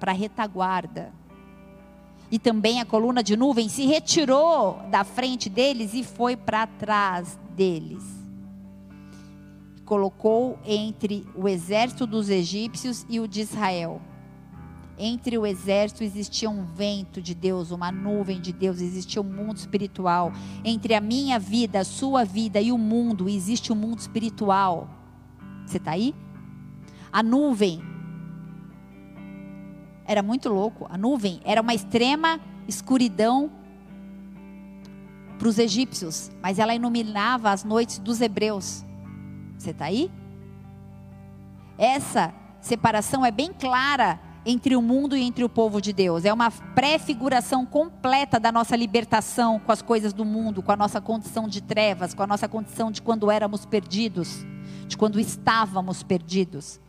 para 0.00 0.12
a 0.12 0.14
retaguarda. 0.14 1.12
E 2.30 2.38
também 2.38 2.80
a 2.80 2.86
coluna 2.86 3.22
de 3.22 3.36
nuvem 3.36 3.68
se 3.68 3.84
retirou 3.84 4.80
da 4.90 5.04
frente 5.04 5.50
deles 5.50 5.92
e 5.92 6.02
foi 6.02 6.34
para 6.34 6.66
trás 6.66 7.38
deles 7.54 8.21
colocou 9.84 10.58
entre 10.64 11.26
o 11.34 11.48
exército 11.48 12.06
dos 12.06 12.28
egípcios 12.30 13.04
e 13.08 13.20
o 13.20 13.26
de 13.26 13.40
Israel. 13.40 14.00
Entre 14.98 15.36
o 15.36 15.46
exército 15.46 16.04
existia 16.04 16.48
um 16.48 16.64
vento 16.64 17.20
de 17.20 17.34
Deus, 17.34 17.70
uma 17.70 17.90
nuvem 17.90 18.40
de 18.40 18.52
Deus, 18.52 18.80
existia 18.80 19.20
um 19.20 19.24
mundo 19.24 19.56
espiritual. 19.56 20.32
Entre 20.64 20.94
a 20.94 21.00
minha 21.00 21.38
vida, 21.38 21.80
a 21.80 21.84
sua 21.84 22.24
vida 22.24 22.60
e 22.60 22.70
o 22.70 22.78
mundo, 22.78 23.28
existe 23.28 23.72
um 23.72 23.76
mundo 23.76 23.98
espiritual. 23.98 24.88
Você 25.66 25.78
está 25.78 25.92
aí? 25.92 26.14
A 27.10 27.22
nuvem 27.22 27.82
era 30.04 30.22
muito 30.22 30.48
louco. 30.48 30.86
A 30.90 30.96
nuvem 30.96 31.40
era 31.44 31.60
uma 31.60 31.74
extrema 31.74 32.40
escuridão 32.68 33.50
para 35.38 35.48
os 35.48 35.58
egípcios, 35.58 36.30
mas 36.40 36.58
ela 36.58 36.74
iluminava 36.74 37.50
as 37.50 37.64
noites 37.64 37.98
dos 37.98 38.20
hebreus. 38.20 38.84
Você 39.62 39.70
está 39.70 39.84
aí? 39.84 40.10
Essa 41.78 42.34
separação 42.60 43.24
é 43.24 43.30
bem 43.30 43.52
clara 43.52 44.18
entre 44.44 44.74
o 44.74 44.82
mundo 44.82 45.16
e 45.16 45.22
entre 45.22 45.44
o 45.44 45.48
povo 45.48 45.80
de 45.80 45.92
Deus. 45.92 46.24
É 46.24 46.32
uma 46.32 46.50
prefiguração 46.50 47.64
completa 47.64 48.40
da 48.40 48.50
nossa 48.50 48.74
libertação 48.74 49.60
com 49.60 49.70
as 49.70 49.80
coisas 49.80 50.12
do 50.12 50.24
mundo, 50.24 50.64
com 50.64 50.72
a 50.72 50.76
nossa 50.76 51.00
condição 51.00 51.46
de 51.46 51.60
trevas, 51.60 52.12
com 52.12 52.24
a 52.24 52.26
nossa 52.26 52.48
condição 52.48 52.90
de 52.90 53.00
quando 53.00 53.30
éramos 53.30 53.64
perdidos, 53.64 54.44
de 54.88 54.96
quando 54.96 55.20
estávamos 55.20 56.02
perdidos. 56.02 56.80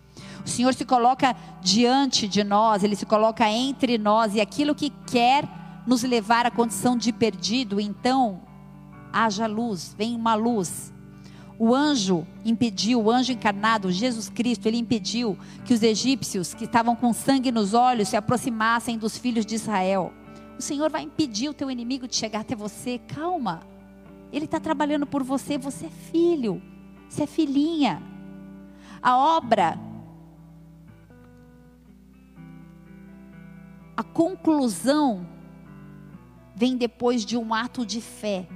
O 0.43 0.49
Senhor 0.49 0.73
se 0.73 0.83
coloca 0.83 1.35
diante 1.61 2.27
de 2.27 2.43
nós, 2.43 2.83
Ele 2.83 2.95
se 2.95 3.05
coloca 3.05 3.47
entre 3.47 3.99
nós 3.99 4.33
e 4.33 4.41
aquilo 4.41 4.73
que 4.73 4.89
quer 4.89 5.47
nos 5.85 6.01
levar 6.01 6.47
à 6.47 6.49
condição 6.49 6.97
de 6.97 7.13
perdido, 7.13 7.79
então 7.79 8.41
haja 9.11 9.45
luz, 9.45 9.93
vem 9.95 10.15
uma 10.15 10.33
luz 10.33 10.91
o 11.57 11.73
anjo 11.73 12.25
impediu, 12.43 13.01
o 13.01 13.11
anjo 13.11 13.31
encarnado, 13.31 13.91
Jesus 13.91 14.29
Cristo, 14.29 14.67
ele 14.67 14.77
impediu 14.77 15.37
que 15.63 15.73
os 15.73 15.83
egípcios 15.83 16.53
que 16.53 16.65
estavam 16.65 16.95
com 16.95 17.13
sangue 17.13 17.51
nos 17.51 17.73
olhos 17.73 18.09
se 18.09 18.17
aproximassem 18.17 18.97
dos 18.97 19.17
filhos 19.17 19.45
de 19.45 19.55
Israel. 19.55 20.11
O 20.57 20.61
Senhor 20.61 20.89
vai 20.89 21.03
impedir 21.03 21.49
o 21.49 21.53
teu 21.53 21.69
inimigo 21.69 22.07
de 22.07 22.15
chegar 22.15 22.41
até 22.41 22.55
você. 22.55 22.99
Calma. 23.07 23.61
Ele 24.31 24.45
está 24.45 24.59
trabalhando 24.59 25.05
por 25.05 25.23
você. 25.23 25.57
Você 25.57 25.85
é 25.85 25.89
filho. 25.89 26.61
Você 27.07 27.23
é 27.23 27.27
filhinha. 27.27 28.01
A 29.01 29.17
obra, 29.17 29.77
a 33.95 34.03
conclusão, 34.03 35.27
vem 36.55 36.77
depois 36.77 37.25
de 37.25 37.37
um 37.37 37.53
ato 37.53 37.85
de 37.85 37.99
fé. 37.99 38.47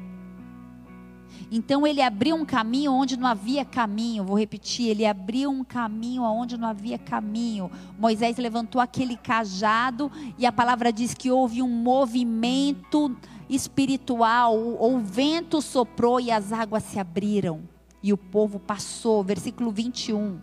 Então 1.52 1.88
ele 1.88 2.02
abriu 2.02 2.36
um 2.36 2.46
caminho 2.46 2.92
onde 2.92 3.18
não 3.18 3.28
havia 3.28 3.64
caminho. 3.64 4.24
Vou 4.24 4.38
repetir, 4.38 4.90
ele 4.90 5.06
abriu 5.06 5.50
um 5.50 5.64
caminho 5.64 6.24
onde 6.24 6.58
não 6.58 6.68
havia 6.68 6.98
caminho. 6.98 7.72
Moisés 7.98 8.38
levantou 8.38 8.82
aquele 8.82 9.16
cajado 9.16 10.12
e 10.38 10.46
a 10.46 10.52
palavra 10.52 10.92
diz 10.92 11.14
que 11.14 11.32
houve 11.32 11.62
um 11.62 11.70
movimento 11.70 13.16
espiritual. 13.50 14.58
O 14.58 15.00
vento 15.00 15.62
soprou 15.62 16.20
e 16.20 16.32
as 16.32 16.52
águas 16.52 16.84
se 16.84 17.00
abriram. 17.00 17.62
E 18.04 18.12
o 18.12 18.18
povo 18.18 18.60
passou. 18.60 19.24
Versículo 19.24 19.72
21. 19.72 20.40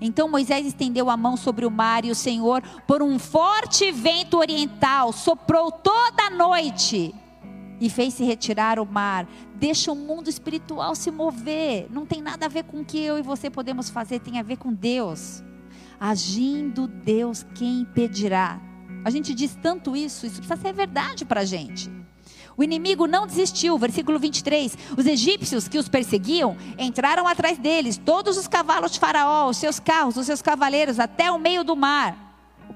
Então 0.00 0.28
Moisés 0.28 0.66
estendeu 0.66 1.08
a 1.08 1.16
mão 1.16 1.36
sobre 1.36 1.66
o 1.66 1.70
mar 1.70 2.04
e 2.04 2.10
o 2.10 2.14
Senhor, 2.14 2.62
por 2.86 3.02
um 3.02 3.18
forte 3.18 3.92
vento 3.92 4.38
oriental, 4.38 5.12
soprou 5.12 5.70
toda 5.70 6.24
a 6.24 6.30
noite 6.30 7.14
e 7.80 7.90
fez-se 7.90 8.24
retirar 8.24 8.78
o 8.78 8.86
mar. 8.86 9.28
Deixa 9.54 9.92
o 9.92 9.96
mundo 9.96 10.28
espiritual 10.28 10.94
se 10.94 11.10
mover. 11.10 11.86
Não 11.90 12.06
tem 12.06 12.22
nada 12.22 12.46
a 12.46 12.48
ver 12.48 12.64
com 12.64 12.80
o 12.80 12.84
que 12.84 12.98
eu 12.98 13.18
e 13.18 13.22
você 13.22 13.50
podemos 13.50 13.90
fazer, 13.90 14.20
tem 14.20 14.38
a 14.38 14.42
ver 14.42 14.56
com 14.56 14.72
Deus. 14.72 15.42
Agindo 15.98 16.86
Deus, 16.86 17.44
quem 17.54 17.80
impedirá? 17.80 18.60
A 19.04 19.10
gente 19.10 19.32
diz 19.34 19.56
tanto 19.62 19.96
isso, 19.96 20.26
isso 20.26 20.38
precisa 20.38 20.60
ser 20.60 20.72
verdade 20.72 21.24
para 21.24 21.42
a 21.42 21.44
gente. 21.44 21.90
O 22.56 22.64
inimigo 22.64 23.06
não 23.06 23.26
desistiu, 23.26 23.76
versículo 23.76 24.18
23. 24.18 24.76
Os 24.96 25.06
egípcios 25.06 25.68
que 25.68 25.78
os 25.78 25.88
perseguiam 25.88 26.56
entraram 26.78 27.28
atrás 27.28 27.58
deles, 27.58 27.98
todos 27.98 28.38
os 28.38 28.48
cavalos 28.48 28.92
de 28.92 28.98
Faraó, 28.98 29.48
os 29.48 29.58
seus 29.58 29.78
carros, 29.78 30.16
os 30.16 30.26
seus 30.26 30.40
cavaleiros, 30.40 30.98
até 30.98 31.30
o 31.30 31.38
meio 31.38 31.62
do 31.62 31.76
mar. 31.76 32.25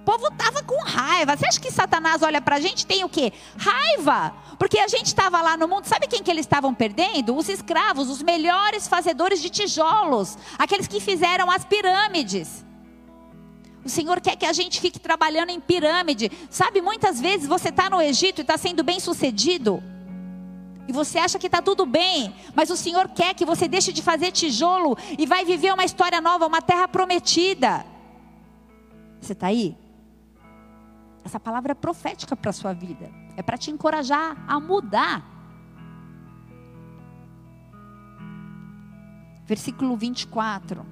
O 0.00 0.02
povo 0.02 0.28
estava 0.28 0.62
com 0.62 0.82
raiva. 0.82 1.36
Você 1.36 1.46
acha 1.46 1.60
que 1.60 1.70
Satanás 1.70 2.22
olha 2.22 2.40
para 2.40 2.56
a 2.56 2.60
gente 2.60 2.86
tem 2.86 3.04
o 3.04 3.08
quê? 3.08 3.32
Raiva. 3.56 4.34
Porque 4.58 4.78
a 4.78 4.88
gente 4.88 5.06
estava 5.06 5.40
lá 5.42 5.56
no 5.56 5.68
mundo, 5.68 5.84
sabe 5.84 6.06
quem 6.06 6.22
que 6.22 6.30
eles 6.30 6.44
estavam 6.44 6.74
perdendo? 6.74 7.36
Os 7.36 7.48
escravos, 7.48 8.08
os 8.08 8.22
melhores 8.22 8.88
fazedores 8.88 9.40
de 9.40 9.50
tijolos, 9.50 10.36
aqueles 10.58 10.86
que 10.86 11.00
fizeram 11.00 11.50
as 11.50 11.64
pirâmides. 11.64 12.64
O 13.84 13.88
Senhor 13.88 14.20
quer 14.20 14.36
que 14.36 14.46
a 14.46 14.52
gente 14.52 14.80
fique 14.80 14.98
trabalhando 14.98 15.50
em 15.50 15.60
pirâmide. 15.60 16.30
Sabe, 16.50 16.80
muitas 16.80 17.20
vezes 17.20 17.46
você 17.46 17.68
está 17.68 17.88
no 17.88 18.00
Egito 18.00 18.40
e 18.40 18.42
está 18.42 18.56
sendo 18.56 18.82
bem 18.82 19.00
sucedido. 19.00 19.82
E 20.88 20.92
você 20.92 21.18
acha 21.18 21.38
que 21.38 21.46
está 21.46 21.62
tudo 21.62 21.86
bem, 21.86 22.34
mas 22.54 22.68
o 22.68 22.76
Senhor 22.76 23.08
quer 23.08 23.34
que 23.34 23.44
você 23.44 23.68
deixe 23.68 23.92
de 23.92 24.02
fazer 24.02 24.32
tijolo 24.32 24.96
e 25.18 25.24
vai 25.24 25.44
viver 25.44 25.72
uma 25.72 25.84
história 25.84 26.20
nova, 26.20 26.46
uma 26.46 26.60
terra 26.60 26.88
prometida. 26.88 27.86
Você 29.20 29.34
está 29.34 29.48
aí? 29.48 29.76
Essa 31.24 31.38
palavra 31.38 31.72
é 31.72 31.74
profética 31.74 32.34
para 32.34 32.50
a 32.50 32.52
sua 32.52 32.72
vida. 32.72 33.10
É 33.36 33.42
para 33.42 33.58
te 33.58 33.70
encorajar 33.70 34.36
a 34.46 34.58
mudar. 34.58 35.24
Versículo 39.46 39.96
24. 39.96 40.86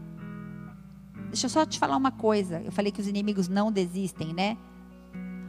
Deixa 1.29 1.47
eu 1.47 1.51
só 1.51 1.65
te 1.65 1.79
falar 1.79 1.97
uma 1.97 2.11
coisa. 2.11 2.61
Eu 2.61 2.73
falei 2.73 2.91
que 2.91 3.01
os 3.01 3.07
inimigos 3.07 3.49
não 3.49 3.71
desistem, 3.71 4.33
né? 4.33 4.57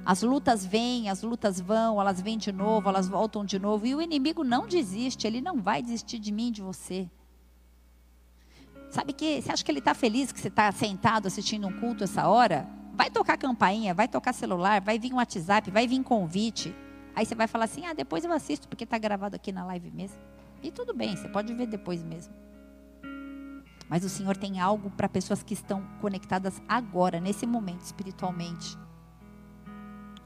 As 0.05 0.21
lutas 0.21 0.65
vêm, 0.65 1.09
as 1.09 1.21
lutas 1.21 1.59
vão, 1.59 1.99
elas 1.99 2.21
vêm 2.21 2.38
de 2.38 2.51
novo, 2.51 2.89
elas 2.89 3.07
voltam 3.07 3.45
de 3.45 3.59
novo. 3.59 3.86
E 3.86 3.93
o 3.93 4.01
inimigo 4.01 4.43
não 4.43 4.67
desiste, 4.67 5.27
ele 5.27 5.41
não 5.41 5.61
vai 5.61 5.82
desistir 5.82 6.19
de 6.19 6.32
mim, 6.32 6.51
de 6.51 6.61
você. 6.61 7.09
Sabe 8.89 9.13
que 9.13 9.41
você 9.41 9.51
acha 9.51 9.63
que 9.63 9.71
ele 9.71 9.80
está 9.80 9.93
feliz 9.93 10.32
que 10.32 10.39
você 10.39 10.47
está 10.47 10.71
sentado 10.71 11.27
assistindo 11.27 11.67
um 11.67 11.80
culto 11.80 12.03
essa 12.03 12.27
hora? 12.27 12.67
Vai 12.99 13.09
tocar 13.09 13.37
campainha, 13.37 13.93
vai 13.93 14.09
tocar 14.09 14.33
celular, 14.33 14.81
vai 14.81 14.99
vir 14.99 15.13
um 15.13 15.15
WhatsApp, 15.15 15.71
vai 15.71 15.87
vir 15.87 16.03
convite. 16.03 16.75
Aí 17.15 17.25
você 17.25 17.33
vai 17.33 17.47
falar 17.47 17.63
assim: 17.63 17.85
ah, 17.85 17.93
depois 17.93 18.25
eu 18.25 18.31
assisto, 18.33 18.67
porque 18.67 18.83
está 18.83 18.97
gravado 18.97 19.37
aqui 19.37 19.53
na 19.53 19.65
live 19.67 19.89
mesmo. 19.89 20.19
E 20.61 20.69
tudo 20.69 20.93
bem, 20.93 21.15
você 21.15 21.29
pode 21.29 21.53
ver 21.53 21.65
depois 21.65 22.03
mesmo. 22.03 22.33
Mas 23.87 24.03
o 24.03 24.09
Senhor 24.09 24.35
tem 24.35 24.59
algo 24.59 24.89
para 24.91 25.07
pessoas 25.07 25.41
que 25.41 25.53
estão 25.53 25.81
conectadas 26.01 26.61
agora, 26.67 27.21
nesse 27.21 27.45
momento, 27.45 27.83
espiritualmente. 27.83 28.77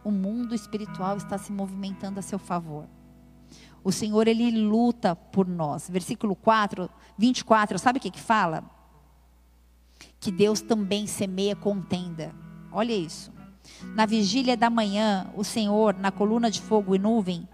O 0.04 0.10
mundo 0.10 0.56
espiritual 0.56 1.16
está 1.18 1.38
se 1.38 1.52
movimentando 1.52 2.20
a 2.20 2.24
seu 2.24 2.40
favor. 2.40 2.88
O 3.84 3.92
Senhor, 3.92 4.28
Ele 4.28 4.50
luta 4.50 5.16
por 5.16 5.48
nós. 5.48 5.88
Versículo 5.88 6.36
4, 6.36 6.90
24, 7.20 7.78
sabe 7.78 8.00
o 8.00 8.02
que, 8.02 8.10
que 8.10 8.20
fala? 8.20 8.64
Que 10.20 10.32
Deus 10.32 10.60
também 10.60 11.06
semeia 11.06 11.56
contenda. 11.56 12.42
Olha 12.74 12.94
isso. 12.94 13.32
Na 13.96 14.06
vigília 14.06 14.58
da 14.58 14.70
manhã, 14.70 15.32
o 15.36 15.44
Senhor, 15.44 15.96
na 15.96 16.12
coluna 16.12 16.50
de 16.50 16.60
fogo 16.60 16.96
e 16.96 17.00
nuvem, 17.00 17.48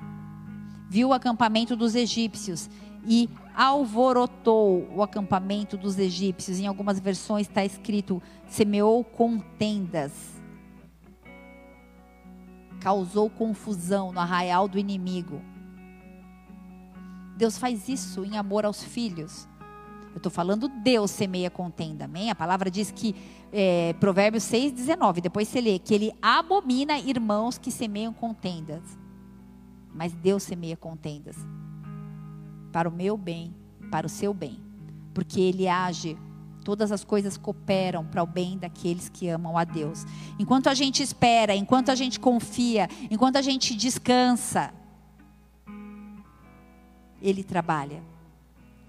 viu 0.89 1.09
o 1.09 1.13
acampamento 1.13 1.75
dos 1.75 1.93
egípcios 1.93 2.69
e 3.05 3.29
alvorotou 3.53 4.89
o 4.95 5.03
acampamento 5.03 5.77
dos 5.77 5.99
egípcios. 5.99 6.59
Em 6.59 6.67
algumas 6.67 6.99
versões 6.99 7.47
está 7.47 7.63
escrito: 7.63 8.21
semeou 8.47 9.03
contendas, 9.03 10.11
causou 12.79 13.29
confusão 13.29 14.11
no 14.11 14.19
arraial 14.19 14.67
do 14.67 14.79
inimigo. 14.79 15.41
Deus 17.37 17.57
faz 17.57 17.87
isso 17.87 18.25
em 18.25 18.37
amor 18.37 18.65
aos 18.65 18.83
filhos. 18.83 19.47
Eu 20.11 20.17
estou 20.17 20.31
falando 20.31 20.67
Deus 20.67 21.11
semeia 21.11 21.49
contenda, 21.49 22.05
amém? 22.05 22.29
A 22.29 22.35
palavra 22.35 22.69
diz 22.69 22.91
que, 22.91 23.15
é, 23.51 23.93
Provérbios 23.99 24.43
6, 24.43 24.71
19, 24.73 25.21
depois 25.21 25.47
você 25.47 25.61
lê, 25.61 25.79
que 25.79 25.93
ele 25.93 26.11
abomina 26.21 26.97
irmãos 26.97 27.57
que 27.57 27.71
semeiam 27.71 28.13
contendas. 28.13 28.81
Mas 29.93 30.13
Deus 30.13 30.43
semeia 30.43 30.77
contendas 30.77 31.35
para 32.71 32.87
o 32.87 32.91
meu 32.91 33.17
bem, 33.17 33.53
para 33.91 34.05
o 34.05 34.09
seu 34.09 34.33
bem. 34.33 34.59
Porque 35.13 35.41
ele 35.41 35.67
age, 35.67 36.17
todas 36.63 36.91
as 36.91 37.03
coisas 37.03 37.37
cooperam 37.37 38.05
para 38.05 38.21
o 38.21 38.27
bem 38.27 38.57
daqueles 38.57 39.09
que 39.09 39.27
amam 39.27 39.57
a 39.57 39.63
Deus. 39.63 40.05
Enquanto 40.37 40.67
a 40.67 40.73
gente 40.73 41.01
espera, 41.01 41.55
enquanto 41.55 41.89
a 41.89 41.95
gente 41.95 42.19
confia, 42.19 42.87
enquanto 43.09 43.37
a 43.37 43.41
gente 43.41 43.75
descansa, 43.75 44.71
ele 47.21 47.43
trabalha. 47.43 48.01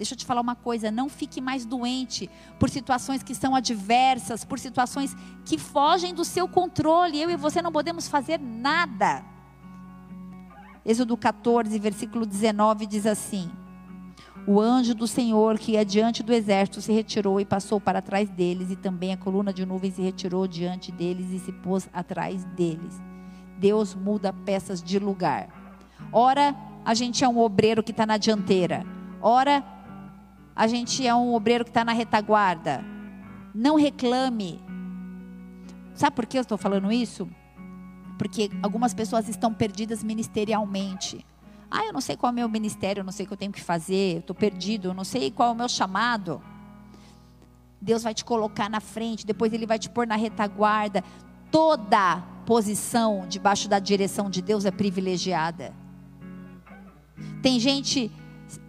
Deixa 0.01 0.15
eu 0.15 0.17
te 0.17 0.25
falar 0.25 0.41
uma 0.41 0.55
coisa, 0.55 0.91
não 0.91 1.11
fique 1.11 1.43
mais 1.43 1.67
doente 1.67 2.31
por 2.59 2.71
situações 2.71 3.23
que 3.23 3.35
são 3.35 3.55
adversas, 3.55 4.47
por 4.47 4.59
situações 4.59 5.15
que 5.45 5.59
fogem 5.59 6.15
do 6.15 6.25
seu 6.25 6.49
controle. 6.49 7.21
Eu 7.21 7.29
e 7.29 7.37
você 7.37 7.61
não 7.61 7.71
podemos 7.71 8.09
fazer 8.09 8.41
nada. 8.41 9.23
Êxodo 10.87 11.19
14, 11.19 11.79
versículo 11.79 12.25
19 12.25 12.87
diz 12.87 13.05
assim: 13.05 13.51
o 14.47 14.59
anjo 14.59 14.95
do 14.95 15.07
Senhor 15.07 15.59
que 15.59 15.73
ia 15.73 15.85
diante 15.85 16.23
do 16.23 16.33
exército 16.33 16.81
se 16.81 16.95
retirou 16.95 17.39
e 17.39 17.45
passou 17.45 17.79
para 17.79 18.01
trás 18.01 18.31
deles, 18.31 18.71
e 18.71 18.77
também 18.77 19.13
a 19.13 19.19
coluna 19.19 19.53
de 19.53 19.67
nuvem 19.67 19.91
se 19.91 20.01
retirou 20.01 20.49
diante 20.49 20.91
deles 20.91 21.31
e 21.31 21.39
se 21.41 21.53
pôs 21.53 21.91
atrás 21.93 22.43
deles. 22.57 22.99
Deus 23.59 23.95
muda 23.95 24.33
peças 24.33 24.83
de 24.83 24.99
lugar. 24.99 25.51
Ora, 26.11 26.57
a 26.87 26.95
gente 26.95 27.23
é 27.23 27.29
um 27.29 27.39
obreiro 27.39 27.83
que 27.83 27.91
está 27.91 28.07
na 28.07 28.17
dianteira. 28.17 28.87
Ora, 29.21 29.63
a 30.61 30.67
gente 30.67 31.07
é 31.07 31.15
um 31.15 31.33
obreiro 31.33 31.65
que 31.65 31.71
está 31.71 31.83
na 31.83 31.95
retaguarda. 31.95 32.85
Não 33.55 33.77
reclame. 33.77 34.61
Sabe 35.95 36.15
por 36.15 36.27
que 36.27 36.37
eu 36.37 36.43
estou 36.43 36.59
falando 36.59 36.93
isso? 36.93 37.27
Porque 38.19 38.51
algumas 38.63 38.93
pessoas 38.93 39.27
estão 39.27 39.55
perdidas 39.55 40.05
ministerialmente. 40.05 41.25
Ah, 41.71 41.87
eu 41.87 41.95
não 41.95 42.01
sei 42.03 42.15
qual 42.15 42.29
é 42.29 42.33
o 42.35 42.37
meu 42.37 42.47
ministério, 42.47 43.01
eu 43.01 43.05
não 43.05 43.11
sei 43.11 43.25
o 43.25 43.27
que 43.27 43.33
eu 43.33 43.39
tenho 43.39 43.53
que 43.53 43.63
fazer, 43.63 44.17
eu 44.17 44.21
estou 44.21 44.37
perdido, 44.37 44.89
eu 44.89 44.93
não 44.93 45.03
sei 45.03 45.31
qual 45.31 45.49
é 45.49 45.53
o 45.53 45.55
meu 45.55 45.67
chamado. 45.67 46.43
Deus 47.81 48.03
vai 48.03 48.13
te 48.13 48.23
colocar 48.23 48.69
na 48.69 48.81
frente, 48.81 49.25
depois 49.25 49.55
Ele 49.55 49.65
vai 49.65 49.79
te 49.79 49.89
pôr 49.89 50.07
na 50.07 50.17
retaguarda. 50.17 51.03
Toda 51.51 52.19
posição 52.45 53.25
debaixo 53.27 53.67
da 53.67 53.79
direção 53.79 54.29
de 54.29 54.43
Deus 54.43 54.67
é 54.67 54.71
privilegiada. 54.71 55.73
Tem 57.41 57.59
gente 57.59 58.13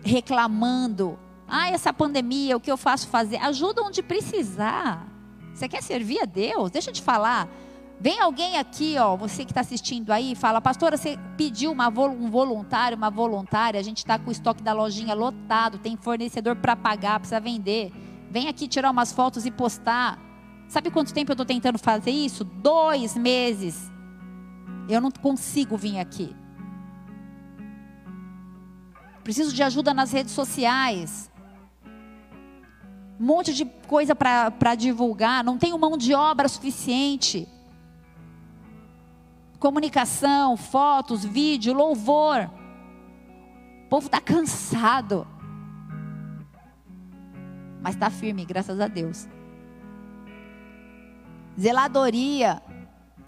reclamando. 0.06 1.20
Ah, 1.54 1.68
essa 1.68 1.92
pandemia, 1.92 2.56
o 2.56 2.62
que 2.62 2.72
eu 2.72 2.78
faço 2.78 3.10
fazer? 3.10 3.36
Ajuda 3.36 3.84
onde 3.84 4.02
precisar. 4.02 5.06
Você 5.54 5.68
quer 5.68 5.84
servir 5.84 6.22
a 6.22 6.26
Deus? 6.26 6.72
Deixa 6.72 6.92
eu 6.92 6.94
te 6.94 7.02
falar. 7.02 7.50
Vem 8.00 8.22
alguém 8.22 8.58
aqui, 8.58 8.96
ó, 8.98 9.18
você 9.18 9.44
que 9.44 9.52
está 9.52 9.60
assistindo 9.60 10.12
aí, 10.12 10.34
fala, 10.34 10.62
pastora, 10.62 10.96
você 10.96 11.20
pediu 11.36 11.74
uma, 11.74 11.90
um 11.90 12.32
voluntário, 12.32 12.98
uma 12.98 13.12
voluntária, 13.12 13.78
a 13.78 13.84
gente 13.84 13.98
está 13.98 14.18
com 14.18 14.30
o 14.30 14.32
estoque 14.32 14.64
da 14.64 14.72
lojinha 14.72 15.14
lotado, 15.14 15.78
tem 15.78 15.98
fornecedor 15.98 16.56
para 16.56 16.74
pagar, 16.74 17.20
precisa 17.20 17.42
vender. 17.42 17.92
Vem 18.32 18.48
aqui 18.48 18.66
tirar 18.66 18.90
umas 18.90 19.12
fotos 19.12 19.46
e 19.46 19.52
postar. 19.52 20.18
Sabe 20.70 20.90
quanto 20.90 21.14
tempo 21.14 21.32
eu 21.32 21.34
estou 21.34 21.46
tentando 21.46 21.78
fazer 21.78 22.12
isso? 22.12 22.46
Dois 22.46 23.18
meses. 23.18 23.92
Eu 24.88 25.02
não 25.02 25.12
consigo 25.12 25.76
vir 25.76 26.00
aqui. 26.00 26.34
Preciso 29.22 29.54
de 29.54 29.62
ajuda 29.62 29.94
nas 29.94 30.12
redes 30.14 30.34
sociais. 30.34 31.31
Um 33.22 33.26
monte 33.26 33.54
de 33.54 33.64
coisa 33.88 34.16
para 34.16 34.76
divulgar. 34.76 35.44
Não 35.44 35.58
tenho 35.58 35.78
mão 35.78 35.96
de 35.96 36.14
obra 36.14 36.50
suficiente 36.50 37.48
comunicação, 39.62 40.58
fotos, 40.58 41.24
vídeo, 41.24 41.72
louvor. 41.72 42.50
O 43.86 43.90
povo 43.90 44.08
está 44.08 44.20
cansado. 44.20 45.28
Mas 47.80 47.94
está 47.94 48.10
firme, 48.10 48.44
graças 48.44 48.80
a 48.80 48.88
Deus. 48.88 49.30
Zeladoria. 51.58 52.60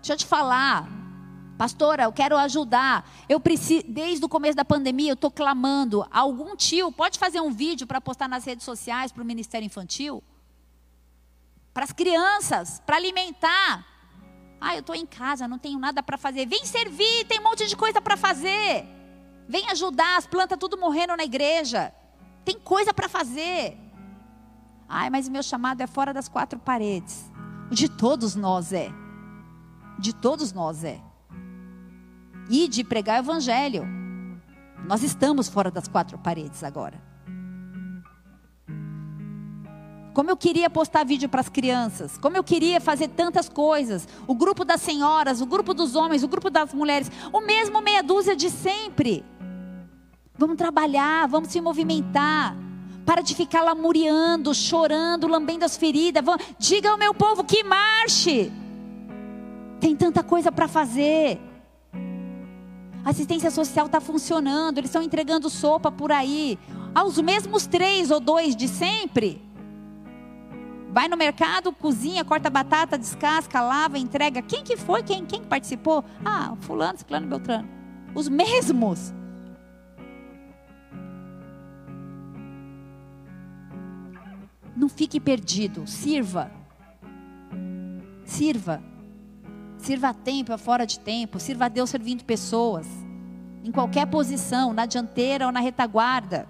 Deixa 0.01 0.13
eu 0.13 0.17
te 0.17 0.25
falar. 0.25 0.89
Pastora, 1.57 2.03
eu 2.03 2.11
quero 2.11 2.37
ajudar. 2.37 3.09
Eu 3.29 3.39
preciso, 3.39 3.85
desde 3.87 4.25
o 4.25 4.29
começo 4.29 4.55
da 4.55 4.65
pandemia, 4.65 5.11
eu 5.11 5.15
estou 5.15 5.31
clamando. 5.31 6.05
Algum 6.11 6.55
tio 6.55 6.91
pode 6.91 7.19
fazer 7.19 7.41
um 7.41 7.51
vídeo 7.51 7.85
para 7.85 8.01
postar 8.01 8.27
nas 8.27 8.45
redes 8.45 8.65
sociais 8.65 9.11
para 9.11 9.21
o 9.21 9.25
Ministério 9.25 9.65
Infantil? 9.65 10.23
para 11.73 11.85
as 11.85 11.91
crianças, 11.91 12.81
para 12.85 12.97
alimentar. 12.97 13.85
Ah, 14.61 14.75
eu 14.75 14.79
estou 14.79 14.95
em 14.95 15.05
casa, 15.05 15.47
não 15.47 15.57
tenho 15.57 15.79
nada 15.79 16.03
para 16.03 16.17
fazer. 16.17 16.45
Vem 16.45 16.65
servir, 16.65 17.25
tem 17.25 17.39
um 17.39 17.43
monte 17.43 17.65
de 17.65 17.75
coisa 17.75 17.99
para 17.99 18.15
fazer. 18.15 18.85
Vem 19.49 19.69
ajudar, 19.71 20.17
as 20.17 20.27
plantas 20.27 20.57
tudo 20.57 20.77
morrendo 20.77 21.17
na 21.17 21.23
igreja. 21.23 21.93
Tem 22.45 22.57
coisa 22.57 22.93
para 22.93 23.09
fazer. 23.09 23.77
Ai, 24.87 25.09
mas 25.09 25.27
meu 25.27 25.41
chamado 25.41 25.81
é 25.81 25.87
fora 25.87 26.13
das 26.13 26.29
quatro 26.29 26.59
paredes. 26.59 27.29
De 27.71 27.89
todos 27.89 28.35
nós 28.35 28.71
é. 28.71 28.89
De 29.99 30.13
todos 30.13 30.53
nós 30.53 30.83
é. 30.83 31.01
E 32.49 32.67
de 32.67 32.83
pregar 32.83 33.21
o 33.21 33.25
evangelho. 33.25 33.85
Nós 34.87 35.01
estamos 35.01 35.47
fora 35.47 35.71
das 35.71 35.87
quatro 35.87 36.17
paredes 36.17 36.63
agora. 36.63 37.01
Como 40.13 40.29
eu 40.29 40.37
queria 40.37 40.69
postar 40.69 41.03
vídeo 41.03 41.27
para 41.27 41.41
as 41.41 41.49
crianças, 41.49 42.17
como 42.19 42.37
eu 42.37 42.43
queria 42.43 42.79
fazer 42.79 43.07
tantas 43.07 43.49
coisas. 43.49 44.07
O 44.27 44.35
grupo 44.35 44.63
das 44.63 44.81
senhoras, 44.81 45.41
o 45.41 45.45
grupo 45.45 45.73
dos 45.73 45.95
homens, 45.95 46.21
o 46.23 46.27
grupo 46.27 46.51
das 46.51 46.73
mulheres, 46.73 47.11
o 47.31 47.41
mesmo 47.41 47.81
meia 47.81 48.03
dúzia 48.03 48.35
de 48.35 48.49
sempre. 48.51 49.25
Vamos 50.37 50.55
trabalhar, 50.55 51.27
vamos 51.27 51.49
se 51.49 51.59
movimentar. 51.59 52.55
Para 53.05 53.21
de 53.21 53.33
ficar 53.33 53.63
lamuriando, 53.63 54.53
chorando, 54.53 55.27
lambendo 55.27 55.65
as 55.65 55.75
feridas. 55.75 56.23
Diga 56.59 56.91
ao 56.91 56.97
meu 56.97 57.13
povo 57.13 57.43
que 57.43 57.63
marche. 57.63 58.51
Tem 59.79 59.95
tanta 59.95 60.23
coisa 60.23 60.51
para 60.51 60.67
fazer. 60.67 61.39
Assistência 63.05 63.51
social 63.51 63.87
está 63.87 63.99
funcionando, 63.99 64.77
eles 64.77 64.89
estão 64.89 65.01
entregando 65.01 65.49
sopa 65.49 65.91
por 65.91 66.11
aí. 66.11 66.57
Aos 66.95 67.19
mesmos 67.19 67.65
três 67.65 68.09
ou 68.11 68.19
dois 68.19 68.55
de 68.55 68.67
sempre. 68.67 69.41
Vai 70.89 71.07
no 71.07 71.17
mercado, 71.17 71.73
cozinha, 71.73 72.23
corta 72.23 72.49
batata, 72.49 72.97
descasca, 72.97 73.59
lava, 73.61 73.97
entrega. 73.97 74.41
Quem 74.41 74.63
que 74.63 74.77
foi? 74.77 75.03
Quem, 75.03 75.25
quem 75.25 75.43
participou? 75.43 76.05
Ah, 76.23 76.55
fulano, 76.61 76.97
ciclano, 76.99 77.27
beltrano. 77.27 77.67
Os 78.15 78.29
mesmos. 78.29 79.13
Não 84.75 84.87
fique 84.87 85.19
perdido, 85.19 85.85
sirva. 85.87 86.51
Sirva. 88.23 88.92
Sirva 89.83 90.07
a 90.07 90.13
tempo, 90.13 90.53
a 90.53 90.57
fora 90.57 90.85
de 90.85 90.97
tempo. 90.97 91.41
Sirva 91.41 91.65
a 91.65 91.67
Deus 91.67 91.89
servindo 91.89 92.23
pessoas. 92.23 92.87
Em 93.61 93.69
qualquer 93.69 94.07
posição, 94.07 94.71
na 94.71 94.85
dianteira 94.85 95.45
ou 95.45 95.51
na 95.51 95.59
retaguarda. 95.59 96.47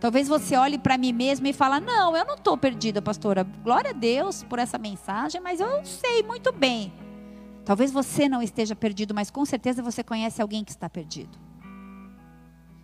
Talvez 0.00 0.26
você 0.26 0.56
olhe 0.56 0.76
para 0.76 0.98
mim 0.98 1.12
mesmo 1.12 1.46
e 1.46 1.52
fale: 1.52 1.84
Não, 1.86 2.16
eu 2.16 2.24
não 2.24 2.34
estou 2.34 2.58
perdida, 2.58 3.00
pastora. 3.00 3.44
Glória 3.44 3.90
a 3.90 3.94
Deus 3.94 4.42
por 4.42 4.58
essa 4.58 4.78
mensagem, 4.78 5.40
mas 5.40 5.60
eu 5.60 5.84
sei 5.84 6.24
muito 6.24 6.52
bem. 6.52 6.92
Talvez 7.64 7.92
você 7.92 8.28
não 8.28 8.42
esteja 8.42 8.74
perdido, 8.74 9.14
mas 9.14 9.30
com 9.30 9.44
certeza 9.44 9.80
você 9.80 10.02
conhece 10.02 10.42
alguém 10.42 10.64
que 10.64 10.72
está 10.72 10.90
perdido. 10.90 11.38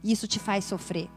E 0.01 0.13
isso 0.13 0.29
te 0.29 0.39
faz 0.39 0.65
sofrer. 0.65 1.11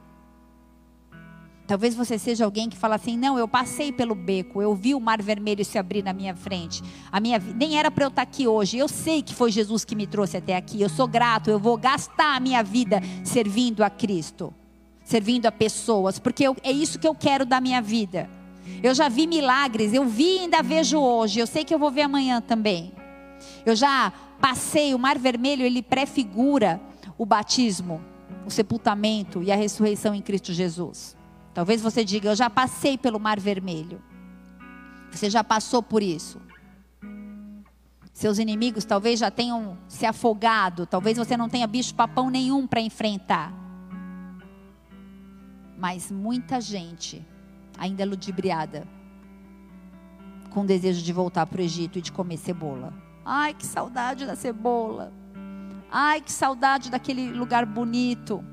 Talvez 1.67 1.95
você 1.95 2.19
seja 2.19 2.45
alguém 2.45 2.69
que 2.69 2.77
fala 2.77 2.95
assim: 2.95 3.17
não, 3.17 3.39
eu 3.39 3.47
passei 3.47 3.91
pelo 3.91 4.13
beco, 4.13 4.61
eu 4.61 4.75
vi 4.75 4.93
o 4.93 4.99
mar 4.99 5.21
vermelho 5.21 5.65
se 5.65 5.77
abrir 5.77 6.03
na 6.03 6.13
minha 6.13 6.35
frente. 6.35 6.83
A 7.11 7.19
minha 7.19 7.39
nem 7.39 7.77
era 7.77 7.89
para 7.89 8.05
eu 8.05 8.09
estar 8.09 8.21
aqui 8.21 8.47
hoje. 8.47 8.77
Eu 8.77 8.87
sei 8.87 9.21
que 9.21 9.33
foi 9.33 9.51
Jesus 9.51 9.83
que 9.83 9.95
me 9.95 10.05
trouxe 10.05 10.37
até 10.37 10.55
aqui. 10.55 10.81
Eu 10.81 10.89
sou 10.89 11.07
grato. 11.07 11.49
Eu 11.49 11.59
vou 11.59 11.77
gastar 11.77 12.35
a 12.35 12.39
minha 12.39 12.61
vida 12.61 13.01
servindo 13.23 13.83
a 13.83 13.89
Cristo, 13.89 14.53
servindo 15.03 15.47
a 15.47 15.51
pessoas, 15.51 16.19
porque 16.19 16.43
eu, 16.43 16.55
é 16.63 16.71
isso 16.71 16.99
que 16.99 17.07
eu 17.07 17.15
quero 17.15 17.45
da 17.45 17.59
minha 17.59 17.81
vida. 17.81 18.29
Eu 18.81 18.93
já 18.93 19.09
vi 19.09 19.27
milagres, 19.27 19.93
eu 19.93 20.05
vi 20.05 20.37
e 20.37 20.39
ainda 20.41 20.61
vejo 20.61 20.99
hoje. 20.99 21.39
Eu 21.39 21.47
sei 21.47 21.63
que 21.63 21.73
eu 21.73 21.79
vou 21.79 21.91
ver 21.91 22.01
amanhã 22.03 22.41
também. 22.41 22.93
Eu 23.65 23.75
já 23.75 24.13
passei 24.39 24.93
o 24.93 24.99
mar 24.99 25.17
vermelho, 25.17 25.63
ele 25.63 25.81
prefigura 25.81 26.79
o 27.17 27.25
batismo, 27.25 28.01
o 28.45 28.51
sepultamento 28.51 29.41
e 29.41 29.51
a 29.51 29.55
ressurreição 29.55 30.13
em 30.13 30.21
Cristo 30.21 30.53
Jesus. 30.53 31.15
Talvez 31.55 31.81
você 31.81 32.03
diga: 32.03 32.29
Eu 32.29 32.35
já 32.35 32.49
passei 32.49 32.97
pelo 32.97 33.17
Mar 33.17 33.39
Vermelho. 33.39 34.01
Você 35.09 35.29
já 35.29 35.41
passou 35.41 35.81
por 35.81 36.03
isso. 36.03 36.39
Seus 38.11 38.39
inimigos 38.39 38.83
talvez 38.83 39.19
já 39.19 39.31
tenham 39.31 39.77
se 39.87 40.05
afogado. 40.05 40.85
Talvez 40.85 41.17
você 41.17 41.37
não 41.37 41.47
tenha 41.47 41.65
bicho-papão 41.65 42.29
nenhum 42.29 42.67
para 42.67 42.81
enfrentar. 42.81 43.53
Mas 45.77 46.11
muita 46.11 46.59
gente 46.59 47.25
ainda 47.77 48.03
é 48.03 48.05
ludibriada. 48.05 48.85
Com 50.49 50.65
desejo 50.65 51.01
de 51.01 51.13
voltar 51.13 51.45
para 51.45 51.61
o 51.61 51.63
Egito 51.63 51.99
e 51.99 52.01
de 52.01 52.11
comer 52.11 52.37
cebola. 52.37 52.93
Ai, 53.23 53.53
que 53.53 53.65
saudade 53.65 54.25
da 54.25 54.35
cebola. 54.35 55.13
Ai, 55.89 56.19
que 56.19 56.31
saudade 56.31 56.91
daquele 56.91 57.31
lugar 57.31 57.65
bonito. 57.65 58.43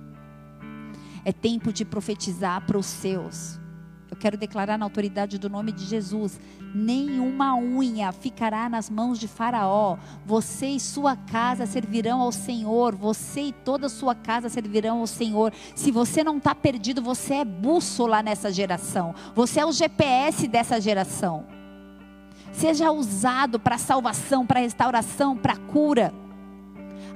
É 1.25 1.33
tempo 1.33 1.73
de 1.73 1.85
profetizar 1.85 2.67
para 2.67 2.79
os 2.79 2.87
seus. 2.87 3.61
Eu 4.13 4.17
quero 4.19 4.37
declarar 4.37 4.77
na 4.77 4.85
autoridade 4.85 5.39
do 5.39 5.49
nome 5.49 5.73
de 5.73 5.87
Jesus: 5.87 6.39
nenhuma 6.75 7.57
unha 7.57 8.13
ficará 8.13 8.69
nas 8.69 8.91
mãos 8.91 9.19
de 9.19 9.27
Faraó. 9.27 9.97
Você 10.27 10.67
e 10.67 10.79
sua 10.79 11.17
casa 11.17 11.65
servirão 11.65 12.21
ao 12.21 12.31
Senhor. 12.31 12.95
Você 12.95 13.41
e 13.41 13.53
toda 13.53 13.87
a 13.87 13.89
sua 13.89 14.15
casa 14.15 14.51
servirão 14.51 14.99
ao 14.99 15.07
Senhor. 15.07 15.51
Se 15.75 15.91
você 15.91 16.23
não 16.23 16.37
está 16.37 16.55
perdido, 16.55 17.01
você 17.01 17.37
é 17.37 17.45
bússola 17.45 18.23
nessa 18.23 18.53
geração. 18.53 19.15
Você 19.35 19.61
é 19.61 19.65
o 19.65 19.73
GPS 19.73 20.47
dessa 20.47 20.79
geração. 20.79 21.47
Seja 22.53 22.93
usado 22.93 23.59
para 23.59 23.79
salvação, 23.79 24.47
para 24.47 24.61
restauração, 24.61 25.39
para 25.39 25.57
cura. 25.57 26.13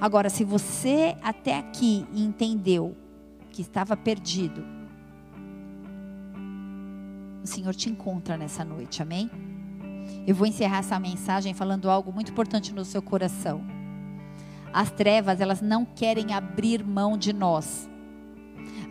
Agora, 0.01 0.31
se 0.31 0.43
você 0.43 1.15
até 1.21 1.59
aqui 1.59 2.07
entendeu 2.11 2.97
que 3.57 3.63
estava 3.63 3.97
perdido, 3.97 4.63
o 7.43 7.47
Senhor 7.47 7.73
te 7.73 7.89
encontra 7.89 8.37
nessa 8.37 8.63
noite, 8.63 9.01
amém? 9.01 9.31
Eu 10.27 10.35
vou 10.35 10.45
encerrar 10.45 10.77
essa 10.77 10.99
mensagem 10.99 11.55
falando 11.55 11.89
algo 11.89 12.13
muito 12.13 12.31
importante 12.31 12.71
no 12.71 12.85
seu 12.85 13.01
coração. 13.01 13.65
As 14.71 14.91
trevas, 14.91 15.41
elas 15.41 15.59
não 15.59 15.85
querem 15.85 16.35
abrir 16.35 16.85
mão 16.85 17.17
de 17.17 17.33
nós. 17.33 17.89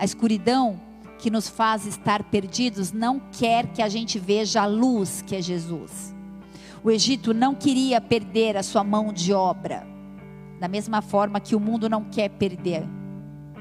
A 0.00 0.04
escuridão 0.04 0.80
que 1.20 1.30
nos 1.30 1.48
faz 1.48 1.86
estar 1.86 2.24
perdidos 2.24 2.90
não 2.90 3.20
quer 3.20 3.68
que 3.68 3.80
a 3.80 3.88
gente 3.88 4.18
veja 4.18 4.62
a 4.62 4.66
luz 4.66 5.22
que 5.22 5.36
é 5.36 5.40
Jesus. 5.40 6.12
O 6.82 6.90
Egito 6.90 7.32
não 7.32 7.54
queria 7.54 8.00
perder 8.00 8.56
a 8.56 8.64
sua 8.64 8.82
mão 8.82 9.12
de 9.12 9.32
obra, 9.32 9.86
da 10.58 10.66
mesma 10.66 11.00
forma 11.00 11.38
que 11.38 11.54
o 11.54 11.60
mundo 11.60 11.88
não 11.88 12.02
quer 12.02 12.30
perder 12.30 12.84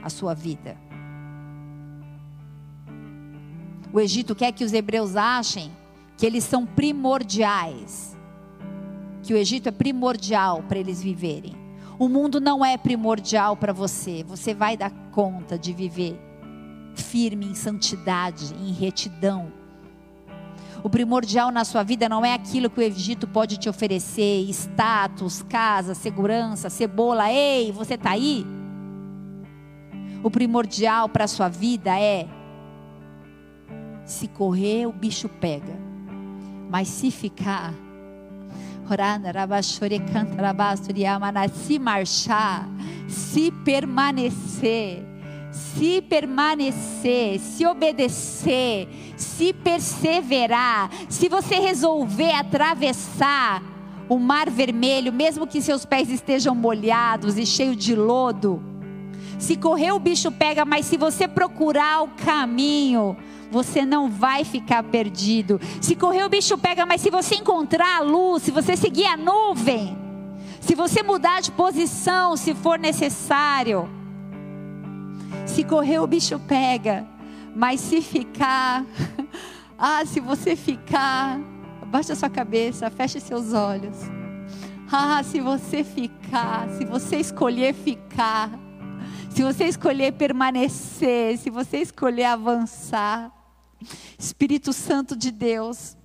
a 0.02 0.10
sua 0.10 0.34
vida. 0.34 0.84
O 3.96 4.00
Egito 4.02 4.36
quer 4.36 4.52
que 4.52 4.66
os 4.66 4.74
hebreus 4.74 5.16
achem 5.16 5.72
que 6.18 6.26
eles 6.26 6.44
são 6.44 6.66
primordiais. 6.66 8.14
Que 9.24 9.34
o 9.34 9.38
Egito 9.38 9.70
é 9.70 9.72
primordial 9.72 10.62
para 10.64 10.78
eles 10.78 11.02
viverem. 11.02 11.56
O 11.98 12.10
mundo 12.10 12.42
não 12.42 12.66
é 12.66 12.76
primordial 12.78 13.56
para 13.56 13.72
você. 13.72 14.22
Você 14.28 14.54
vai 14.54 14.76
dar 14.76 14.92
conta 15.14 15.58
de 15.58 15.72
viver 15.72 16.20
firme 16.94 17.46
em 17.46 17.56
santidade, 17.56 18.54
em 18.56 18.74
retidão. 18.74 19.50
O 20.84 20.90
primordial 20.90 21.50
na 21.50 21.64
sua 21.64 21.82
vida 21.82 22.10
não 22.10 22.26
é 22.26 22.34
aquilo 22.34 22.70
que 22.70 22.82
o 22.82 22.84
Egito 22.84 23.26
pode 23.26 23.56
te 23.56 23.70
oferecer: 23.70 24.46
status, 24.50 25.42
casa, 25.44 25.96
segurança, 25.96 26.70
cebola. 26.70 27.32
Ei, 27.32 27.72
você 27.72 27.94
está 27.94 28.10
aí? 28.10 28.46
O 30.22 30.30
primordial 30.30 31.08
para 31.08 31.24
a 31.24 31.30
sua 31.30 31.48
vida 31.48 31.98
é 31.98 32.28
se 34.06 34.28
correr, 34.28 34.86
o 34.86 34.92
bicho 34.92 35.28
pega. 35.28 35.76
Mas 36.70 36.88
se 36.88 37.12
ficar, 37.12 37.74
se 41.54 41.80
marchar, 41.80 42.70
se 43.08 43.52
permanecer, 43.52 45.04
se 45.52 46.02
permanecer, 46.02 47.40
se 47.40 47.66
obedecer, 47.66 48.88
se 49.16 49.54
perseverar, 49.54 50.90
se 51.10 51.30
você 51.30 51.56
resolver 51.56 52.34
atravessar 52.34 53.64
o 54.08 54.20
mar 54.20 54.50
vermelho, 54.50 55.12
mesmo 55.12 55.48
que 55.48 55.62
seus 55.62 55.86
pés 55.86 56.10
estejam 56.10 56.54
molhados 56.54 57.38
e 57.38 57.46
cheios 57.46 57.78
de 57.78 57.96
lodo, 57.96 58.62
se 59.40 59.56
correr 59.56 59.92
o 59.92 60.00
bicho 60.00 60.32
pega, 60.32 60.64
mas 60.64 60.86
se 60.86 60.98
você 60.98 61.28
procurar 61.28 62.04
o 62.04 62.10
caminho, 62.10 63.18
você 63.56 63.86
não 63.86 64.10
vai 64.10 64.44
ficar 64.44 64.84
perdido. 64.84 65.60
Se 65.82 65.96
correr, 65.96 66.24
o 66.24 66.30
bicho 66.30 66.58
pega, 66.58 66.86
mas 66.86 67.02
se 67.02 67.10
você 67.10 67.36
encontrar 67.36 67.98
a 67.98 68.02
luz, 68.02 68.44
se 68.44 68.52
você 68.52 68.76
seguir 68.76 69.06
a 69.06 69.16
nuvem, 69.16 69.98
se 70.60 70.76
você 70.76 71.02
mudar 71.02 71.42
de 71.42 71.52
posição, 71.52 72.36
se 72.36 72.54
for 72.54 72.78
necessário, 72.78 73.90
se 75.46 75.64
correr, 75.64 76.00
o 76.00 76.08
bicho 76.08 76.38
pega, 76.40 77.08
mas 77.56 77.80
se 77.80 78.02
ficar, 78.02 78.86
ah, 79.80 80.06
se 80.06 80.20
você 80.20 80.56
ficar, 80.56 81.40
Abaixe 81.86 82.12
a 82.12 82.16
sua 82.16 82.30
cabeça, 82.30 82.90
feche 82.90 83.20
seus 83.22 83.54
olhos. 83.54 83.96
Ah, 84.92 85.22
se 85.24 85.40
você 85.40 85.84
ficar, 85.84 86.68
se 86.72 86.84
você 86.84 87.18
escolher 87.18 87.74
ficar, 87.74 88.50
se 89.30 89.44
você 89.44 89.66
escolher 89.66 90.14
permanecer, 90.14 91.38
se 91.38 91.50
você 91.50 91.78
escolher 91.78 92.26
avançar, 92.26 93.32
Espírito 94.18 94.74
Santo 94.74 95.16
de 95.16 95.32
Deus, 95.32 95.96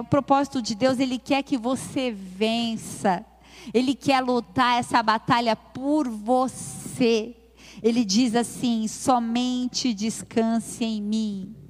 o 0.00 0.04
propósito 0.04 0.62
de 0.62 0.74
Deus, 0.74 0.98
Ele 0.98 1.18
quer 1.18 1.42
que 1.42 1.58
você 1.58 2.10
vença, 2.10 3.24
Ele 3.72 3.94
quer 3.94 4.20
lutar 4.20 4.78
essa 4.78 5.02
batalha 5.02 5.56
por 5.56 6.08
você. 6.08 7.36
Ele 7.82 8.04
diz 8.04 8.34
assim: 8.34 8.86
somente 8.88 9.92
descanse 9.92 10.84
em 10.84 11.02
mim. 11.02 11.63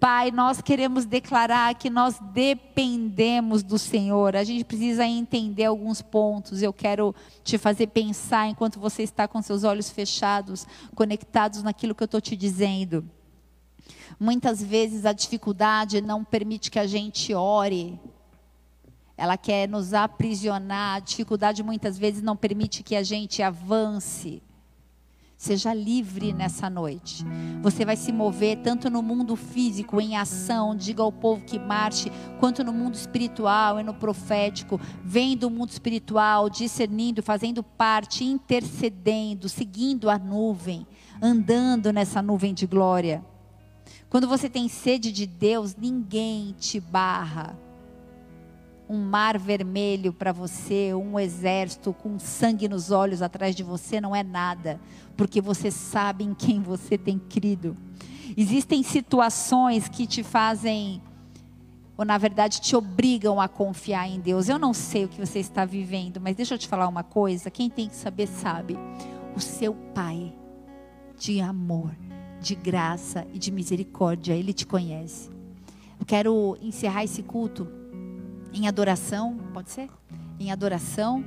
Pai, 0.00 0.30
nós 0.30 0.60
queremos 0.60 1.04
declarar 1.04 1.74
que 1.74 1.90
nós 1.90 2.20
dependemos 2.32 3.62
do 3.62 3.78
Senhor. 3.78 4.36
A 4.36 4.44
gente 4.44 4.64
precisa 4.64 5.04
entender 5.04 5.64
alguns 5.64 6.00
pontos. 6.00 6.62
Eu 6.62 6.72
quero 6.72 7.14
te 7.42 7.58
fazer 7.58 7.88
pensar 7.88 8.48
enquanto 8.48 8.78
você 8.78 9.02
está 9.02 9.26
com 9.26 9.42
seus 9.42 9.64
olhos 9.64 9.90
fechados, 9.90 10.66
conectados 10.94 11.62
naquilo 11.62 11.94
que 11.94 12.02
eu 12.02 12.06
estou 12.06 12.20
te 12.20 12.36
dizendo. 12.36 13.04
Muitas 14.20 14.62
vezes 14.62 15.04
a 15.04 15.12
dificuldade 15.12 16.00
não 16.00 16.24
permite 16.24 16.70
que 16.70 16.78
a 16.78 16.86
gente 16.86 17.34
ore. 17.34 17.98
Ela 19.16 19.36
quer 19.36 19.68
nos 19.68 19.92
aprisionar. 19.94 20.96
A 20.96 21.00
dificuldade 21.00 21.62
muitas 21.62 21.98
vezes 21.98 22.22
não 22.22 22.36
permite 22.36 22.84
que 22.84 22.94
a 22.94 23.02
gente 23.02 23.42
avance. 23.42 24.40
Seja 25.38 25.72
livre 25.72 26.32
nessa 26.32 26.68
noite. 26.68 27.24
Você 27.62 27.84
vai 27.84 27.94
se 27.94 28.10
mover 28.10 28.56
tanto 28.56 28.90
no 28.90 29.00
mundo 29.00 29.36
físico, 29.36 30.00
em 30.00 30.16
ação, 30.16 30.74
diga 30.74 31.00
ao 31.00 31.12
povo 31.12 31.44
que 31.44 31.60
marche, 31.60 32.10
quanto 32.40 32.64
no 32.64 32.72
mundo 32.72 32.96
espiritual 32.96 33.78
e 33.78 33.84
no 33.84 33.94
profético. 33.94 34.80
Vem 35.04 35.36
do 35.36 35.48
mundo 35.48 35.70
espiritual, 35.70 36.50
discernindo, 36.50 37.22
fazendo 37.22 37.62
parte, 37.62 38.24
intercedendo, 38.24 39.48
seguindo 39.48 40.10
a 40.10 40.18
nuvem, 40.18 40.84
andando 41.22 41.92
nessa 41.92 42.20
nuvem 42.20 42.52
de 42.52 42.66
glória. 42.66 43.24
Quando 44.10 44.26
você 44.26 44.50
tem 44.50 44.68
sede 44.68 45.12
de 45.12 45.24
Deus, 45.24 45.76
ninguém 45.76 46.52
te 46.58 46.80
barra 46.80 47.56
um 48.88 48.96
mar 48.98 49.38
vermelho 49.38 50.12
para 50.12 50.32
você, 50.32 50.94
um 50.94 51.18
exército 51.20 51.92
com 51.92 52.18
sangue 52.18 52.68
nos 52.68 52.90
olhos 52.90 53.20
atrás 53.20 53.54
de 53.54 53.62
você 53.62 54.00
não 54.00 54.16
é 54.16 54.22
nada, 54.22 54.80
porque 55.16 55.40
você 55.40 55.70
sabe 55.70 56.24
em 56.24 56.32
quem 56.32 56.62
você 56.62 56.96
tem 56.96 57.18
crido. 57.18 57.76
Existem 58.36 58.82
situações 58.82 59.88
que 59.88 60.06
te 60.06 60.22
fazem, 60.22 61.02
ou 61.98 62.04
na 62.04 62.16
verdade 62.16 62.60
te 62.60 62.74
obrigam 62.74 63.40
a 63.40 63.46
confiar 63.46 64.08
em 64.08 64.20
Deus. 64.20 64.48
Eu 64.48 64.58
não 64.58 64.72
sei 64.72 65.04
o 65.04 65.08
que 65.08 65.20
você 65.20 65.38
está 65.38 65.66
vivendo, 65.66 66.20
mas 66.20 66.36
deixa 66.36 66.54
eu 66.54 66.58
te 66.58 66.68
falar 66.68 66.88
uma 66.88 67.02
coisa: 67.02 67.50
quem 67.50 67.68
tem 67.68 67.88
que 67.88 67.96
saber, 67.96 68.26
sabe. 68.26 68.78
O 69.36 69.40
seu 69.40 69.74
Pai 69.94 70.32
de 71.18 71.40
amor, 71.40 71.90
de 72.40 72.54
graça 72.54 73.26
e 73.34 73.38
de 73.38 73.50
misericórdia, 73.50 74.34
Ele 74.34 74.52
te 74.52 74.66
conhece. 74.66 75.28
Eu 75.98 76.06
quero 76.06 76.56
encerrar 76.62 77.04
esse 77.04 77.22
culto 77.22 77.66
em 78.52 78.66
adoração, 78.66 79.36
pode 79.52 79.70
ser? 79.70 79.88
Em 80.38 80.50
adoração, 80.50 81.24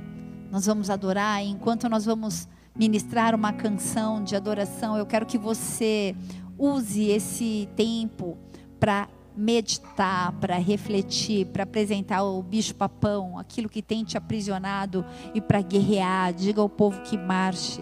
nós 0.50 0.66
vamos 0.66 0.90
adorar. 0.90 1.42
Enquanto 1.42 1.88
nós 1.88 2.04
vamos 2.04 2.48
ministrar 2.74 3.34
uma 3.34 3.52
canção 3.52 4.22
de 4.22 4.34
adoração, 4.34 4.96
eu 4.96 5.06
quero 5.06 5.26
que 5.26 5.38
você 5.38 6.14
use 6.58 7.08
esse 7.08 7.68
tempo 7.76 8.36
para 8.78 9.08
meditar, 9.34 10.32
para 10.32 10.58
refletir, 10.58 11.46
para 11.46 11.62
apresentar 11.62 12.22
o 12.22 12.42
bicho-papão, 12.42 13.38
aquilo 13.38 13.68
que 13.68 13.80
tem 13.80 14.04
te 14.04 14.18
aprisionado 14.18 15.04
e 15.34 15.40
para 15.40 15.62
guerrear. 15.62 16.32
Diga 16.34 16.60
ao 16.60 16.68
povo 16.68 17.00
que 17.02 17.16
marche. 17.16 17.80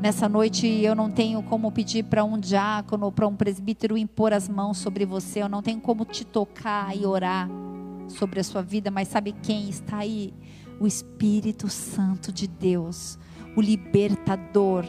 Nessa 0.00 0.28
noite 0.28 0.66
eu 0.66 0.94
não 0.94 1.10
tenho 1.10 1.42
como 1.42 1.70
pedir 1.72 2.04
para 2.04 2.24
um 2.24 2.38
diácono 2.38 3.06
ou 3.06 3.12
para 3.12 3.26
um 3.26 3.34
presbítero 3.34 3.96
impor 3.96 4.32
as 4.32 4.48
mãos 4.48 4.78
sobre 4.78 5.04
você, 5.04 5.42
eu 5.42 5.48
não 5.48 5.60
tenho 5.60 5.80
como 5.80 6.04
te 6.04 6.24
tocar 6.24 6.96
e 6.96 7.04
orar 7.04 7.48
sobre 8.08 8.40
a 8.40 8.44
sua 8.44 8.62
vida, 8.62 8.90
mas 8.90 9.08
sabe 9.08 9.32
quem 9.42 9.68
está 9.68 9.98
aí? 9.98 10.32
O 10.80 10.86
Espírito 10.86 11.68
Santo 11.68 12.32
de 12.32 12.46
Deus, 12.46 13.18
o 13.56 13.60
libertador, 13.60 14.84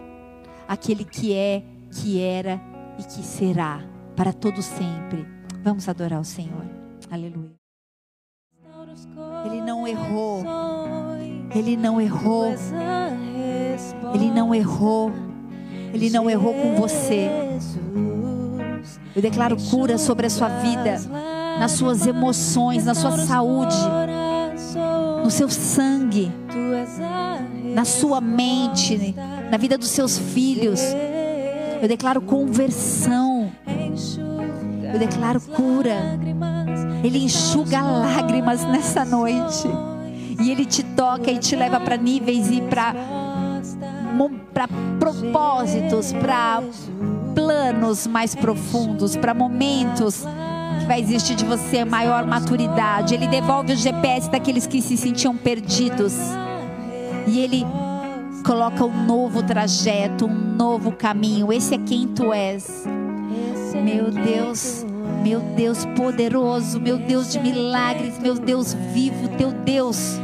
aquele 0.67 1.03
que 1.03 1.33
é, 1.33 1.63
que 1.91 2.21
era 2.21 2.61
e 2.99 3.03
que 3.03 3.23
será 3.23 3.83
para 4.15 4.31
todo 4.31 4.61
sempre. 4.61 5.25
Vamos 5.63 5.89
adorar 5.89 6.19
o 6.19 6.25
Senhor. 6.25 6.65
Aleluia. 7.09 7.53
Ele 9.45 9.61
não 9.61 9.87
errou. 9.87 10.43
Ele 11.53 11.77
não 11.77 11.99
errou. 11.99 12.53
Ele 14.13 14.31
não 14.31 14.53
errou. 14.53 15.11
Ele 15.93 16.09
não 16.09 16.29
errou 16.29 16.53
com 16.53 16.75
você. 16.75 17.29
Eu 19.15 19.21
declaro 19.21 19.57
cura 19.69 19.97
sobre 19.97 20.27
a 20.27 20.29
sua 20.29 20.47
vida 20.47 20.99
nas 21.59 21.71
suas 21.73 22.07
emoções, 22.07 22.85
na 22.85 22.95
sua 22.95 23.17
saúde, 23.17 23.75
no 25.23 25.29
seu 25.29 25.49
sangue, 25.49 26.31
na 27.75 27.83
sua 27.83 28.21
mente, 28.21 29.13
na 29.51 29.57
vida 29.57 29.77
dos 29.77 29.89
seus 29.89 30.17
filhos. 30.17 30.79
Eu 31.81 31.87
declaro 31.87 32.21
conversão. 32.21 33.51
Eu 34.91 34.97
declaro 34.97 35.41
cura. 35.41 36.17
Ele 37.03 37.23
enxuga 37.23 37.81
lágrimas 37.81 38.63
nessa 38.63 39.03
noite. 39.03 39.67
E 40.41 40.51
ele 40.51 40.65
te 40.65 40.83
toca 40.83 41.29
e 41.29 41.37
te 41.37 41.55
leva 41.55 41.79
para 41.79 41.97
níveis 41.97 42.49
e 42.49 42.61
para 42.61 42.95
para 44.53 44.67
propósitos, 44.99 46.11
para 46.11 46.61
planos 47.33 48.05
mais 48.05 48.35
profundos, 48.35 49.15
para 49.15 49.33
momentos 49.33 50.25
vai 50.85 50.99
existir 50.99 51.35
de 51.35 51.45
você 51.45 51.83
maior 51.85 52.25
maturidade. 52.25 53.13
Ele 53.13 53.27
devolve 53.27 53.73
o 53.73 53.75
GPS 53.75 54.29
daqueles 54.29 54.67
que 54.67 54.81
se 54.81 54.97
sentiam 54.97 55.35
perdidos. 55.35 56.13
E 57.27 57.39
ele 57.39 57.65
coloca 58.45 58.83
um 58.85 59.05
novo 59.05 59.43
trajeto, 59.43 60.25
um 60.25 60.55
novo 60.55 60.91
caminho. 60.91 61.51
Esse 61.51 61.75
é 61.75 61.77
quem 61.77 62.07
tu 62.07 62.33
és. 62.33 62.85
Meu 63.83 64.11
Deus, 64.11 64.85
meu 65.23 65.39
Deus 65.39 65.85
poderoso, 65.95 66.79
meu 66.79 66.97
Deus 66.97 67.31
de 67.31 67.39
milagres, 67.39 68.17
meu 68.19 68.35
Deus 68.35 68.73
vivo, 68.93 69.27
teu 69.37 69.51
Deus 69.51 70.19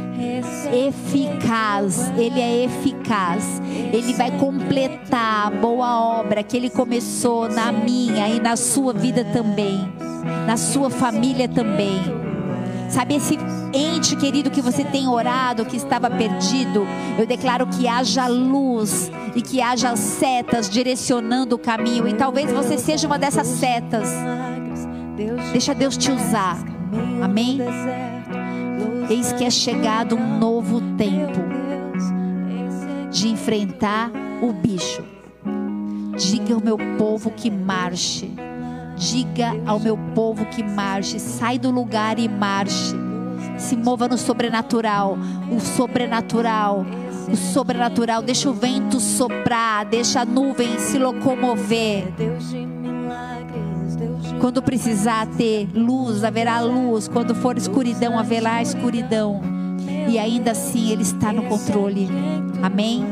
eficaz, 0.72 2.10
ele 2.16 2.40
é 2.40 2.64
eficaz. 2.64 3.60
Ele 3.92 4.12
vai 4.14 4.30
completar 4.38 5.46
a 5.46 5.50
boa 5.50 6.20
obra 6.20 6.42
que 6.42 6.56
ele 6.56 6.70
começou 6.70 7.48
na 7.48 7.70
minha 7.72 8.28
e 8.28 8.40
na 8.40 8.56
sua 8.56 8.92
vida 8.92 9.24
também 9.24 10.06
na 10.46 10.56
sua 10.56 10.90
família 10.90 11.48
também. 11.48 12.00
Sabe 12.88 13.16
esse 13.16 13.36
ente 13.72 14.14
querido 14.16 14.50
que 14.50 14.60
você 14.60 14.84
tem 14.84 15.08
orado, 15.08 15.66
que 15.66 15.76
estava 15.76 16.08
perdido? 16.08 16.86
Eu 17.18 17.26
declaro 17.26 17.66
que 17.66 17.88
haja 17.88 18.26
luz 18.26 19.10
e 19.34 19.42
que 19.42 19.60
haja 19.60 19.96
setas 19.96 20.70
direcionando 20.70 21.56
o 21.56 21.58
caminho. 21.58 22.06
E 22.06 22.14
talvez 22.14 22.50
você 22.52 22.78
seja 22.78 23.06
uma 23.06 23.18
dessas 23.18 23.46
setas. 23.46 24.08
Deixa 25.52 25.74
Deus 25.74 25.96
te 25.96 26.10
usar. 26.12 26.58
Amém? 27.22 27.58
Eis 29.08 29.32
que 29.32 29.44
é 29.44 29.50
chegado 29.50 30.16
um 30.16 30.38
novo 30.38 30.80
tempo 30.96 31.40
de 33.10 33.28
enfrentar 33.28 34.10
o 34.42 34.52
bicho. 34.52 35.04
Diga 36.16 36.54
ao 36.54 36.60
meu 36.60 36.78
povo 36.98 37.30
que 37.30 37.50
marche 37.50 38.34
Diga 38.96 39.52
ao 39.66 39.78
meu 39.78 39.98
povo 40.14 40.46
que 40.46 40.62
marche, 40.62 41.20
sai 41.20 41.58
do 41.58 41.70
lugar 41.70 42.18
e 42.18 42.26
marche. 42.28 42.96
Se 43.58 43.76
mova 43.76 44.08
no 44.08 44.16
sobrenatural, 44.16 45.18
o 45.50 45.60
sobrenatural, 45.60 46.86
o 47.30 47.36
sobrenatural. 47.36 48.22
Deixa 48.22 48.48
o 48.48 48.54
vento 48.54 48.98
soprar, 48.98 49.84
deixa 49.84 50.22
a 50.22 50.24
nuvem 50.24 50.78
se 50.78 50.98
locomover. 50.98 52.06
Quando 54.40 54.62
precisar 54.62 55.26
ter 55.36 55.68
luz, 55.74 56.22
haverá 56.22 56.60
luz. 56.60 57.08
Quando 57.08 57.34
for 57.34 57.56
escuridão, 57.56 58.18
haverá 58.18 58.62
escuridão. 58.62 59.40
E 60.08 60.18
ainda 60.18 60.52
assim 60.52 60.90
Ele 60.90 61.02
está 61.02 61.32
no 61.32 61.42
controle. 61.44 62.08
Amém? 62.62 63.04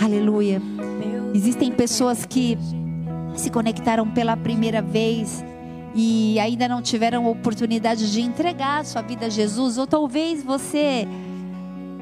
Aleluia. 0.00 0.62
Existem 1.34 1.70
pessoas 1.72 2.24
que 2.24 2.58
se 3.34 3.50
conectaram 3.50 4.08
pela 4.08 4.36
primeira 4.36 4.82
vez 4.82 5.44
e 5.94 6.38
ainda 6.38 6.68
não 6.68 6.80
tiveram 6.80 7.26
oportunidade 7.28 8.12
de 8.12 8.20
entregar 8.20 8.84
sua 8.84 9.02
vida 9.02 9.26
a 9.26 9.28
Jesus, 9.28 9.78
ou 9.78 9.86
talvez 9.86 10.42
você 10.42 11.06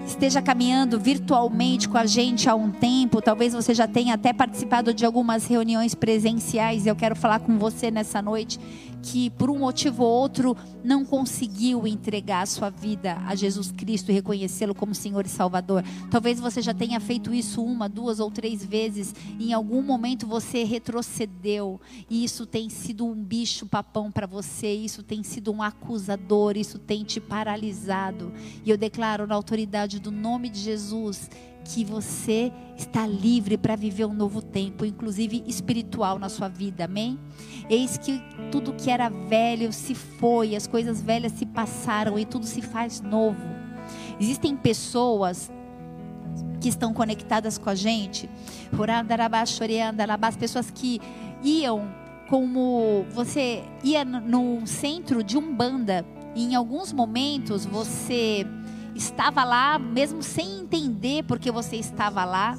esteja 0.08 0.40
caminhando 0.40 0.98
virtualmente 0.98 1.88
com 1.88 1.98
a 1.98 2.06
gente 2.06 2.48
há 2.48 2.54
um 2.54 2.70
tempo, 2.70 3.20
talvez 3.20 3.52
você 3.52 3.74
já 3.74 3.86
tenha 3.86 4.14
até 4.14 4.32
participado 4.32 4.94
de 4.94 5.04
algumas 5.04 5.46
reuniões 5.46 5.94
presenciais, 5.94 6.86
eu 6.86 6.96
quero 6.96 7.14
falar 7.14 7.40
com 7.40 7.58
você 7.58 7.90
nessa 7.90 8.22
noite 8.22 8.58
que 9.02 9.30
por 9.30 9.50
um 9.50 9.58
motivo 9.58 10.02
ou 10.02 10.10
outro 10.10 10.56
não 10.82 11.04
conseguiu 11.04 11.86
entregar 11.86 12.42
a 12.42 12.46
sua 12.46 12.70
vida 12.70 13.18
a 13.26 13.34
Jesus 13.34 13.70
Cristo 13.70 14.10
e 14.10 14.14
reconhecê-lo 14.14 14.74
como 14.74 14.94
Senhor 14.94 15.24
e 15.26 15.28
Salvador. 15.28 15.84
Talvez 16.10 16.40
você 16.40 16.60
já 16.62 16.74
tenha 16.74 16.98
feito 17.00 17.32
isso 17.32 17.62
uma, 17.62 17.88
duas 17.88 18.20
ou 18.20 18.30
três 18.30 18.64
vezes. 18.64 19.14
E 19.38 19.50
em 19.50 19.52
algum 19.52 19.82
momento 19.82 20.26
você 20.26 20.64
retrocedeu 20.64 21.80
e 22.08 22.24
isso 22.24 22.46
tem 22.46 22.68
sido 22.68 23.06
um 23.06 23.14
bicho 23.14 23.66
papão 23.66 24.10
para 24.10 24.26
você. 24.26 24.72
Isso 24.72 25.02
tem 25.02 25.22
sido 25.22 25.52
um 25.52 25.62
acusador. 25.62 26.56
Isso 26.56 26.78
tem 26.78 27.04
te 27.04 27.20
paralisado. 27.20 28.32
E 28.64 28.70
eu 28.70 28.76
declaro 28.76 29.26
na 29.26 29.34
autoridade 29.34 29.98
do 29.98 30.10
nome 30.10 30.48
de 30.48 30.60
Jesus 30.60 31.28
que 31.68 31.84
você 31.84 32.50
está 32.76 33.06
livre 33.06 33.58
para 33.58 33.76
viver 33.76 34.06
um 34.06 34.14
novo 34.14 34.40
tempo, 34.40 34.86
inclusive 34.86 35.44
espiritual 35.46 36.18
na 36.18 36.30
sua 36.30 36.48
vida, 36.48 36.86
amém? 36.86 37.18
Eis 37.68 37.98
que 37.98 38.22
tudo 38.50 38.72
que 38.72 38.90
era 38.90 39.10
velho 39.10 39.70
se 39.70 39.94
foi, 39.94 40.56
as 40.56 40.66
coisas 40.66 41.02
velhas 41.02 41.32
se 41.32 41.44
passaram 41.44 42.18
e 42.18 42.24
tudo 42.24 42.46
se 42.46 42.62
faz 42.62 43.02
novo. 43.02 43.46
Existem 44.18 44.56
pessoas 44.56 45.52
que 46.58 46.70
estão 46.70 46.94
conectadas 46.94 47.58
com 47.58 47.68
a 47.68 47.74
gente, 47.74 48.30
pessoas 50.38 50.70
que 50.70 51.00
iam 51.44 51.86
como 52.30 53.04
você 53.10 53.62
ia 53.84 54.06
no 54.06 54.66
centro 54.66 55.22
de 55.22 55.36
umbanda 55.36 56.04
e 56.34 56.44
em 56.44 56.54
alguns 56.54 56.92
momentos 56.94 57.66
você 57.66 58.46
estava 58.98 59.44
lá, 59.44 59.78
mesmo 59.78 60.22
sem 60.22 60.60
entender 60.60 61.22
porque 61.24 61.50
você 61.50 61.76
estava 61.76 62.24
lá, 62.24 62.58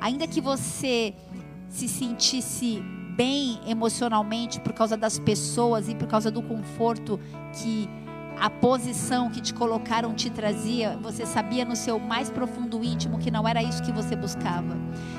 ainda 0.00 0.26
que 0.26 0.40
você 0.40 1.12
se 1.68 1.88
sentisse 1.88 2.80
bem 3.16 3.58
emocionalmente 3.66 4.60
por 4.60 4.72
causa 4.72 4.96
das 4.96 5.18
pessoas 5.18 5.88
e 5.88 5.94
por 5.94 6.06
causa 6.06 6.30
do 6.30 6.42
conforto 6.42 7.18
que 7.52 7.88
a 8.38 8.50
posição 8.50 9.30
que 9.30 9.40
te 9.40 9.54
colocaram 9.54 10.14
te 10.14 10.30
trazia, 10.30 10.98
você 11.02 11.24
sabia 11.24 11.64
no 11.64 11.74
seu 11.74 11.98
mais 11.98 12.30
profundo 12.30 12.82
íntimo 12.84 13.18
que 13.18 13.30
não 13.30 13.46
era 13.46 13.62
isso 13.62 13.82
que 13.82 13.92
você 13.92 14.14
buscava. 14.14 14.76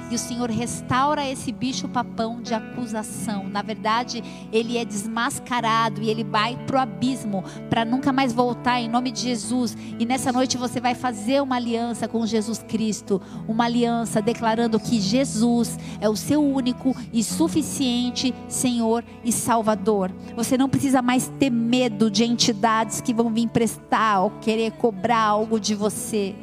E 0.10 0.16
o 0.16 0.20
Senhor 0.20 0.50
restaura 0.50 1.28
esse 1.28 1.52
bicho 1.52 1.88
papão 1.90 2.42
de 2.42 2.54
acusação. 2.54 3.48
Na 3.50 3.62
verdade, 3.62 4.24
ele 4.54 4.78
é 4.78 4.86
desmascarado 4.86 6.02
e 6.02 6.10
ele 6.10 6.24
vai 6.24 6.56
pro 6.66 6.80
abismo 6.80 7.44
para 7.70 7.84
nunca 7.84 8.14
mais 8.14 8.32
voltar 8.32 8.80
em 8.80 8.88
nome 8.88 9.12
de 9.12 9.22
Jesus. 9.22 9.76
E 10.00 10.06
nessa 10.06 10.32
noite 10.32 10.58
você 10.58 10.80
vai 10.80 10.96
fazer 10.96 11.42
uma 11.42 11.58
aliança 11.58 12.08
com 12.08 12.26
Jesus 12.26 12.64
Cristo, 12.68 13.22
uma 13.48 13.66
aliança 13.66 14.22
declarando 14.22 14.80
que 14.80 15.02
Jesus 15.02 15.78
é 16.00 16.08
o 16.08 16.16
seu 16.16 16.42
único 16.42 16.96
e 17.12 17.22
suficiente 17.22 18.34
Senhor 18.48 19.04
e 19.26 19.32
Salvador. 19.32 20.12
Você 20.36 20.58
não 20.58 20.70
precisa 20.70 21.02
mais 21.02 21.28
ter 21.38 21.50
medo 21.50 22.10
de 22.10 22.24
entidades 22.24 23.02
que 23.08 23.14
vão 23.14 23.30
vir 23.30 23.48
prestar 23.48 24.20
ou 24.20 24.32
querer 24.42 24.70
cobrar 24.74 25.22
algo 25.22 25.62
de 25.62 25.74
você. 25.74 26.36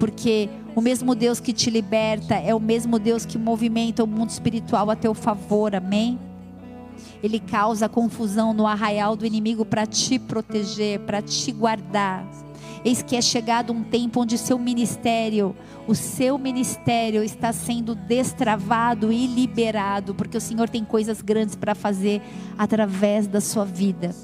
Porque 0.00 0.48
o 0.74 0.80
mesmo 0.80 1.14
Deus 1.14 1.40
que 1.40 1.52
te 1.52 1.68
liberta 1.68 2.36
é 2.36 2.54
o 2.54 2.58
mesmo 2.58 2.98
Deus 2.98 3.26
que 3.26 3.36
movimenta 3.36 4.02
o 4.02 4.06
mundo 4.06 4.30
espiritual 4.30 4.90
a 4.90 4.96
teu 4.96 5.12
favor, 5.12 5.74
amém? 5.74 6.18
Ele 7.22 7.38
causa 7.38 7.86
confusão 7.86 8.54
no 8.54 8.66
arraial 8.66 9.14
do 9.14 9.26
inimigo 9.26 9.62
para 9.62 9.84
te 9.84 10.18
proteger, 10.18 11.00
para 11.00 11.20
te 11.20 11.52
guardar. 11.52 12.26
Eis 12.82 13.02
que 13.02 13.14
é 13.14 13.20
chegado 13.20 13.70
um 13.70 13.84
tempo 13.84 14.22
onde 14.22 14.38
seu 14.38 14.58
ministério, 14.58 15.54
o 15.86 15.94
seu 15.94 16.38
ministério 16.38 17.22
está 17.22 17.52
sendo 17.52 17.94
destravado 17.94 19.12
e 19.12 19.26
liberado, 19.26 20.14
porque 20.14 20.38
o 20.38 20.40
Senhor 20.40 20.66
tem 20.66 20.82
coisas 20.82 21.20
grandes 21.20 21.54
para 21.54 21.74
fazer 21.74 22.22
através 22.56 23.26
da 23.26 23.42
sua 23.42 23.66
vida 23.66 24.14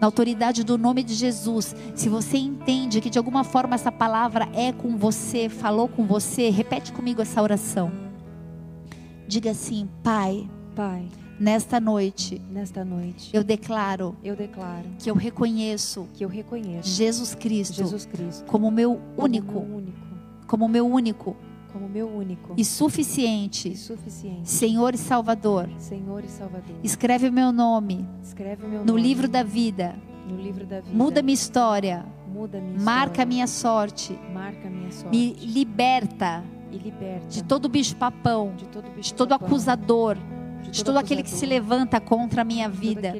na 0.00 0.06
autoridade 0.06 0.64
do 0.64 0.78
nome 0.78 1.02
de 1.02 1.14
Jesus. 1.14 1.74
Se 1.94 2.08
você 2.08 2.38
entende 2.38 3.00
que 3.00 3.10
de 3.10 3.18
alguma 3.18 3.44
forma 3.44 3.74
essa 3.74 3.92
palavra 3.92 4.48
é 4.54 4.72
com 4.72 4.96
você, 4.96 5.48
falou 5.48 5.88
com 5.88 6.06
você, 6.06 6.50
repete 6.50 6.92
comigo 6.92 7.22
essa 7.22 7.42
oração. 7.42 7.90
Diga 9.26 9.50
assim: 9.50 9.88
Pai, 10.02 10.48
Pai, 10.74 11.08
nesta 11.38 11.80
noite, 11.80 12.40
nesta 12.50 12.84
noite, 12.84 13.30
eu 13.32 13.44
declaro, 13.44 14.16
eu 14.22 14.34
declaro 14.34 14.86
que 14.98 15.10
eu 15.10 15.14
reconheço, 15.14 16.08
que 16.14 16.24
eu 16.24 16.28
reconheço 16.28 16.88
Jesus 16.88 17.34
Cristo, 17.34 17.74
Jesus 17.74 18.06
Cristo 18.06 18.44
como 18.46 18.70
meu 18.70 19.00
como 19.14 19.24
único, 19.24 19.52
meu 19.52 19.76
único, 19.76 19.98
como 20.46 20.68
meu 20.68 20.86
único 20.86 21.36
como 21.78 21.88
meu 21.88 22.08
único. 22.08 22.54
E 22.56 22.64
suficiente. 22.64 23.68
E 23.68 23.76
suficiente. 23.76 24.50
Senhor 24.50 24.94
e 24.94 24.98
Salvador. 24.98 25.68
Senhor 25.78 26.24
e 26.24 26.28
Salvador. 26.28 26.76
Escreve 26.82 27.28
o 27.28 27.32
meu 27.32 27.52
nome 27.52 28.06
Escreve 28.22 28.66
meu 28.66 28.80
no 28.80 28.86
nome 28.86 29.02
livro 29.02 29.28
da 29.28 29.42
vida. 29.42 29.94
no 30.28 30.36
livro 30.36 30.66
da 30.66 30.80
vida. 30.80 30.96
Muda 30.96 31.22
minha 31.22 31.34
história, 31.34 32.04
Muda 32.26 32.60
minha 32.60 32.80
marca 32.80 33.12
história, 33.12 33.26
minha 33.26 33.46
sorte, 33.46 34.18
marca 34.34 34.68
minha 34.68 34.90
sorte. 34.90 35.16
Me 35.16 35.32
liberta 35.34 36.44
e 36.70 36.78
de 37.30 37.42
todo 37.44 37.68
bicho 37.68 37.96
papão, 37.96 38.54
de 38.54 38.66
todo 38.66 38.84
bicho 38.90 39.10
de 39.10 39.14
todo 39.14 39.32
acusador, 39.32 40.18
de 40.70 40.84
todo 40.84 40.98
aquele 40.98 41.22
que 41.22 41.30
se 41.30 41.46
levanta 41.46 42.00
contra 42.00 42.42
a 42.42 42.44
minha 42.44 42.68
vida. 42.68 43.14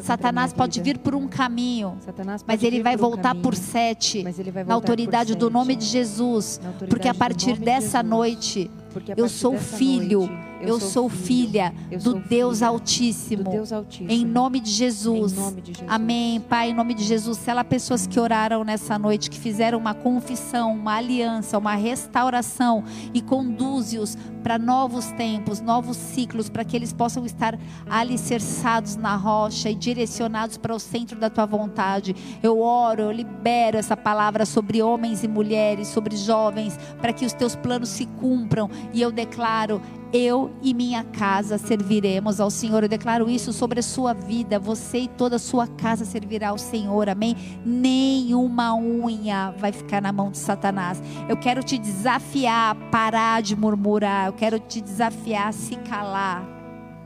Satanás 0.00 0.52
pode 0.52 0.80
vir 0.80 0.98
por 0.98 1.14
um 1.14 1.28
caminho, 1.28 1.98
mas 2.46 2.62
ele 2.62 2.82
vai 2.82 2.96
voltar 2.96 3.34
por 3.34 3.54
sete, 3.54 4.24
na 4.66 4.74
autoridade 4.74 5.34
do 5.34 5.50
nome 5.50 5.76
de 5.76 5.84
Jesus, 5.84 6.60
porque 6.88 7.08
a 7.08 7.14
partir 7.14 7.58
dessa 7.58 8.02
noite 8.02 8.70
eu 9.16 9.28
sou 9.28 9.58
filho, 9.58 10.20
noite, 10.20 10.38
eu 10.60 10.80
sou 10.80 11.08
filho, 11.08 11.26
filha 11.26 11.74
eu 11.90 11.98
do 11.98 12.10
sou 12.12 12.20
Deus 12.20 12.62
Altíssimo. 12.62 13.44
do 13.44 13.50
Deus 13.50 13.72
Altíssimo. 13.72 14.10
Em 14.10 14.24
nome 14.24 14.60
de 14.60 14.70
Jesus. 14.70 15.32
Em 15.32 15.36
nome 15.36 15.60
de 15.60 15.72
Jesus. 15.72 15.90
Amém, 15.90 16.40
Pai, 16.40 16.70
em 16.70 16.74
nome 16.74 16.94
de 16.94 17.04
Jesus. 17.04 17.38
Se 17.38 17.50
ela 17.50 17.64
pessoas 17.64 18.06
que 18.06 18.18
oraram 18.18 18.64
nessa 18.64 18.98
noite, 18.98 19.30
que 19.30 19.38
fizeram 19.38 19.78
uma 19.78 19.94
confissão, 19.94 20.72
uma 20.72 20.96
aliança, 20.96 21.58
uma 21.58 21.74
restauração 21.74 22.84
e 23.12 23.20
conduze-os 23.20 24.16
para 24.42 24.58
novos 24.58 25.06
tempos, 25.12 25.60
novos 25.60 25.96
ciclos, 25.96 26.48
para 26.48 26.64
que 26.64 26.74
eles 26.76 26.92
possam 26.92 27.26
estar 27.26 27.58
alicerçados 27.90 28.96
na 28.96 29.14
rocha 29.16 29.68
e 29.68 29.74
direcionados 29.74 30.56
para 30.56 30.74
o 30.74 30.78
centro 30.78 31.18
da 31.18 31.28
tua 31.28 31.44
vontade. 31.44 32.16
Eu 32.42 32.60
oro, 32.60 33.02
eu 33.02 33.12
libero 33.12 33.76
essa 33.76 33.96
palavra 33.96 34.46
sobre 34.46 34.82
homens 34.82 35.22
e 35.22 35.28
mulheres, 35.28 35.88
sobre 35.88 36.16
jovens, 36.16 36.78
para 37.00 37.12
que 37.12 37.26
os 37.26 37.32
teus 37.32 37.54
planos 37.54 37.90
se 37.90 38.06
cumpram. 38.06 38.70
E 38.92 39.00
eu 39.00 39.10
declaro 39.12 39.80
eu 40.12 40.50
e 40.62 40.72
minha 40.72 41.04
casa 41.04 41.58
serviremos 41.58 42.40
ao 42.40 42.50
Senhor. 42.50 42.82
Eu 42.82 42.88
declaro 42.88 43.28
isso 43.28 43.52
sobre 43.52 43.80
a 43.80 43.82
sua 43.82 44.14
vida. 44.14 44.58
Você 44.58 45.00
e 45.00 45.08
toda 45.08 45.36
a 45.36 45.38
sua 45.38 45.66
casa 45.66 46.04
servirá 46.04 46.48
ao 46.48 46.58
Senhor. 46.58 47.08
Amém? 47.08 47.36
Nenhuma 47.64 48.74
unha 48.74 49.54
vai 49.58 49.70
ficar 49.70 50.00
na 50.00 50.12
mão 50.12 50.30
de 50.30 50.38
Satanás. 50.38 51.02
Eu 51.28 51.36
quero 51.36 51.62
te 51.62 51.76
desafiar 51.78 52.70
a 52.70 52.90
parar 52.90 53.42
de 53.42 53.54
murmurar. 53.54 54.28
Eu 54.28 54.32
quero 54.32 54.58
te 54.58 54.80
desafiar 54.80 55.48
a 55.48 55.52
se 55.52 55.76
calar. 55.76 56.42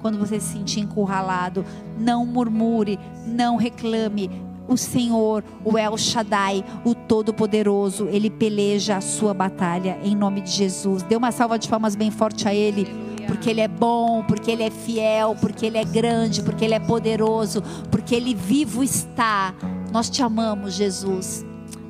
Quando 0.00 0.18
você 0.18 0.40
se 0.40 0.52
sentir 0.52 0.80
encurralado, 0.80 1.64
não 1.98 2.26
murmure, 2.26 2.98
não 3.26 3.56
reclame. 3.56 4.30
O 4.68 4.76
Senhor, 4.76 5.44
o 5.64 5.76
El 5.76 5.96
Shaddai, 5.96 6.64
o 6.84 6.94
Todo-Poderoso, 6.94 8.08
Ele 8.08 8.30
peleja 8.30 8.96
a 8.96 9.00
sua 9.00 9.34
batalha 9.34 9.98
em 10.02 10.16
nome 10.16 10.40
de 10.40 10.50
Jesus. 10.50 11.02
Dê 11.02 11.16
uma 11.16 11.32
salva 11.32 11.58
de 11.58 11.68
palmas 11.68 11.94
bem 11.94 12.10
forte 12.10 12.48
a 12.48 12.54
Ele, 12.54 12.86
porque 13.26 13.50
Ele 13.50 13.60
é 13.60 13.68
bom, 13.68 14.22
porque 14.24 14.50
Ele 14.50 14.62
é 14.62 14.70
fiel, 14.70 15.36
porque 15.40 15.66
Ele 15.66 15.78
é 15.78 15.84
grande, 15.84 16.42
porque 16.42 16.64
Ele 16.64 16.74
é 16.74 16.80
poderoso, 16.80 17.62
porque 17.90 18.14
Ele 18.14 18.34
vivo 18.34 18.82
está. 18.82 19.54
Nós 19.90 20.08
te 20.08 20.22
amamos, 20.22 20.74
Jesus. 20.74 21.44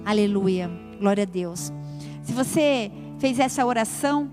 Aleluia. 0.04 0.70
Glória 0.98 1.22
a 1.22 1.26
Deus. 1.26 1.72
Se 2.22 2.32
você 2.32 2.90
fez 3.18 3.38
essa 3.38 3.64
oração, 3.64 4.30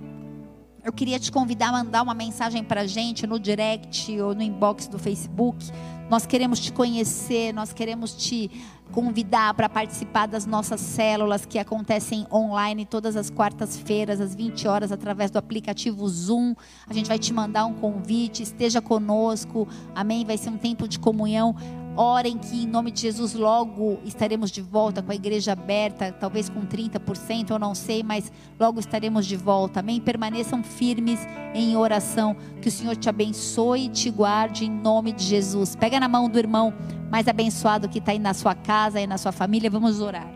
eu 0.84 0.94
queria 0.94 1.20
te 1.20 1.32
convidar 1.32 1.70
a 1.70 1.72
mandar 1.72 2.02
uma 2.02 2.14
mensagem 2.14 2.64
para 2.64 2.82
a 2.82 2.88
gente 2.88 3.28
no 3.28 3.40
direct 3.40 4.20
ou 4.22 4.34
no 4.34 4.42
inbox 4.42 4.88
do 4.88 4.98
Facebook. 4.98 5.66
Nós 6.10 6.26
queremos 6.26 6.60
te 6.60 6.72
conhecer, 6.72 7.54
nós 7.54 7.72
queremos 7.72 8.16
te 8.16 8.50
convidar 8.92 9.54
para 9.54 9.70
participar 9.70 10.26
das 10.26 10.46
nossas 10.46 10.82
células 10.82 11.46
que 11.46 11.60
acontecem 11.60 12.26
online 12.32 12.86
todas 12.86 13.16
as 13.16 13.30
quartas-feiras, 13.30 14.20
às 14.20 14.34
20 14.34 14.68
horas, 14.68 14.92
através 14.92 15.30
do 15.30 15.38
aplicativo 15.38 16.08
Zoom. 16.08 16.56
A 16.88 16.94
gente 16.94 17.08
vai 17.08 17.20
te 17.20 17.32
mandar 17.32 17.66
um 17.66 17.74
convite, 17.76 18.42
esteja 18.42 18.82
conosco, 18.82 19.68
amém? 19.94 20.26
Vai 20.26 20.38
ser 20.38 20.50
um 20.50 20.58
tempo 20.58 20.88
de 20.88 20.98
comunhão. 20.98 21.56
Orem 22.02 22.38
que 22.38 22.64
em 22.64 22.66
nome 22.66 22.91
de 22.91 23.02
Jesus 23.02 23.34
logo 23.34 24.00
estaremos 24.06 24.50
de 24.52 24.62
volta 24.62 25.04
com 25.04 25.12
a 25.12 25.16
igreja 25.16 25.52
aberta, 25.52 26.14
talvez 26.14 26.47
com 26.47 26.62
30%, 26.62 27.50
eu 27.50 27.60
não 27.60 27.76
sei, 27.76 28.04
mas 28.04 28.32
logo 28.58 28.80
estaremos 28.80 29.26
de 29.26 29.36
volta. 29.36 29.82
Amém? 29.82 30.00
Permaneçam 30.00 30.64
firmes 30.64 31.20
em 31.54 31.76
oração. 31.76 32.38
Que 32.62 32.70
o 32.70 32.72
Senhor 32.72 32.95
te 32.95 33.10
abençoe 33.10 33.88
e 33.88 33.89
te 33.89 34.10
guarde 34.10 34.64
em 34.64 34.72
nome 34.72 35.12
de 35.12 35.26
Jesus. 35.26 35.76
Pega 35.76 36.00
na 36.00 36.08
mão 36.08 36.30
do 36.30 36.39
irmão 36.39 36.74
mais 37.12 37.28
abençoado 37.28 37.89
que 37.89 38.00
está 38.00 38.14
aí 38.14 38.20
na 38.20 38.34
sua 38.34 38.56
casa 38.56 39.02
e 39.02 39.06
na 39.06 39.18
sua 39.18 39.34
família. 39.34 39.70
Vamos 39.70 40.00
orar. 40.00 40.32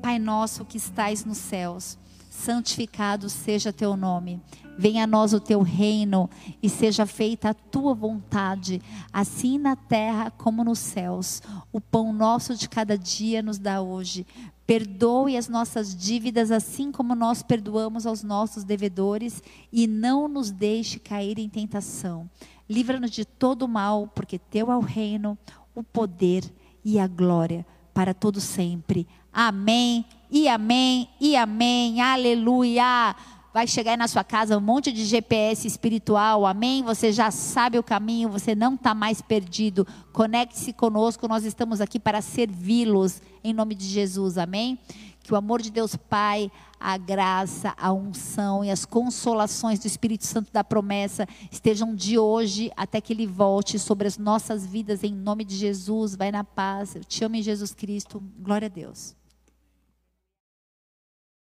Pai 0.00 0.20
nosso 0.20 0.64
que 0.64 0.76
estais 0.76 1.24
nos 1.24 1.38
céus, 1.38 1.98
santificado 2.30 3.28
seja 3.28 3.72
teu 3.72 3.96
nome. 3.96 4.40
Venha 4.80 5.04
a 5.04 5.06
nós 5.06 5.34
o 5.34 5.40
teu 5.40 5.60
reino 5.60 6.30
e 6.62 6.68
seja 6.70 7.04
feita 7.04 7.50
a 7.50 7.54
tua 7.54 7.92
vontade, 7.92 8.80
assim 9.12 9.58
na 9.58 9.76
terra 9.76 10.30
como 10.30 10.64
nos 10.64 10.78
céus. 10.78 11.42
O 11.70 11.82
pão 11.82 12.14
nosso 12.14 12.54
de 12.54 12.66
cada 12.66 12.96
dia 12.96 13.42
nos 13.42 13.58
dá 13.58 13.82
hoje. 13.82 14.26
Perdoe 14.66 15.36
as 15.36 15.50
nossas 15.50 15.94
dívidas, 15.94 16.50
assim 16.50 16.90
como 16.90 17.14
nós 17.14 17.42
perdoamos 17.42 18.06
aos 18.06 18.22
nossos 18.22 18.64
devedores, 18.64 19.42
e 19.70 19.86
não 19.86 20.26
nos 20.26 20.50
deixe 20.50 20.98
cair 20.98 21.38
em 21.38 21.50
tentação. 21.50 22.26
Livra-nos 22.66 23.10
de 23.10 23.26
todo 23.26 23.68
mal, 23.68 24.06
porque 24.14 24.38
teu 24.38 24.72
é 24.72 24.76
o 24.78 24.80
reino, 24.80 25.36
o 25.74 25.82
poder 25.82 26.50
e 26.82 26.98
a 26.98 27.06
glória 27.06 27.66
para 27.92 28.14
todo 28.14 28.40
sempre. 28.40 29.06
Amém. 29.30 30.06
E 30.30 30.48
amém. 30.48 31.06
E 31.20 31.36
amém. 31.36 32.00
Aleluia. 32.00 33.14
Vai 33.52 33.66
chegar 33.66 33.92
aí 33.92 33.96
na 33.96 34.06
sua 34.06 34.22
casa 34.22 34.56
um 34.56 34.60
monte 34.60 34.92
de 34.92 35.04
GPS 35.04 35.66
espiritual, 35.66 36.46
amém? 36.46 36.84
Você 36.84 37.10
já 37.10 37.32
sabe 37.32 37.80
o 37.80 37.82
caminho, 37.82 38.28
você 38.28 38.54
não 38.54 38.74
está 38.74 38.94
mais 38.94 39.20
perdido. 39.20 39.84
Conecte-se 40.12 40.72
conosco, 40.72 41.26
nós 41.26 41.44
estamos 41.44 41.80
aqui 41.80 41.98
para 41.98 42.22
servi-los, 42.22 43.20
em 43.42 43.52
nome 43.52 43.74
de 43.74 43.86
Jesus, 43.86 44.38
amém? 44.38 44.78
Que 45.20 45.34
o 45.34 45.36
amor 45.36 45.60
de 45.60 45.70
Deus 45.72 45.96
Pai, 45.96 46.50
a 46.78 46.96
graça, 46.96 47.74
a 47.76 47.92
unção 47.92 48.64
e 48.64 48.70
as 48.70 48.84
consolações 48.84 49.80
do 49.80 49.86
Espírito 49.86 50.26
Santo 50.26 50.52
da 50.52 50.62
promessa 50.62 51.26
estejam 51.50 51.92
de 51.92 52.16
hoje 52.16 52.70
até 52.76 53.00
que 53.00 53.12
Ele 53.12 53.26
volte 53.26 53.80
sobre 53.80 54.06
as 54.06 54.16
nossas 54.16 54.64
vidas, 54.64 55.02
em 55.02 55.12
nome 55.12 55.44
de 55.44 55.56
Jesus. 55.56 56.14
Vai 56.14 56.30
na 56.30 56.44
paz. 56.44 56.94
Eu 56.94 57.04
te 57.04 57.24
amo 57.24 57.34
em 57.34 57.42
Jesus 57.42 57.74
Cristo. 57.74 58.22
Glória 58.38 58.66
a 58.66 58.70
Deus. 58.70 59.19